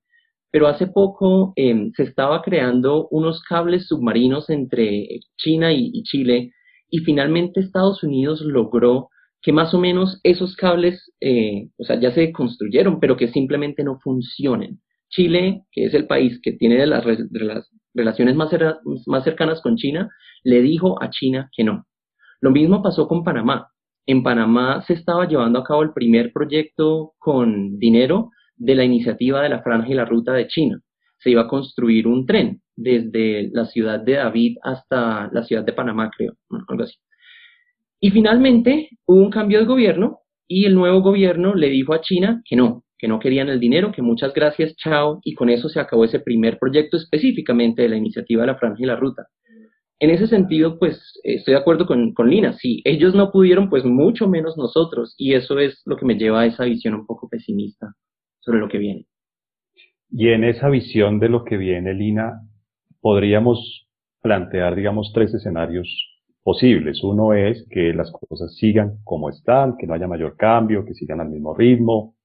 Pero 0.50 0.68
hace 0.68 0.86
poco 0.86 1.52
em, 1.56 1.92
se 1.92 2.04
estaba 2.04 2.40
creando 2.40 3.08
unos 3.10 3.42
cables 3.42 3.88
submarinos 3.88 4.48
entre 4.48 5.20
China 5.36 5.70
y 5.70 6.02
Chile 6.04 6.52
y 6.90 6.98
finalmente 7.00 7.60
Estados 7.60 8.02
Unidos 8.02 8.40
logró 8.42 9.08
que 9.42 9.52
más 9.52 9.72
o 9.72 9.78
menos 9.78 10.20
esos 10.22 10.54
cables, 10.56 11.12
eh, 11.20 11.68
o 11.78 11.84
sea, 11.84 11.98
ya 11.98 12.12
se 12.12 12.32
construyeron, 12.32 13.00
pero 13.00 13.16
que 13.16 13.28
simplemente 13.28 13.82
no 13.84 13.98
funcionen. 14.00 14.80
Chile, 15.08 15.62
que 15.72 15.86
es 15.86 15.94
el 15.94 16.06
país 16.06 16.40
que 16.42 16.52
tiene 16.52 16.84
las, 16.86 17.04
las 17.04 17.70
relaciones 17.94 18.36
más, 18.36 18.50
más 19.06 19.24
cercanas 19.24 19.60
con 19.60 19.76
China, 19.76 20.10
le 20.44 20.60
dijo 20.62 21.02
a 21.02 21.10
China 21.10 21.50
que 21.56 21.64
no. 21.64 21.86
Lo 22.40 22.50
mismo 22.50 22.82
pasó 22.82 23.08
con 23.08 23.24
Panamá. 23.24 23.68
En 24.06 24.22
Panamá 24.22 24.82
se 24.86 24.94
estaba 24.94 25.26
llevando 25.26 25.58
a 25.58 25.64
cabo 25.64 25.82
el 25.82 25.92
primer 25.92 26.32
proyecto 26.32 27.12
con 27.18 27.78
dinero 27.78 28.30
de 28.56 28.74
la 28.74 28.84
iniciativa 28.84 29.42
de 29.42 29.48
la 29.48 29.62
Franja 29.62 29.88
y 29.88 29.94
la 29.94 30.04
Ruta 30.04 30.32
de 30.32 30.46
China. 30.46 30.80
Se 31.20 31.30
iba 31.30 31.42
a 31.42 31.48
construir 31.48 32.06
un 32.06 32.26
tren 32.26 32.60
desde 32.76 33.50
la 33.52 33.66
ciudad 33.66 34.00
de 34.00 34.14
David 34.14 34.56
hasta 34.62 35.30
la 35.32 35.42
ciudad 35.44 35.64
de 35.64 35.72
Panamá, 35.72 36.10
creo, 36.16 36.34
algo 36.68 36.82
así. 36.82 36.96
Y 38.00 38.10
finalmente 38.10 38.88
hubo 39.06 39.22
un 39.22 39.30
cambio 39.30 39.58
de 39.58 39.66
gobierno 39.66 40.20
y 40.48 40.64
el 40.64 40.74
nuevo 40.74 41.00
gobierno 41.00 41.54
le 41.54 41.68
dijo 41.68 41.92
a 41.92 42.00
China 42.00 42.42
que 42.44 42.56
no, 42.56 42.84
que 42.98 43.08
no 43.08 43.18
querían 43.18 43.48
el 43.48 43.60
dinero, 43.60 43.92
que 43.92 44.02
muchas 44.02 44.34
gracias, 44.34 44.74
chao, 44.76 45.20
y 45.22 45.34
con 45.34 45.48
eso 45.48 45.68
se 45.68 45.80
acabó 45.80 46.04
ese 46.04 46.20
primer 46.20 46.58
proyecto 46.58 46.96
específicamente 46.96 47.82
de 47.82 47.90
la 47.90 47.96
iniciativa 47.96 48.42
de 48.42 48.48
la 48.48 48.58
Franja 48.58 48.82
y 48.82 48.86
la 48.86 48.96
Ruta. 48.96 49.26
En 49.98 50.08
ese 50.08 50.26
sentido, 50.26 50.78
pues 50.78 51.20
estoy 51.24 51.52
de 51.52 51.60
acuerdo 51.60 51.86
con, 51.86 52.14
con 52.14 52.30
Lina, 52.30 52.54
si 52.54 52.80
ellos 52.84 53.14
no 53.14 53.30
pudieron, 53.30 53.68
pues 53.68 53.84
mucho 53.84 54.28
menos 54.28 54.56
nosotros, 54.56 55.14
y 55.18 55.34
eso 55.34 55.58
es 55.58 55.82
lo 55.84 55.96
que 55.96 56.06
me 56.06 56.16
lleva 56.16 56.40
a 56.40 56.46
esa 56.46 56.64
visión 56.64 56.94
un 56.94 57.06
poco 57.06 57.28
pesimista 57.28 57.94
sobre 58.40 58.60
lo 58.60 58.68
que 58.68 58.78
viene. 58.78 59.06
Y 60.10 60.28
en 60.28 60.44
esa 60.44 60.68
visión 60.68 61.20
de 61.20 61.28
lo 61.28 61.44
que 61.44 61.56
viene, 61.56 61.94
Lina, 61.94 62.42
podríamos 63.00 63.88
plantear, 64.22 64.74
digamos, 64.74 65.12
tres 65.14 65.32
escenarios 65.34 65.88
posibles. 66.42 67.02
Uno 67.04 67.32
es 67.34 67.66
que 67.70 67.92
las 67.92 68.10
cosas 68.10 68.54
sigan 68.56 68.98
como 69.04 69.30
están, 69.30 69.76
que 69.76 69.86
no 69.86 69.94
haya 69.94 70.08
mayor 70.08 70.36
cambio, 70.36 70.84
que 70.84 70.94
sigan 70.94 71.20
al 71.20 71.30
mismo 71.30 71.54
ritmo, 71.54 72.16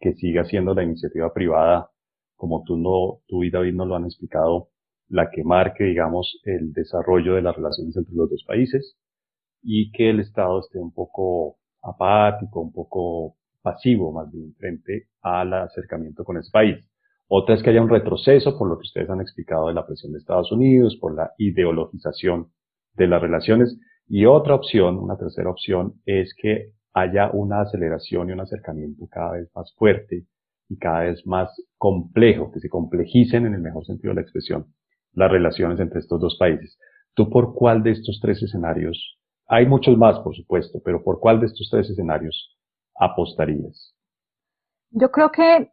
que 0.00 0.14
siga 0.14 0.44
siendo 0.44 0.74
la 0.74 0.82
iniciativa 0.82 1.32
privada, 1.32 1.90
como 2.36 2.62
tú, 2.64 2.76
no, 2.76 3.20
tú 3.26 3.44
y 3.44 3.50
David 3.50 3.74
nos 3.74 3.88
lo 3.88 3.96
han 3.96 4.04
explicado, 4.04 4.68
la 5.08 5.30
que 5.30 5.44
marque, 5.44 5.84
digamos, 5.84 6.40
el 6.44 6.72
desarrollo 6.72 7.34
de 7.34 7.42
las 7.42 7.56
relaciones 7.56 7.96
entre 7.96 8.14
los 8.14 8.30
dos 8.30 8.44
países 8.46 8.96
y 9.62 9.90
que 9.92 10.10
el 10.10 10.20
Estado 10.20 10.60
esté 10.60 10.78
un 10.78 10.92
poco 10.92 11.58
apático, 11.82 12.60
un 12.60 12.72
poco 12.72 13.36
pasivo 13.62 14.12
más 14.12 14.30
bien 14.30 14.54
frente 14.54 15.08
al 15.22 15.52
acercamiento 15.52 16.24
con 16.24 16.38
ese 16.38 16.50
país. 16.50 16.78
Otra 17.28 17.54
es 17.54 17.62
que 17.62 17.70
haya 17.70 17.82
un 17.82 17.88
retroceso 17.88 18.56
por 18.56 18.68
lo 18.68 18.76
que 18.76 18.86
ustedes 18.86 19.10
han 19.10 19.20
explicado 19.20 19.68
de 19.68 19.74
la 19.74 19.86
presión 19.86 20.12
de 20.12 20.18
Estados 20.18 20.52
Unidos, 20.52 20.96
por 21.00 21.14
la 21.14 21.32
ideologización 21.38 22.52
de 22.94 23.08
las 23.08 23.20
relaciones. 23.20 23.78
Y 24.06 24.26
otra 24.26 24.54
opción, 24.54 24.98
una 24.98 25.16
tercera 25.16 25.50
opción, 25.50 25.94
es 26.04 26.34
que 26.40 26.72
haya 26.94 27.30
una 27.32 27.62
aceleración 27.62 28.30
y 28.30 28.32
un 28.32 28.40
acercamiento 28.40 29.06
cada 29.10 29.32
vez 29.32 29.50
más 29.54 29.74
fuerte 29.76 30.24
y 30.68 30.78
cada 30.78 31.00
vez 31.00 31.26
más 31.26 31.50
complejo, 31.76 32.52
que 32.52 32.60
se 32.60 32.68
complejicen 32.68 33.46
en 33.46 33.54
el 33.54 33.60
mejor 33.60 33.84
sentido 33.84 34.10
de 34.10 34.16
la 34.16 34.22
expresión 34.22 34.66
las 35.12 35.30
relaciones 35.30 35.80
entre 35.80 36.00
estos 36.00 36.20
dos 36.20 36.36
países. 36.38 36.78
¿Tú 37.14 37.30
por 37.30 37.54
cuál 37.54 37.82
de 37.82 37.92
estos 37.92 38.20
tres 38.20 38.42
escenarios, 38.42 39.18
hay 39.46 39.66
muchos 39.66 39.96
más 39.96 40.18
por 40.20 40.36
supuesto, 40.36 40.80
pero 40.84 41.02
por 41.02 41.18
cuál 41.18 41.40
de 41.40 41.46
estos 41.46 41.68
tres 41.70 41.90
escenarios 41.90 42.56
apostarías? 42.94 43.94
Yo 44.90 45.10
creo 45.10 45.30
que 45.30 45.70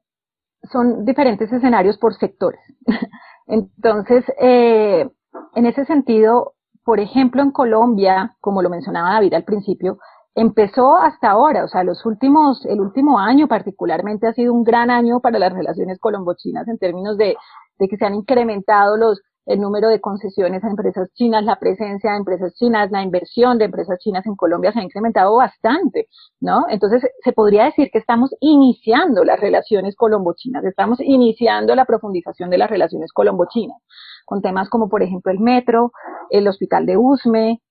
son 0.72 1.05
diferentes 1.05 1.51
escenarios 1.51 1.97
por 1.97 2.16
sectores. 2.16 2.61
Entonces, 3.47 4.24
eh, 4.39 5.09
en 5.55 5.66
ese 5.66 5.86
sentido, 5.86 6.53
por 6.84 6.99
ejemplo, 6.99 7.41
en 7.41 7.51
Colombia, 7.51 8.36
como 8.39 8.61
lo 8.61 8.70
mencionaba 8.70 9.14
David 9.14 9.34
al 9.34 9.43
principio, 9.43 9.97
empezó 10.36 10.95
hasta 10.97 11.32
ahora, 11.32 11.64
o 11.64 11.68
sea, 11.68 11.84
los 11.84 12.05
últimos, 12.05 12.66
el 12.66 12.82
último 12.82 13.20
año 13.20 13.47
particularmente 13.47 14.28
ha 14.28 14.34
sido 14.34 14.53
un 14.53 14.64
gran 14.64 14.89
año 14.89 15.20
para 15.20 15.38
las 15.39 15.53
relaciones 15.53 15.99
colombo-chinas 15.99 16.68
en 16.68 16.80
términos 16.80 17.18
de, 17.18 17.36
de 17.78 17.88
que 17.88 17.97
se 17.97 18.05
han 18.05 18.16
incrementado 18.16 18.97
los, 18.97 19.22
el 19.45 19.59
número 19.59 19.89
de 19.89 19.99
concesiones 19.99 20.63
a 20.63 20.69
empresas 20.69 21.09
chinas, 21.13 21.43
la 21.43 21.57
presencia 21.59 22.11
de 22.11 22.17
empresas 22.17 22.53
chinas, 22.55 22.91
la 22.91 23.03
inversión 23.03 23.57
de 23.57 23.65
empresas 23.65 23.99
chinas 23.99 24.25
en 24.25 24.35
Colombia 24.35 24.71
se 24.71 24.79
ha 24.79 24.83
incrementado 24.83 25.35
bastante, 25.35 26.07
¿no? 26.39 26.65
Entonces, 26.69 27.03
se 27.23 27.33
podría 27.33 27.65
decir 27.65 27.89
que 27.91 27.99
estamos 27.99 28.33
iniciando 28.39 29.23
las 29.23 29.39
relaciones 29.39 29.95
colombo-chinas, 29.95 30.63
estamos 30.63 30.99
iniciando 31.01 31.75
la 31.75 31.85
profundización 31.85 32.49
de 32.49 32.57
las 32.57 32.69
relaciones 32.69 33.11
colombo-chinas, 33.11 33.77
con 34.25 34.41
temas 34.41 34.69
como, 34.69 34.87
por 34.87 35.03
ejemplo, 35.03 35.31
el 35.31 35.39
metro, 35.39 35.91
el 36.29 36.47
hospital 36.47 36.85
de 36.85 36.97
Usme, 36.97 37.61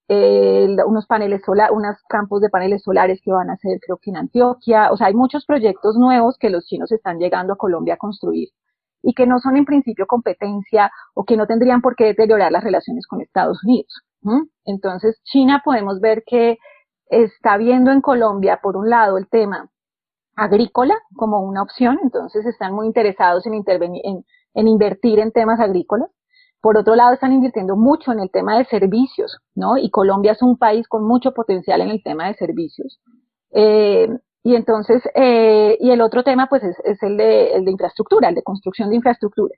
unos 0.87 1.07
paneles 1.07 1.41
solares, 1.43 1.75
unos 1.75 1.97
campos 2.07 2.43
de 2.43 2.51
paneles 2.51 2.83
solares 2.83 3.21
que 3.25 3.33
van 3.33 3.49
a 3.49 3.57
ser, 3.57 3.79
creo 3.81 3.97
que 3.97 4.11
en 4.11 4.19
Antioquia, 4.19 4.93
o 4.93 4.97
sea, 4.99 5.07
hay 5.07 5.15
muchos 5.15 5.47
proyectos 5.47 5.97
nuevos 5.97 6.37
que 6.39 6.51
los 6.51 6.67
chinos 6.67 6.93
están 6.93 7.19
llegando 7.19 7.55
a 7.55 7.57
Colombia 7.57 7.95
a 7.95 7.97
construir 7.97 8.51
y 9.03 9.15
que 9.15 9.27
no 9.27 9.39
son 9.39 9.57
en 9.57 9.65
principio 9.65 10.07
competencia 10.07 10.91
o 11.15 11.25
que 11.25 11.37
no 11.37 11.47
tendrían 11.47 11.81
por 11.83 11.97
qué 11.97 12.05
deteriorar 12.05 12.53
las 12.53 12.65
relaciones 12.65 13.07
con 13.07 13.21
Estados 13.21 13.63
Unidos. 13.65 14.03
Entonces, 14.65 15.21
China 15.25 15.63
podemos 15.65 16.01
ver 16.01 16.23
que 16.25 16.59
está 17.09 17.57
viendo 17.57 17.91
en 17.91 18.01
Colombia, 18.01 18.61
por 18.63 18.77
un 18.77 18.89
lado, 18.89 19.19
el 19.19 19.29
tema 19.29 19.69
agrícola 20.35 20.95
como 21.15 21.41
una 21.41 21.63
opción, 21.63 21.99
entonces 22.03 22.47
están 22.47 22.73
muy 22.73 22.87
interesados 22.87 23.47
en, 23.47 23.55
intervenir, 23.55 24.01
en, 24.05 24.25
en 24.55 24.69
invertir 24.69 25.19
en 25.19 25.33
temas 25.33 25.61
agrícolas. 25.61 26.11
Por 26.61 26.77
otro 26.79 26.95
lado, 26.95 27.13
están 27.13 27.33
invirtiendo 27.33 27.77
mucho 27.77 28.13
en 28.13 28.21
el 28.21 28.31
tema 28.31 28.57
de 28.57 28.65
servicios, 28.67 29.39
¿no? 29.55 29.77
Y 29.77 29.91
Colombia 29.91 30.33
es 30.33 30.43
un 30.43 30.57
país 30.57 30.87
con 30.87 31.05
mucho 31.05 31.33
potencial 31.33 31.81
en 31.81 31.91
el 31.91 32.03
tema 32.05 32.29
de 32.29 32.35
servicios. 32.35 33.01
Eh, 33.51 34.09
y 34.43 34.57
entonces, 34.57 35.03
eh, 35.15 35.77
y 35.79 35.91
el 35.91 36.01
otro 36.01 36.25
tema, 36.25 36.49
pues, 36.49 36.65
es, 36.65 36.77
es 36.85 37.03
el, 37.03 37.17
de, 37.17 37.53
el 37.55 37.65
de 37.65 37.71
infraestructura, 37.71 38.29
el 38.29 38.35
de 38.35 38.43
construcción 38.43 38.91
de 38.91 38.97
infraestructura. 38.97 39.55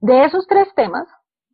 De 0.00 0.24
esos 0.24 0.46
tres 0.46 0.68
temas, 0.74 1.06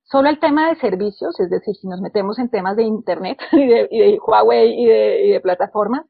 solo 0.05 0.29
el 0.29 0.39
tema 0.39 0.69
de 0.69 0.77
servicios, 0.77 1.39
es 1.41 1.51
decir, 1.51 1.75
si 1.75 1.89
nos 1.89 2.01
metemos 2.01 2.39
en 2.39 2.49
temas 2.49 2.77
de 2.77 2.85
Internet 2.85 3.39
y 3.53 3.67
de, 3.67 3.89
y 3.91 3.99
de 3.99 4.19
Huawei 4.25 4.83
y 4.83 4.87
de, 4.87 5.27
y 5.27 5.31
de, 5.31 5.41
plataformas, 5.41 6.07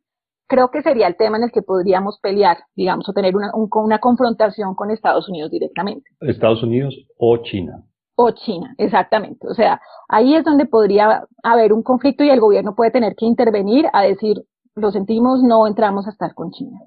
creo 0.46 0.70
que 0.70 0.82
sería 0.82 1.06
el 1.06 1.16
tema 1.16 1.38
en 1.38 1.44
el 1.44 1.52
que 1.52 1.62
podríamos 1.62 2.18
pelear, 2.20 2.58
digamos, 2.76 3.08
o 3.08 3.12
tener 3.12 3.34
una, 3.34 3.50
un, 3.54 3.68
una 3.72 3.98
confrontación 3.98 4.74
con 4.74 4.90
Estados 4.90 5.28
Unidos 5.28 5.50
directamente. 5.50 6.10
Estados 6.20 6.62
Unidos 6.62 6.94
o 7.18 7.38
China. 7.38 7.84
O 8.16 8.32
China, 8.32 8.74
exactamente. 8.78 9.46
O 9.48 9.54
sea, 9.54 9.80
ahí 10.08 10.34
es 10.34 10.44
donde 10.44 10.66
podría 10.66 11.24
haber 11.42 11.72
un 11.72 11.82
conflicto 11.82 12.24
y 12.24 12.30
el 12.30 12.40
gobierno 12.40 12.74
puede 12.74 12.90
tener 12.90 13.14
que 13.14 13.26
intervenir 13.26 13.86
a 13.92 14.02
decir, 14.02 14.42
lo 14.80 14.90
sentimos, 14.90 15.42
no 15.42 15.66
entramos 15.66 16.06
a 16.06 16.10
estar 16.10 16.34
con 16.34 16.50
China. 16.50 16.80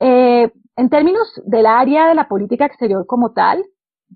Eh, 0.00 0.52
en 0.76 0.90
términos 0.90 1.40
del 1.44 1.66
área 1.66 2.08
de 2.08 2.14
la 2.14 2.28
política 2.28 2.66
exterior 2.66 3.06
como 3.06 3.32
tal, 3.32 3.64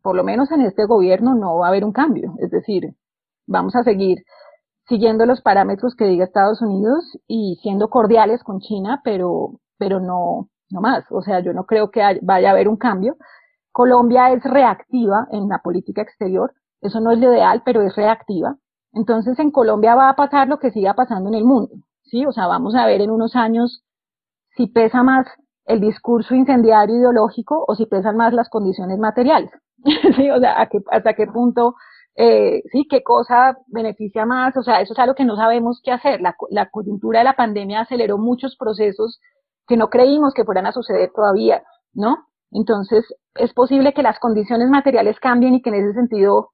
por 0.02 0.14
lo 0.14 0.24
menos 0.24 0.50
en 0.52 0.60
este 0.62 0.84
gobierno 0.86 1.34
no 1.34 1.58
va 1.58 1.66
a 1.66 1.68
haber 1.70 1.84
un 1.84 1.92
cambio. 1.92 2.34
Es 2.38 2.50
decir, 2.50 2.94
vamos 3.46 3.74
a 3.76 3.82
seguir 3.82 4.18
siguiendo 4.88 5.24
los 5.26 5.40
parámetros 5.40 5.94
que 5.94 6.04
diga 6.04 6.24
Estados 6.24 6.60
Unidos 6.60 7.18
y 7.26 7.58
siendo 7.62 7.88
cordiales 7.88 8.42
con 8.42 8.60
China, 8.60 9.00
pero, 9.04 9.60
pero 9.78 10.00
no, 10.00 10.48
no 10.70 10.80
más. 10.80 11.04
O 11.10 11.22
sea, 11.22 11.40
yo 11.40 11.52
no 11.52 11.64
creo 11.64 11.90
que 11.90 12.02
vaya 12.22 12.48
a 12.48 12.52
haber 12.52 12.68
un 12.68 12.76
cambio. 12.76 13.16
Colombia 13.72 14.32
es 14.32 14.42
reactiva 14.42 15.28
en 15.30 15.48
la 15.48 15.58
política 15.58 16.02
exterior. 16.02 16.52
Eso 16.80 17.00
no 17.00 17.12
es 17.12 17.18
lo 17.18 17.32
ideal, 17.32 17.62
pero 17.64 17.82
es 17.82 17.94
reactiva. 17.94 18.56
Entonces 18.92 19.38
en 19.38 19.50
Colombia 19.50 19.94
va 19.94 20.08
a 20.08 20.16
pasar 20.16 20.48
lo 20.48 20.58
que 20.58 20.72
siga 20.72 20.94
pasando 20.94 21.28
en 21.28 21.36
el 21.36 21.44
mundo. 21.44 21.76
¿Sí? 22.10 22.26
O 22.26 22.32
sea, 22.32 22.46
vamos 22.46 22.74
a 22.74 22.86
ver 22.86 23.00
en 23.00 23.10
unos 23.10 23.36
años 23.36 23.82
si 24.56 24.66
pesa 24.66 25.02
más 25.02 25.26
el 25.66 25.80
discurso 25.80 26.34
incendiario 26.34 26.96
ideológico 26.96 27.64
o 27.66 27.74
si 27.74 27.86
pesan 27.86 28.16
más 28.16 28.32
las 28.32 28.48
condiciones 28.48 28.98
materiales, 28.98 29.50
¿sí? 30.16 30.30
O 30.30 30.38
sea, 30.40 30.68
hasta 30.90 31.14
qué 31.14 31.26
punto, 31.26 31.74
eh, 32.16 32.62
sí, 32.72 32.86
qué 32.90 33.02
cosa 33.02 33.56
beneficia 33.68 34.26
más, 34.26 34.56
o 34.56 34.62
sea, 34.62 34.80
eso 34.80 34.92
es 34.92 34.98
algo 34.98 35.14
que 35.14 35.24
no 35.24 35.36
sabemos 35.36 35.80
qué 35.84 35.92
hacer. 35.92 36.20
La, 36.20 36.34
la 36.50 36.68
coyuntura 36.70 37.20
de 37.20 37.24
la 37.24 37.36
pandemia 37.36 37.80
aceleró 37.82 38.18
muchos 38.18 38.56
procesos 38.56 39.20
que 39.66 39.76
no 39.76 39.88
creímos 39.88 40.34
que 40.34 40.44
fueran 40.44 40.66
a 40.66 40.72
suceder 40.72 41.12
todavía, 41.14 41.62
¿no? 41.94 42.26
Entonces, 42.50 43.04
es 43.36 43.52
posible 43.54 43.94
que 43.94 44.02
las 44.02 44.18
condiciones 44.18 44.68
materiales 44.68 45.20
cambien 45.20 45.54
y 45.54 45.62
que 45.62 45.70
en 45.70 45.76
ese 45.76 45.94
sentido 45.94 46.50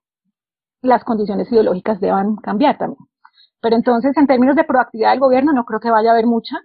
las 0.83 1.05
condiciones 1.05 1.51
ideológicas 1.51 2.01
deban 2.01 2.37
cambiar 2.37 2.77
también. 2.77 2.99
Pero 3.61 3.77
entonces, 3.77 4.17
en 4.17 4.27
términos 4.27 4.57
de 4.57 4.65
proactividad 4.65 5.11
del 5.11 5.21
gobierno, 5.21 5.53
no 5.53 5.65
creo 5.65 5.81
que 5.81 5.91
vaya 5.91 6.11
a 6.11 6.13
haber 6.13 6.27
mucha. 6.27 6.57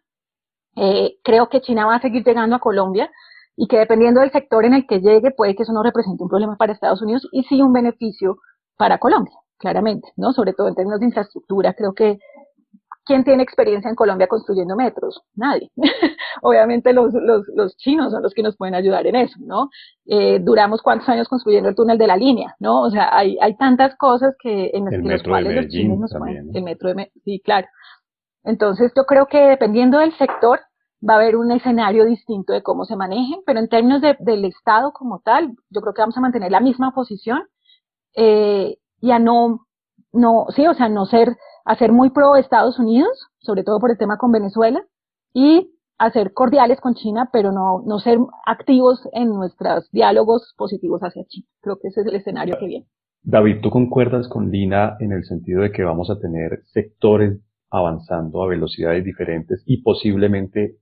Eh, 0.76 1.18
creo 1.24 1.50
que 1.50 1.62
China 1.62 1.86
va 1.86 1.96
a 1.96 2.02
seguir 2.02 2.24
llegando 2.24 2.56
a 2.56 2.60
Colombia 2.60 3.10
y 3.56 3.68
que 3.68 3.78
dependiendo 3.78 4.22
del 4.22 4.32
sector 4.32 4.66
en 4.66 4.74
el 4.74 4.88
que 4.88 5.00
llegue, 5.00 5.32
puede 5.32 5.56
que 5.56 5.64
eso 5.64 5.74
no 5.74 5.84
represente 5.84 6.24
un 6.24 6.30
problema 6.30 6.56
para 6.58 6.74
Estados 6.74 7.02
Unidos 7.02 7.28
y 7.32 7.44
sí 7.44 7.62
un 7.62 7.74
beneficio 7.74 8.38
para 8.78 8.98
Colombia, 8.98 9.36
claramente, 9.58 10.08
¿no? 10.16 10.32
Sobre 10.34 10.54
todo 10.54 10.68
en 10.70 10.76
términos 10.76 11.00
de 11.00 11.08
infraestructura, 11.08 11.74
creo 11.74 11.94
que 11.94 12.20
¿quién 13.06 13.24
tiene 13.24 13.44
experiencia 13.44 13.90
en 13.90 13.96
Colombia 13.96 14.28
construyendo 14.28 14.76
metros? 14.76 15.22
Nadie. 15.36 15.70
Obviamente 16.42 16.94
los, 16.94 17.14
los, 17.14 17.46
los, 17.56 17.76
chinos 17.78 18.12
son 18.12 18.24
los 18.24 18.34
que 18.34 18.44
nos 18.44 18.58
pueden 18.58 18.76
ayudar 18.76 19.06
en 19.08 19.16
eso, 19.16 19.38
¿no? 19.40 19.70
Eh, 20.06 20.40
duramos 20.40 20.82
cuántos 20.82 21.10
años 21.10 21.28
construyendo 21.28 21.70
el 21.70 21.76
túnel 21.76 21.98
de 21.98 22.08
la 22.08 22.18
línea, 22.18 22.56
¿no? 22.60 22.82
O 22.82 22.90
sea, 22.90 23.16
hay, 23.16 23.38
hay 23.42 23.56
tantas 23.58 23.96
cosas 23.98 24.36
que 24.42 24.72
en 24.74 24.86
las 24.86 24.94
que 24.94 25.10
los 25.10 25.24
cuales 25.24 25.56
los 25.56 25.68
chinos 25.68 26.00
nos 26.00 26.14
pueden. 26.18 26.56
El 26.56 26.64
metro 26.64 26.90
de 26.90 26.96
Medellín, 26.96 27.22
sí, 27.24 27.42
claro. 27.44 27.68
Entonces 28.44 28.92
yo 28.96 29.04
creo 29.06 29.28
que 29.28 29.38
dependiendo 29.38 30.00
del 30.00 30.14
sector 30.18 30.60
va 31.08 31.14
a 31.14 31.18
haber 31.18 31.36
un 31.36 31.52
escenario 31.52 32.06
distinto 32.06 32.54
de 32.54 32.64
cómo 32.64 32.86
se 32.86 32.96
manejen, 32.96 33.42
pero 33.46 33.60
en 33.60 33.70
términos 33.70 34.02
de, 34.02 34.16
del 34.20 34.46
Estado 34.46 34.92
como 34.94 35.20
tal, 35.20 35.56
yo 35.70 35.82
creo 35.82 35.94
que 35.94 36.02
vamos 36.02 36.18
a 36.18 36.22
mantener 36.22 36.52
la 36.52 36.60
misma 36.60 36.92
posición 36.92 37.44
eh, 38.16 38.78
y 39.00 39.12
a 39.12 39.20
no, 39.20 39.66
no, 40.14 40.48
sí, 40.56 40.66
o 40.68 40.74
sea, 40.74 40.90
no 40.90 41.06
ser 41.06 41.38
a 41.66 41.76
ser 41.76 41.92
muy 41.92 42.10
pro 42.10 42.36
Estados 42.36 42.80
Unidos, 42.80 43.28
sobre 43.40 43.64
todo 43.64 43.80
por 43.80 43.92
el 43.92 43.98
tema 43.98 44.18
con 44.18 44.32
Venezuela, 44.32 44.84
y 45.34 45.72
a 45.98 46.10
ser 46.12 46.34
cordiales 46.34 46.80
con 46.82 46.96
China, 46.96 47.30
pero 47.32 47.52
no, 47.52 47.84
no 47.86 48.00
ser 48.00 48.18
activos 48.46 49.08
en 49.14 49.30
nuestros 49.30 49.90
diálogos 49.92 50.54
positivos 50.58 51.02
hacia 51.02 51.24
China. 51.26 51.48
Creo 51.62 51.78
que 51.80 51.90
ese 51.90 52.02
es 52.02 52.08
el 52.08 52.16
escenario 52.16 52.58
que 52.60 52.66
viene. 52.66 52.88
David, 53.24 53.58
¿tú 53.62 53.70
concuerdas 53.70 54.28
con 54.28 54.50
Lina 54.50 54.98
en 55.00 55.12
el 55.12 55.24
sentido 55.26 55.62
de 55.62 55.72
que 55.72 55.84
vamos 55.84 56.10
a 56.10 56.20
tener 56.20 56.64
sectores 56.74 57.40
avanzando 57.70 58.42
a 58.42 58.48
velocidades 58.48 59.06
diferentes 59.06 59.62
y 59.68 59.84
posiblemente 59.84 60.78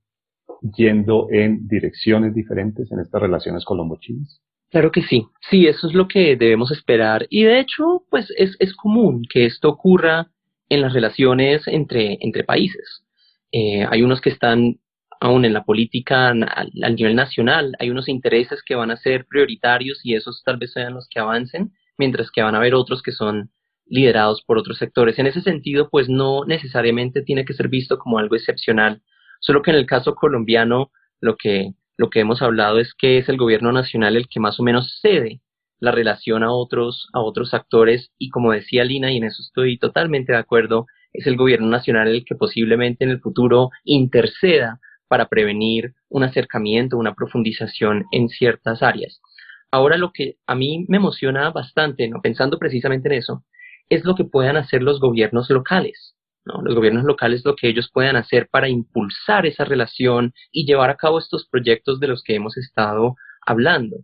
yendo 0.62 1.28
en 1.30 1.68
direcciones 1.68 2.34
diferentes 2.34 2.90
en 2.92 3.00
estas 3.00 3.22
relaciones 3.22 3.66
colombo-chinas? 3.66 4.42
Claro 4.72 4.92
que 4.92 5.02
sí, 5.02 5.26
sí, 5.50 5.68
eso 5.68 5.88
es 5.88 5.94
lo 5.94 6.08
que 6.08 6.36
debemos 6.36 6.72
esperar 6.72 7.26
y 7.30 7.44
de 7.44 7.60
hecho, 7.60 8.04
pues 8.10 8.32
es, 8.38 8.56
es 8.60 8.76
común 8.76 9.24
que 9.28 9.46
esto 9.46 9.70
ocurra 9.70 10.30
en 10.70 10.82
las 10.82 10.94
relaciones 10.94 11.68
entre, 11.68 12.18
entre 12.22 12.44
países. 12.44 13.04
Eh, 13.52 13.86
hay 13.90 14.04
unos 14.04 14.22
que 14.22 14.30
están 14.30 14.80
aún 15.20 15.44
en 15.44 15.54
la 15.54 15.66
política 15.66 16.30
al, 16.30 16.96
nivel 16.96 17.16
nacional, 17.16 17.76
hay 17.80 17.90
unos 17.90 18.08
intereses 18.08 18.62
que 18.64 18.76
van 18.76 18.92
a 18.92 18.98
ser 18.98 19.26
prioritarios 19.26 20.00
y 20.06 20.16
esos 20.16 20.44
tal 20.46 20.58
vez 20.58 20.72
sean 20.72 20.94
los 20.94 21.10
que 21.10 21.20
avancen, 21.20 21.74
mientras 21.98 22.32
que 22.32 22.42
van 22.42 22.56
a 22.56 22.60
haber 22.60 22.74
otros 22.74 23.02
que 23.02 23.12
son 23.12 23.52
liderados 23.86 24.44
por 24.44 24.58
otros 24.58 24.78
sectores. 24.78 25.20
En 25.20 25.28
ese 25.28 25.42
sentido, 25.42 25.90
pues 25.90 26.08
no 26.08 26.46
necesariamente 26.46 27.22
tiene 27.22 27.44
que 27.44 27.54
ser 27.54 27.68
visto 27.68 27.98
como 27.98 28.20
algo 28.20 28.36
excepcional, 28.36 29.02
solo 29.42 29.62
que 29.62 29.72
en 29.72 29.78
el 29.78 29.86
caso 29.86 30.16
colombiano 30.16 30.92
lo 31.20 31.36
que, 31.36 31.74
lo 32.00 32.10
que 32.10 32.22
hemos 32.22 32.42
hablado 32.42 32.80
es 32.80 32.94
que 32.94 33.18
es 33.18 33.28
el 33.28 33.36
gobierno 33.36 33.74
nacional 33.74 34.16
el 34.16 34.30
que 34.30 34.40
más 34.40 34.58
o 34.58 34.64
menos 34.64 35.00
cede 35.02 35.42
la 35.82 35.92
relación 35.92 36.44
a 36.44 36.54
otros, 36.54 37.10
a 37.12 37.20
otros 37.20 37.54
actores 37.54 38.14
y 38.18 38.30
como 38.30 38.54
decía 38.54 38.86
Lina, 38.86 39.12
y 39.12 39.18
en 39.18 39.26
eso 39.26 39.42
estoy 39.42 39.78
totalmente 39.78 40.32
de 40.32 40.38
acuerdo, 40.38 40.86
es 41.12 41.28
el 41.28 41.36
gobierno 41.36 41.68
nacional 41.68 42.08
el 42.08 42.24
que 42.24 42.36
posiblemente 42.36 43.04
en 43.04 43.10
el 43.10 43.20
futuro 43.20 43.72
interceda 43.84 44.80
para 45.10 45.28
prevenir 45.28 45.94
un 46.08 46.24
acercamiento, 46.24 46.98
una 46.98 47.16
profundización 47.16 48.06
en 48.14 48.30
ciertas 48.30 48.82
áreas. 48.82 49.20
Ahora 49.70 49.98
lo 49.98 50.14
que 50.14 50.38
a 50.48 50.56
mí 50.56 50.86
me 50.88 50.98
emociona 50.98 51.50
bastante, 51.50 52.08
¿no? 52.08 52.22
pensando 52.22 52.60
precisamente 52.60 53.10
en 53.10 53.16
eso, 53.16 53.44
es 53.90 54.06
lo 54.06 54.16
que 54.16 54.24
puedan 54.24 54.56
hacer 54.56 54.84
los 54.84 55.02
gobiernos 55.02 55.50
locales. 55.50 56.16
Los 56.46 56.76
gobiernos 56.76 57.04
locales 57.04 57.44
lo 57.46 57.56
que 57.56 57.70
ellos 57.70 57.90
puedan 57.94 58.16
hacer 58.16 58.48
para 58.50 58.70
impulsar 58.70 59.46
esa 59.46 59.66
relación 59.66 60.34
y 60.52 60.66
llevar 60.66 60.90
a 60.90 60.96
cabo 60.96 61.20
estos 61.20 61.48
proyectos 61.48 62.00
de 62.00 62.08
los 62.08 62.24
que 62.24 62.36
hemos 62.36 62.58
estado 62.58 63.16
hablando. 63.46 63.98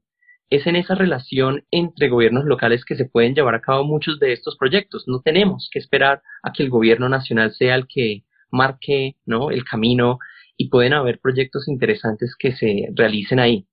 Es 0.50 0.68
en 0.68 0.76
esa 0.76 0.94
relación 0.94 1.64
entre 1.72 2.10
gobiernos 2.10 2.46
locales 2.46 2.86
que 2.86 2.96
se 2.96 3.06
pueden 3.06 3.34
llevar 3.34 3.56
a 3.56 3.62
cabo 3.62 3.84
muchos 3.84 4.20
de 4.20 4.32
estos 4.32 4.58
proyectos. 4.58 5.06
No 5.08 5.22
tenemos 5.22 5.70
que 5.72 5.80
esperar 5.80 6.22
a 6.44 6.52
que 6.52 6.64
el 6.64 6.70
gobierno 6.70 7.10
nacional 7.10 7.54
sea 7.54 7.76
el 7.76 7.88
que 7.88 8.24
marque 8.52 9.16
el 9.26 9.64
camino 9.66 10.20
y 10.56 10.70
pueden 10.70 10.94
haber 10.94 11.20
proyectos 11.20 11.68
interesantes 11.68 12.36
que 12.38 12.54
se 12.54 12.88
realicen 12.94 13.40
ahí. 13.40 13.68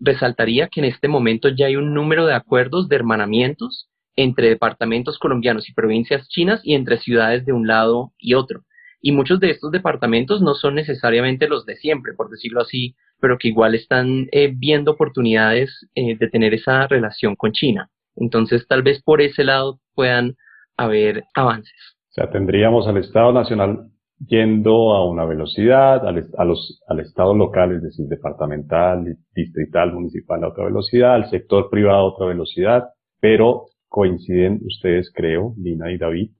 resaltaría 0.00 0.68
que 0.68 0.80
en 0.80 0.86
este 0.86 1.08
momento 1.08 1.48
ya 1.48 1.66
hay 1.66 1.76
un 1.76 1.94
número 1.94 2.26
de 2.26 2.34
acuerdos 2.34 2.88
de 2.88 2.96
hermanamientos 2.96 3.88
entre 4.16 4.48
departamentos 4.48 5.18
colombianos 5.18 5.68
y 5.68 5.74
provincias 5.74 6.28
chinas 6.28 6.60
y 6.64 6.74
entre 6.74 6.98
ciudades 6.98 7.44
de 7.44 7.52
un 7.52 7.66
lado 7.66 8.12
y 8.18 8.34
otro. 8.34 8.62
Y 9.00 9.12
muchos 9.12 9.38
de 9.38 9.50
estos 9.50 9.70
departamentos 9.70 10.40
no 10.40 10.54
son 10.54 10.76
necesariamente 10.76 11.46
los 11.46 11.66
de 11.66 11.76
siempre, 11.76 12.14
por 12.14 12.30
decirlo 12.30 12.62
así, 12.62 12.94
pero 13.20 13.36
que 13.38 13.48
igual 13.48 13.74
están 13.74 14.28
eh, 14.32 14.52
viendo 14.56 14.92
oportunidades 14.92 15.86
eh, 15.94 16.16
de 16.16 16.28
tener 16.28 16.54
esa 16.54 16.86
relación 16.86 17.36
con 17.36 17.52
China. 17.52 17.90
Entonces, 18.16 18.66
tal 18.66 18.82
vez 18.82 19.02
por 19.02 19.20
ese 19.20 19.44
lado 19.44 19.80
puedan 19.94 20.36
haber 20.76 21.24
avances. 21.34 21.96
O 22.10 22.14
sea, 22.14 22.30
tendríamos 22.30 22.86
al 22.86 22.96
Estado 22.96 23.32
Nacional 23.32 23.90
yendo 24.26 24.94
a 24.94 25.06
una 25.06 25.24
velocidad, 25.24 26.06
al, 26.06 26.18
a 26.18 26.44
al 26.88 27.00
Estado 27.00 27.34
local, 27.34 27.72
es 27.72 27.82
decir, 27.82 28.06
departamental, 28.06 29.04
distrital, 29.34 29.92
municipal 29.92 30.42
a 30.44 30.48
otra 30.48 30.64
velocidad, 30.64 31.14
al 31.14 31.28
sector 31.30 31.68
privado 31.70 31.98
a 31.98 32.12
otra 32.12 32.26
velocidad, 32.26 32.84
pero 33.20 33.66
coinciden 33.94 34.60
ustedes, 34.66 35.12
creo, 35.14 35.54
Lina 35.56 35.92
y 35.92 35.98
David, 35.98 36.32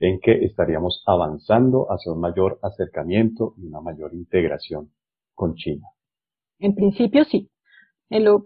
en 0.00 0.18
que 0.18 0.44
estaríamos 0.44 1.04
avanzando 1.06 1.86
hacia 1.88 2.12
un 2.12 2.18
mayor 2.18 2.58
acercamiento 2.64 3.54
y 3.58 3.66
una 3.66 3.80
mayor 3.80 4.12
integración 4.12 4.90
con 5.32 5.54
China. 5.54 5.86
En 6.58 6.74
principio 6.74 7.22
sí, 7.22 7.48
pero, 8.08 8.42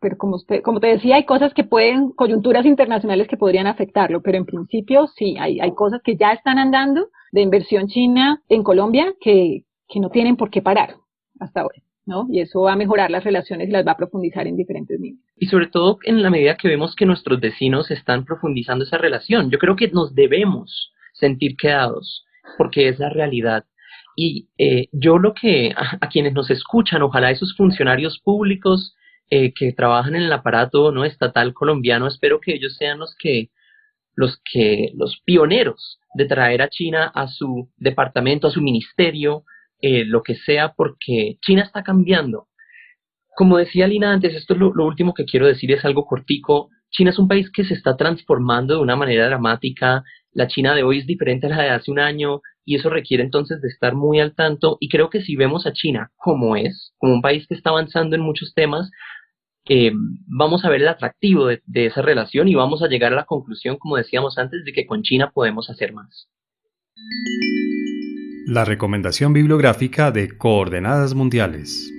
pero 0.00 0.18
como, 0.18 0.34
usted, 0.34 0.60
como 0.60 0.80
te 0.80 0.88
decía, 0.88 1.14
hay 1.14 1.24
cosas 1.24 1.54
que 1.54 1.62
pueden, 1.62 2.10
coyunturas 2.10 2.66
internacionales 2.66 3.28
que 3.28 3.36
podrían 3.36 3.68
afectarlo, 3.68 4.22
pero 4.22 4.38
en 4.38 4.44
principio 4.44 5.06
sí, 5.06 5.36
hay, 5.38 5.60
hay 5.60 5.72
cosas 5.72 6.00
que 6.02 6.16
ya 6.16 6.32
están 6.32 6.58
andando 6.58 7.10
de 7.30 7.42
inversión 7.42 7.86
china 7.86 8.42
en 8.48 8.64
Colombia 8.64 9.14
que, 9.20 9.66
que 9.86 10.00
no 10.00 10.10
tienen 10.10 10.36
por 10.36 10.50
qué 10.50 10.62
parar 10.62 10.96
hasta 11.38 11.60
ahora. 11.60 11.80
¿no? 12.06 12.26
Y 12.28 12.40
eso 12.40 12.62
va 12.62 12.72
a 12.72 12.76
mejorar 12.76 13.08
las 13.12 13.22
relaciones 13.22 13.68
y 13.68 13.70
las 13.70 13.86
va 13.86 13.92
a 13.92 13.96
profundizar 13.96 14.48
en 14.48 14.56
diferentes 14.56 14.98
niveles. 14.98 15.24
Y 15.40 15.46
sobre 15.46 15.68
todo 15.68 15.98
en 16.04 16.22
la 16.22 16.28
medida 16.28 16.58
que 16.58 16.68
vemos 16.68 16.94
que 16.94 17.06
nuestros 17.06 17.40
vecinos 17.40 17.90
están 17.90 18.26
profundizando 18.26 18.84
esa 18.84 18.98
relación. 18.98 19.50
Yo 19.50 19.58
creo 19.58 19.74
que 19.74 19.88
nos 19.88 20.14
debemos 20.14 20.92
sentir 21.14 21.56
quedados, 21.56 22.26
porque 22.58 22.88
es 22.88 22.98
la 22.98 23.08
realidad. 23.08 23.64
Y 24.14 24.50
eh, 24.58 24.88
yo 24.92 25.16
lo 25.16 25.32
que 25.32 25.72
a, 25.74 26.08
quienes 26.10 26.34
nos 26.34 26.50
escuchan, 26.50 27.00
ojalá 27.00 27.30
esos 27.30 27.56
funcionarios 27.56 28.20
públicos 28.20 28.94
eh, 29.30 29.54
que 29.54 29.72
trabajan 29.72 30.14
en 30.14 30.24
el 30.24 30.32
aparato 30.32 30.92
no 30.92 31.06
estatal 31.06 31.54
colombiano, 31.54 32.06
espero 32.06 32.38
que 32.38 32.52
ellos 32.52 32.76
sean 32.76 32.98
los 32.98 33.16
que 33.18 33.48
los 34.14 34.38
que 34.52 34.92
los 34.94 35.22
pioneros 35.24 36.00
de 36.12 36.26
traer 36.26 36.60
a 36.60 36.68
China 36.68 37.10
a 37.14 37.28
su 37.28 37.70
departamento, 37.78 38.48
a 38.48 38.50
su 38.50 38.60
ministerio, 38.60 39.44
eh, 39.80 40.04
lo 40.04 40.22
que 40.22 40.34
sea, 40.34 40.74
porque 40.74 41.38
China 41.40 41.62
está 41.62 41.82
cambiando. 41.82 42.49
Como 43.40 43.56
decía 43.56 43.86
Lina 43.86 44.12
antes, 44.12 44.34
esto 44.34 44.52
es 44.52 44.60
lo, 44.60 44.84
último 44.84 45.14
que 45.14 45.24
quiero 45.24 45.46
decir, 45.46 45.72
es 45.72 45.82
algo 45.86 46.04
cortico. 46.04 46.68
China 46.90 47.08
es 47.08 47.18
un 47.18 47.26
país 47.26 47.50
que 47.50 47.64
se 47.64 47.72
está 47.72 47.96
transformando 47.96 48.74
de 48.74 48.82
una 48.82 48.96
manera 48.96 49.24
dramática. 49.24 50.04
La 50.34 50.46
China 50.46 50.74
de 50.74 50.82
hoy 50.82 50.98
es 50.98 51.06
diferente 51.06 51.46
a 51.46 51.48
la 51.48 51.62
de 51.62 51.70
hace 51.70 51.90
un 51.90 52.00
año 52.00 52.42
y 52.66 52.74
eso 52.76 52.90
requiere 52.90 53.22
entonces 53.22 53.62
de 53.62 53.68
estar 53.68 53.94
muy 53.94 54.20
al 54.20 54.34
tanto. 54.34 54.76
Y 54.78 54.90
creo 54.90 55.08
que 55.08 55.22
si 55.22 55.36
vemos 55.36 55.66
a 55.66 55.72
China 55.72 56.10
como 56.16 56.54
es, 56.54 56.92
como 56.98 57.14
un 57.14 57.22
país 57.22 57.46
que 57.48 57.54
está 57.54 57.70
avanzando 57.70 58.14
en 58.14 58.20
muchos 58.20 58.52
temas, 58.52 58.90
eh, 59.70 59.92
vamos 60.26 60.66
a 60.66 60.68
ver 60.68 60.82
el 60.82 60.88
atractivo 60.88 61.46
de, 61.46 61.62
de 61.64 61.86
esa 61.86 62.02
relación 62.02 62.46
y 62.46 62.54
vamos 62.54 62.82
a 62.82 62.88
llegar 62.88 63.14
a 63.14 63.16
la 63.16 63.24
conclusión, 63.24 63.78
como 63.78 63.96
decíamos 63.96 64.36
antes, 64.36 64.66
de 64.66 64.72
que 64.74 64.84
con 64.84 65.00
China 65.00 65.30
podemos 65.32 65.70
hacer 65.70 65.94
más. 65.94 66.28
La 68.44 68.66
recomendación 68.66 69.32
bibliográfica 69.32 70.10
de 70.10 70.36
Coordenadas 70.36 71.14
Mundiales. 71.14 71.90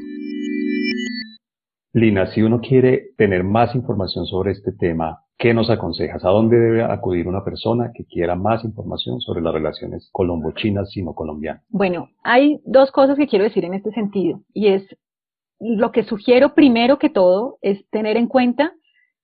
Lina, 1.93 2.27
si 2.27 2.41
uno 2.41 2.61
quiere 2.61 3.09
tener 3.17 3.43
más 3.43 3.75
información 3.75 4.25
sobre 4.25 4.51
este 4.51 4.71
tema, 4.71 5.25
¿qué 5.37 5.53
nos 5.53 5.69
aconsejas? 5.69 6.23
¿A 6.23 6.29
dónde 6.29 6.57
debe 6.57 6.83
acudir 6.83 7.27
una 7.27 7.43
persona 7.43 7.91
que 7.93 8.05
quiera 8.05 8.35
más 8.35 8.63
información 8.63 9.19
sobre 9.19 9.41
las 9.41 9.53
relaciones 9.53 10.09
colombo-chinas 10.13 10.89
sino-colombianas? 10.91 11.63
Bueno, 11.67 12.07
hay 12.23 12.61
dos 12.63 12.91
cosas 12.91 13.17
que 13.17 13.27
quiero 13.27 13.43
decir 13.43 13.65
en 13.65 13.73
este 13.73 13.91
sentido 13.91 14.39
y 14.53 14.67
es 14.69 14.83
lo 15.59 15.91
que 15.91 16.03
sugiero 16.03 16.53
primero 16.55 16.97
que 16.97 17.09
todo 17.09 17.57
es 17.61 17.85
tener 17.89 18.15
en 18.15 18.27
cuenta 18.27 18.71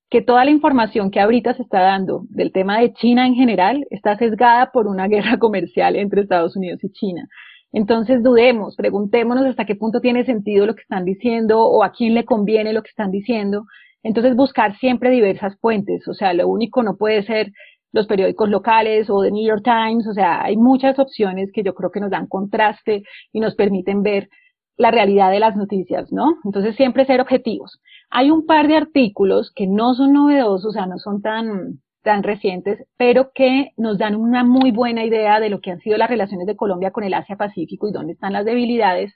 que 0.09 0.21
toda 0.21 0.43
la 0.43 0.51
información 0.51 1.09
que 1.09 1.21
ahorita 1.21 1.53
se 1.53 1.63
está 1.63 1.79
dando 1.79 2.23
del 2.29 2.51
tema 2.51 2.79
de 2.79 2.93
China 2.93 3.27
en 3.27 3.35
general 3.35 3.87
está 3.89 4.17
sesgada 4.17 4.71
por 4.73 4.87
una 4.87 5.07
guerra 5.07 5.37
comercial 5.39 5.95
entre 5.95 6.21
Estados 6.21 6.57
Unidos 6.57 6.83
y 6.83 6.91
China. 6.91 7.29
Entonces 7.71 8.23
dudemos, 8.23 8.75
preguntémonos 8.75 9.45
hasta 9.45 9.65
qué 9.65 9.75
punto 9.75 9.99
tiene 9.99 10.25
sentido 10.25 10.65
lo 10.65 10.75
que 10.75 10.81
están 10.81 11.05
diciendo 11.05 11.61
o 11.61 11.83
a 11.83 11.91
quién 11.91 12.13
le 12.13 12.25
conviene 12.25 12.73
lo 12.73 12.81
que 12.81 12.89
están 12.89 13.11
diciendo. 13.11 13.65
Entonces 14.03 14.35
buscar 14.35 14.77
siempre 14.77 15.09
diversas 15.09 15.57
fuentes, 15.59 16.07
o 16.07 16.13
sea, 16.13 16.33
lo 16.33 16.47
único 16.47 16.83
no 16.83 16.95
puede 16.97 17.23
ser 17.23 17.51
los 17.91 18.07
periódicos 18.07 18.49
locales 18.49 19.09
o 19.09 19.21
The 19.23 19.31
New 19.31 19.45
York 19.45 19.63
Times, 19.63 20.07
o 20.07 20.13
sea, 20.13 20.43
hay 20.43 20.55
muchas 20.57 20.99
opciones 20.99 21.51
que 21.53 21.63
yo 21.63 21.73
creo 21.73 21.91
que 21.91 21.99
nos 21.99 22.11
dan 22.11 22.27
contraste 22.27 23.03
y 23.33 23.39
nos 23.39 23.55
permiten 23.55 24.03
ver 24.03 24.29
la 24.77 24.91
realidad 24.91 25.31
de 25.31 25.39
las 25.39 25.55
noticias, 25.55 26.11
¿no? 26.11 26.35
Entonces 26.45 26.75
siempre 26.75 27.05
ser 27.05 27.19
objetivos. 27.19 27.79
Hay 28.09 28.29
un 28.29 28.45
par 28.45 28.67
de 28.67 28.77
artículos 28.77 29.51
que 29.55 29.67
no 29.67 29.95
son 29.95 30.13
novedosos, 30.13 30.67
o 30.67 30.71
sea, 30.71 30.85
no 30.85 30.99
son 30.99 31.21
tan, 31.21 31.79
tan 32.07 32.23
recientes, 32.23 32.85
pero 32.95 33.31
que 33.35 33.73
nos 33.75 33.97
dan 33.97 34.15
una 34.15 34.45
muy 34.45 34.71
buena 34.71 35.03
idea 35.03 35.41
de 35.41 35.49
lo 35.49 35.59
que 35.59 35.71
han 35.71 35.81
sido 35.81 35.97
las 35.97 36.09
relaciones 36.09 36.47
de 36.47 36.55
Colombia 36.55 36.91
con 36.91 37.03
el 37.03 37.13
Asia-Pacífico 37.13 37.89
y 37.89 37.91
dónde 37.91 38.13
están 38.13 38.31
las 38.31 38.45
debilidades. 38.45 39.13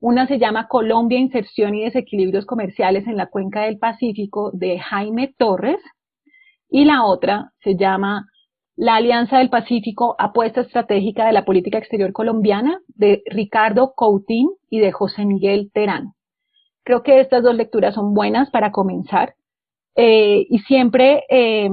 Una 0.00 0.26
se 0.26 0.38
llama 0.38 0.66
Colombia, 0.66 1.18
Inserción 1.18 1.74
y 1.74 1.84
Desequilibrios 1.84 2.46
Comerciales 2.46 3.06
en 3.06 3.18
la 3.18 3.26
Cuenca 3.26 3.64
del 3.64 3.78
Pacífico 3.78 4.52
de 4.54 4.78
Jaime 4.78 5.34
Torres 5.36 5.80
y 6.70 6.86
la 6.86 7.04
otra 7.04 7.52
se 7.62 7.76
llama 7.76 8.24
la 8.74 8.94
Alianza 8.94 9.36
del 9.36 9.50
Pacífico, 9.50 10.16
apuesta 10.18 10.62
estratégica 10.62 11.26
de 11.26 11.32
la 11.32 11.44
política 11.44 11.76
exterior 11.76 12.14
colombiana, 12.14 12.80
de 12.88 13.22
Ricardo 13.26 13.92
Coutín 13.94 14.48
y 14.70 14.80
de 14.80 14.92
José 14.92 15.26
Miguel 15.26 15.70
Terán. 15.74 16.14
Creo 16.84 17.02
que 17.02 17.20
estas 17.20 17.42
dos 17.42 17.54
lecturas 17.54 17.94
son 17.94 18.14
buenas 18.14 18.48
para 18.48 18.72
comenzar 18.72 19.34
eh, 19.94 20.46
y 20.48 20.60
siempre 20.60 21.24
eh, 21.28 21.68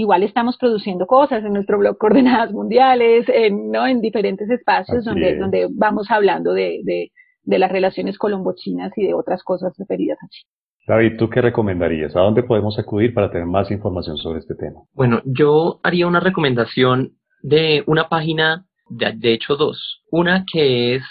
igual 0.00 0.22
estamos 0.22 0.56
produciendo 0.58 1.06
cosas 1.06 1.44
en 1.44 1.52
nuestro 1.52 1.78
blog 1.78 1.98
Coordenadas 1.98 2.52
Mundiales, 2.52 3.28
en, 3.28 3.70
¿no? 3.70 3.86
en 3.86 4.00
diferentes 4.00 4.48
espacios 4.48 5.04
donde, 5.04 5.36
donde 5.36 5.66
vamos 5.70 6.10
hablando 6.10 6.52
de, 6.52 6.80
de, 6.84 7.10
de 7.42 7.58
las 7.58 7.72
relaciones 7.72 8.16
colombo-chinas 8.16 8.92
y 8.96 9.06
de 9.06 9.14
otras 9.14 9.42
cosas 9.42 9.74
referidas 9.76 10.18
a 10.22 10.28
China. 10.28 10.50
David, 10.86 11.16
¿tú 11.18 11.28
qué 11.28 11.42
recomendarías? 11.42 12.14
¿A 12.16 12.20
dónde 12.20 12.44
podemos 12.44 12.78
acudir 12.78 13.12
para 13.12 13.30
tener 13.30 13.46
más 13.46 13.70
información 13.70 14.16
sobre 14.16 14.38
este 14.38 14.54
tema? 14.54 14.80
Bueno, 14.94 15.20
yo 15.24 15.80
haría 15.82 16.06
una 16.06 16.20
recomendación 16.20 17.14
de 17.42 17.82
una 17.86 18.08
página, 18.08 18.66
de, 18.88 19.32
hecho 19.32 19.56
dos. 19.56 20.02
Una 20.10 20.44
que 20.50 20.94
es 20.94 21.02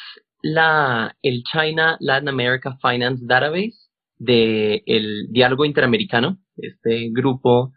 la, 0.41 1.13
el 1.21 1.43
China 1.43 1.97
Latin 1.99 2.29
America 2.29 2.77
Finance 2.81 3.23
Database 3.27 3.75
del 4.17 4.81
el 4.85 5.27
Diálogo 5.29 5.65
Interamericano, 5.65 6.38
este 6.55 7.09
grupo 7.11 7.73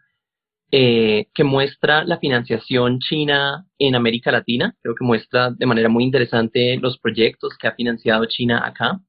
eh, 0.71 1.27
que 1.33 1.43
muestra 1.43 2.03
la 2.05 2.17
financiación 2.17 2.99
china 2.99 3.65
en 3.77 3.95
América 3.95 4.31
Latina. 4.31 4.73
Creo 4.81 4.95
que 4.95 5.05
muestra 5.05 5.51
de 5.51 5.65
manera 5.65 5.89
muy 5.89 6.03
interesante 6.03 6.77
los 6.77 6.97
proyectos 6.97 7.57
que 7.57 7.67
ha 7.67 7.75
financiado 7.75 8.25
China 8.25 8.61
acá. 8.65 8.99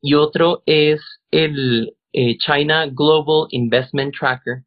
Y 0.00 0.14
otro 0.14 0.62
es 0.64 1.00
el 1.30 1.94
eh, 2.12 2.38
China 2.38 2.86
Global 2.86 3.48
Investment 3.50 4.14
Tracker 4.16 4.62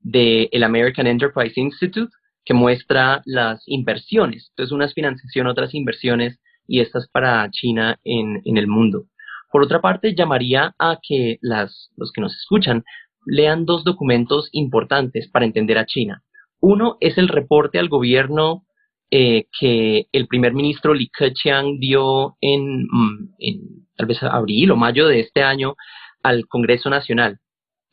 del 0.00 0.48
el 0.50 0.64
American 0.64 1.06
Enterprise 1.06 1.60
Institute, 1.60 2.10
que 2.44 2.54
muestra 2.54 3.20
las 3.26 3.62
inversiones. 3.66 4.48
Entonces, 4.50 4.72
unas 4.72 4.94
financiación, 4.94 5.46
otras 5.46 5.74
inversiones, 5.74 6.40
y 6.66 6.80
estas 6.80 7.08
para 7.08 7.50
China 7.50 7.98
en, 8.04 8.40
en 8.44 8.56
el 8.56 8.68
mundo. 8.68 9.06
Por 9.50 9.62
otra 9.62 9.80
parte, 9.80 10.14
llamaría 10.14 10.72
a 10.78 10.98
que 11.02 11.38
las, 11.42 11.90
los 11.96 12.12
que 12.12 12.20
nos 12.20 12.34
escuchan 12.36 12.84
lean 13.26 13.64
dos 13.64 13.84
documentos 13.84 14.48
importantes 14.52 15.28
para 15.30 15.44
entender 15.44 15.78
a 15.78 15.86
China. 15.86 16.22
Uno 16.60 16.96
es 17.00 17.18
el 17.18 17.28
reporte 17.28 17.78
al 17.78 17.88
gobierno 17.88 18.64
eh, 19.10 19.46
que 19.58 20.06
el 20.12 20.26
primer 20.28 20.54
ministro 20.54 20.94
Li 20.94 21.10
Keqiang 21.10 21.78
dio 21.78 22.36
en, 22.40 22.84
mm, 22.84 23.34
en 23.38 23.60
tal 23.96 24.06
vez 24.06 24.22
abril 24.22 24.70
o 24.70 24.76
mayo 24.76 25.08
de 25.08 25.20
este 25.20 25.42
año 25.42 25.74
al 26.22 26.46
Congreso 26.46 26.90
Nacional. 26.90 27.38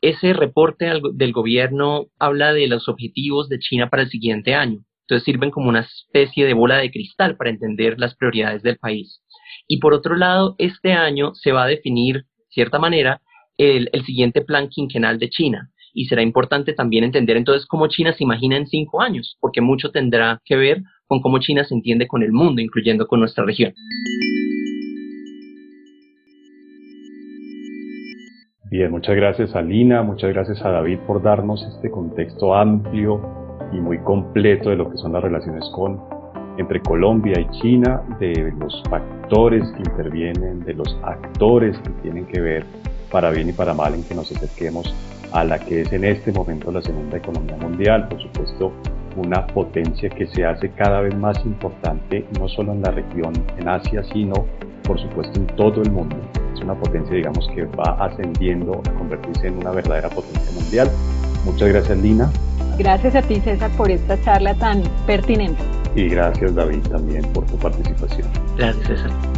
Ese 0.00 0.32
reporte 0.32 0.92
del 1.14 1.32
gobierno 1.32 2.06
habla 2.20 2.52
de 2.52 2.68
los 2.68 2.88
objetivos 2.88 3.48
de 3.48 3.58
China 3.58 3.90
para 3.90 4.04
el 4.04 4.10
siguiente 4.10 4.54
año. 4.54 4.84
Entonces 5.02 5.24
sirven 5.24 5.50
como 5.50 5.70
una 5.70 5.80
especie 5.80 6.46
de 6.46 6.54
bola 6.54 6.76
de 6.76 6.90
cristal 6.90 7.36
para 7.36 7.50
entender 7.50 7.98
las 7.98 8.14
prioridades 8.14 8.62
del 8.62 8.76
país. 8.76 9.22
Y 9.66 9.78
por 9.78 9.94
otro 9.94 10.16
lado, 10.16 10.54
este 10.58 10.92
año 10.92 11.34
se 11.34 11.50
va 11.50 11.64
a 11.64 11.68
definir, 11.68 12.16
de 12.16 12.44
cierta 12.50 12.78
manera, 12.78 13.22
el, 13.58 13.90
siguiente 14.06 14.40
plan 14.42 14.68
quinquenal 14.68 15.18
de 15.18 15.28
China. 15.28 15.70
Y 15.92 16.06
será 16.06 16.22
importante 16.22 16.72
también 16.72 17.04
entender 17.04 17.36
entonces 17.36 17.66
cómo 17.66 17.88
China 17.88 18.12
se 18.12 18.22
imagina 18.24 18.56
en 18.56 18.66
cinco 18.66 19.02
años, 19.02 19.36
porque 19.40 19.60
mucho 19.60 19.90
tendrá 19.90 20.40
que 20.44 20.56
ver 20.56 20.82
con 21.06 21.20
cómo 21.20 21.38
China 21.40 21.64
se 21.64 21.74
entiende 21.74 22.06
con 22.06 22.22
el 22.22 22.32
mundo, 22.32 22.62
incluyendo 22.62 23.06
con 23.06 23.20
nuestra 23.20 23.44
región. 23.44 23.74
Bien, 28.70 28.90
muchas 28.90 29.16
gracias 29.16 29.56
a 29.56 29.62
Lina, 29.62 30.02
muchas 30.02 30.30
gracias 30.30 30.62
a 30.62 30.70
David 30.70 30.98
por 31.06 31.22
darnos 31.22 31.62
este 31.74 31.90
contexto 31.90 32.54
amplio 32.54 33.20
y 33.72 33.76
muy 33.80 33.98
completo 34.04 34.68
de 34.68 34.76
lo 34.76 34.90
que 34.90 34.98
son 34.98 35.14
las 35.14 35.22
relaciones 35.22 35.64
con 35.74 35.98
entre 36.58 36.80
Colombia 36.82 37.40
y 37.40 37.48
China, 37.60 38.02
de 38.18 38.52
los 38.58 38.82
factores 38.90 39.62
que 39.72 39.78
intervienen, 39.78 40.60
de 40.64 40.74
los 40.74 40.98
actores 41.02 41.78
que 41.78 41.90
tienen 42.02 42.26
que 42.26 42.40
ver 42.40 42.66
para 43.10 43.30
bien 43.30 43.48
y 43.48 43.52
para 43.52 43.74
mal 43.74 43.94
en 43.94 44.02
que 44.04 44.14
nos 44.14 44.30
acerquemos 44.30 44.94
a 45.32 45.44
la 45.44 45.58
que 45.58 45.82
es 45.82 45.92
en 45.92 46.04
este 46.04 46.32
momento 46.32 46.70
la 46.72 46.82
segunda 46.82 47.16
economía 47.16 47.56
mundial, 47.56 48.08
por 48.08 48.20
supuesto 48.22 48.72
una 49.16 49.46
potencia 49.48 50.08
que 50.08 50.26
se 50.28 50.44
hace 50.44 50.70
cada 50.70 51.00
vez 51.00 51.14
más 51.16 51.36
importante 51.44 52.24
no 52.38 52.48
solo 52.48 52.72
en 52.72 52.82
la 52.82 52.90
región, 52.90 53.32
en 53.58 53.68
Asia, 53.68 54.02
sino 54.12 54.46
por 54.84 55.00
supuesto 55.00 55.38
en 55.38 55.46
todo 55.48 55.82
el 55.82 55.90
mundo. 55.90 56.16
Es 56.54 56.60
una 56.60 56.74
potencia, 56.74 57.14
digamos, 57.14 57.48
que 57.54 57.64
va 57.64 57.96
ascendiendo 58.00 58.80
a 58.88 58.94
convertirse 58.94 59.48
en 59.48 59.58
una 59.58 59.70
verdadera 59.70 60.08
potencia 60.08 60.52
mundial. 60.52 60.90
Muchas 61.44 61.68
gracias, 61.68 61.98
Lina. 61.98 62.30
Gracias 62.78 63.14
a 63.16 63.22
ti, 63.22 63.40
César, 63.40 63.70
por 63.76 63.90
esta 63.90 64.20
charla 64.22 64.54
tan 64.54 64.82
pertinente. 65.06 65.62
Y 65.94 66.08
gracias, 66.08 66.54
David, 66.54 66.80
también 66.88 67.22
por 67.32 67.44
tu 67.46 67.56
participación. 67.58 68.28
Gracias, 68.56 68.86
César. 68.86 69.37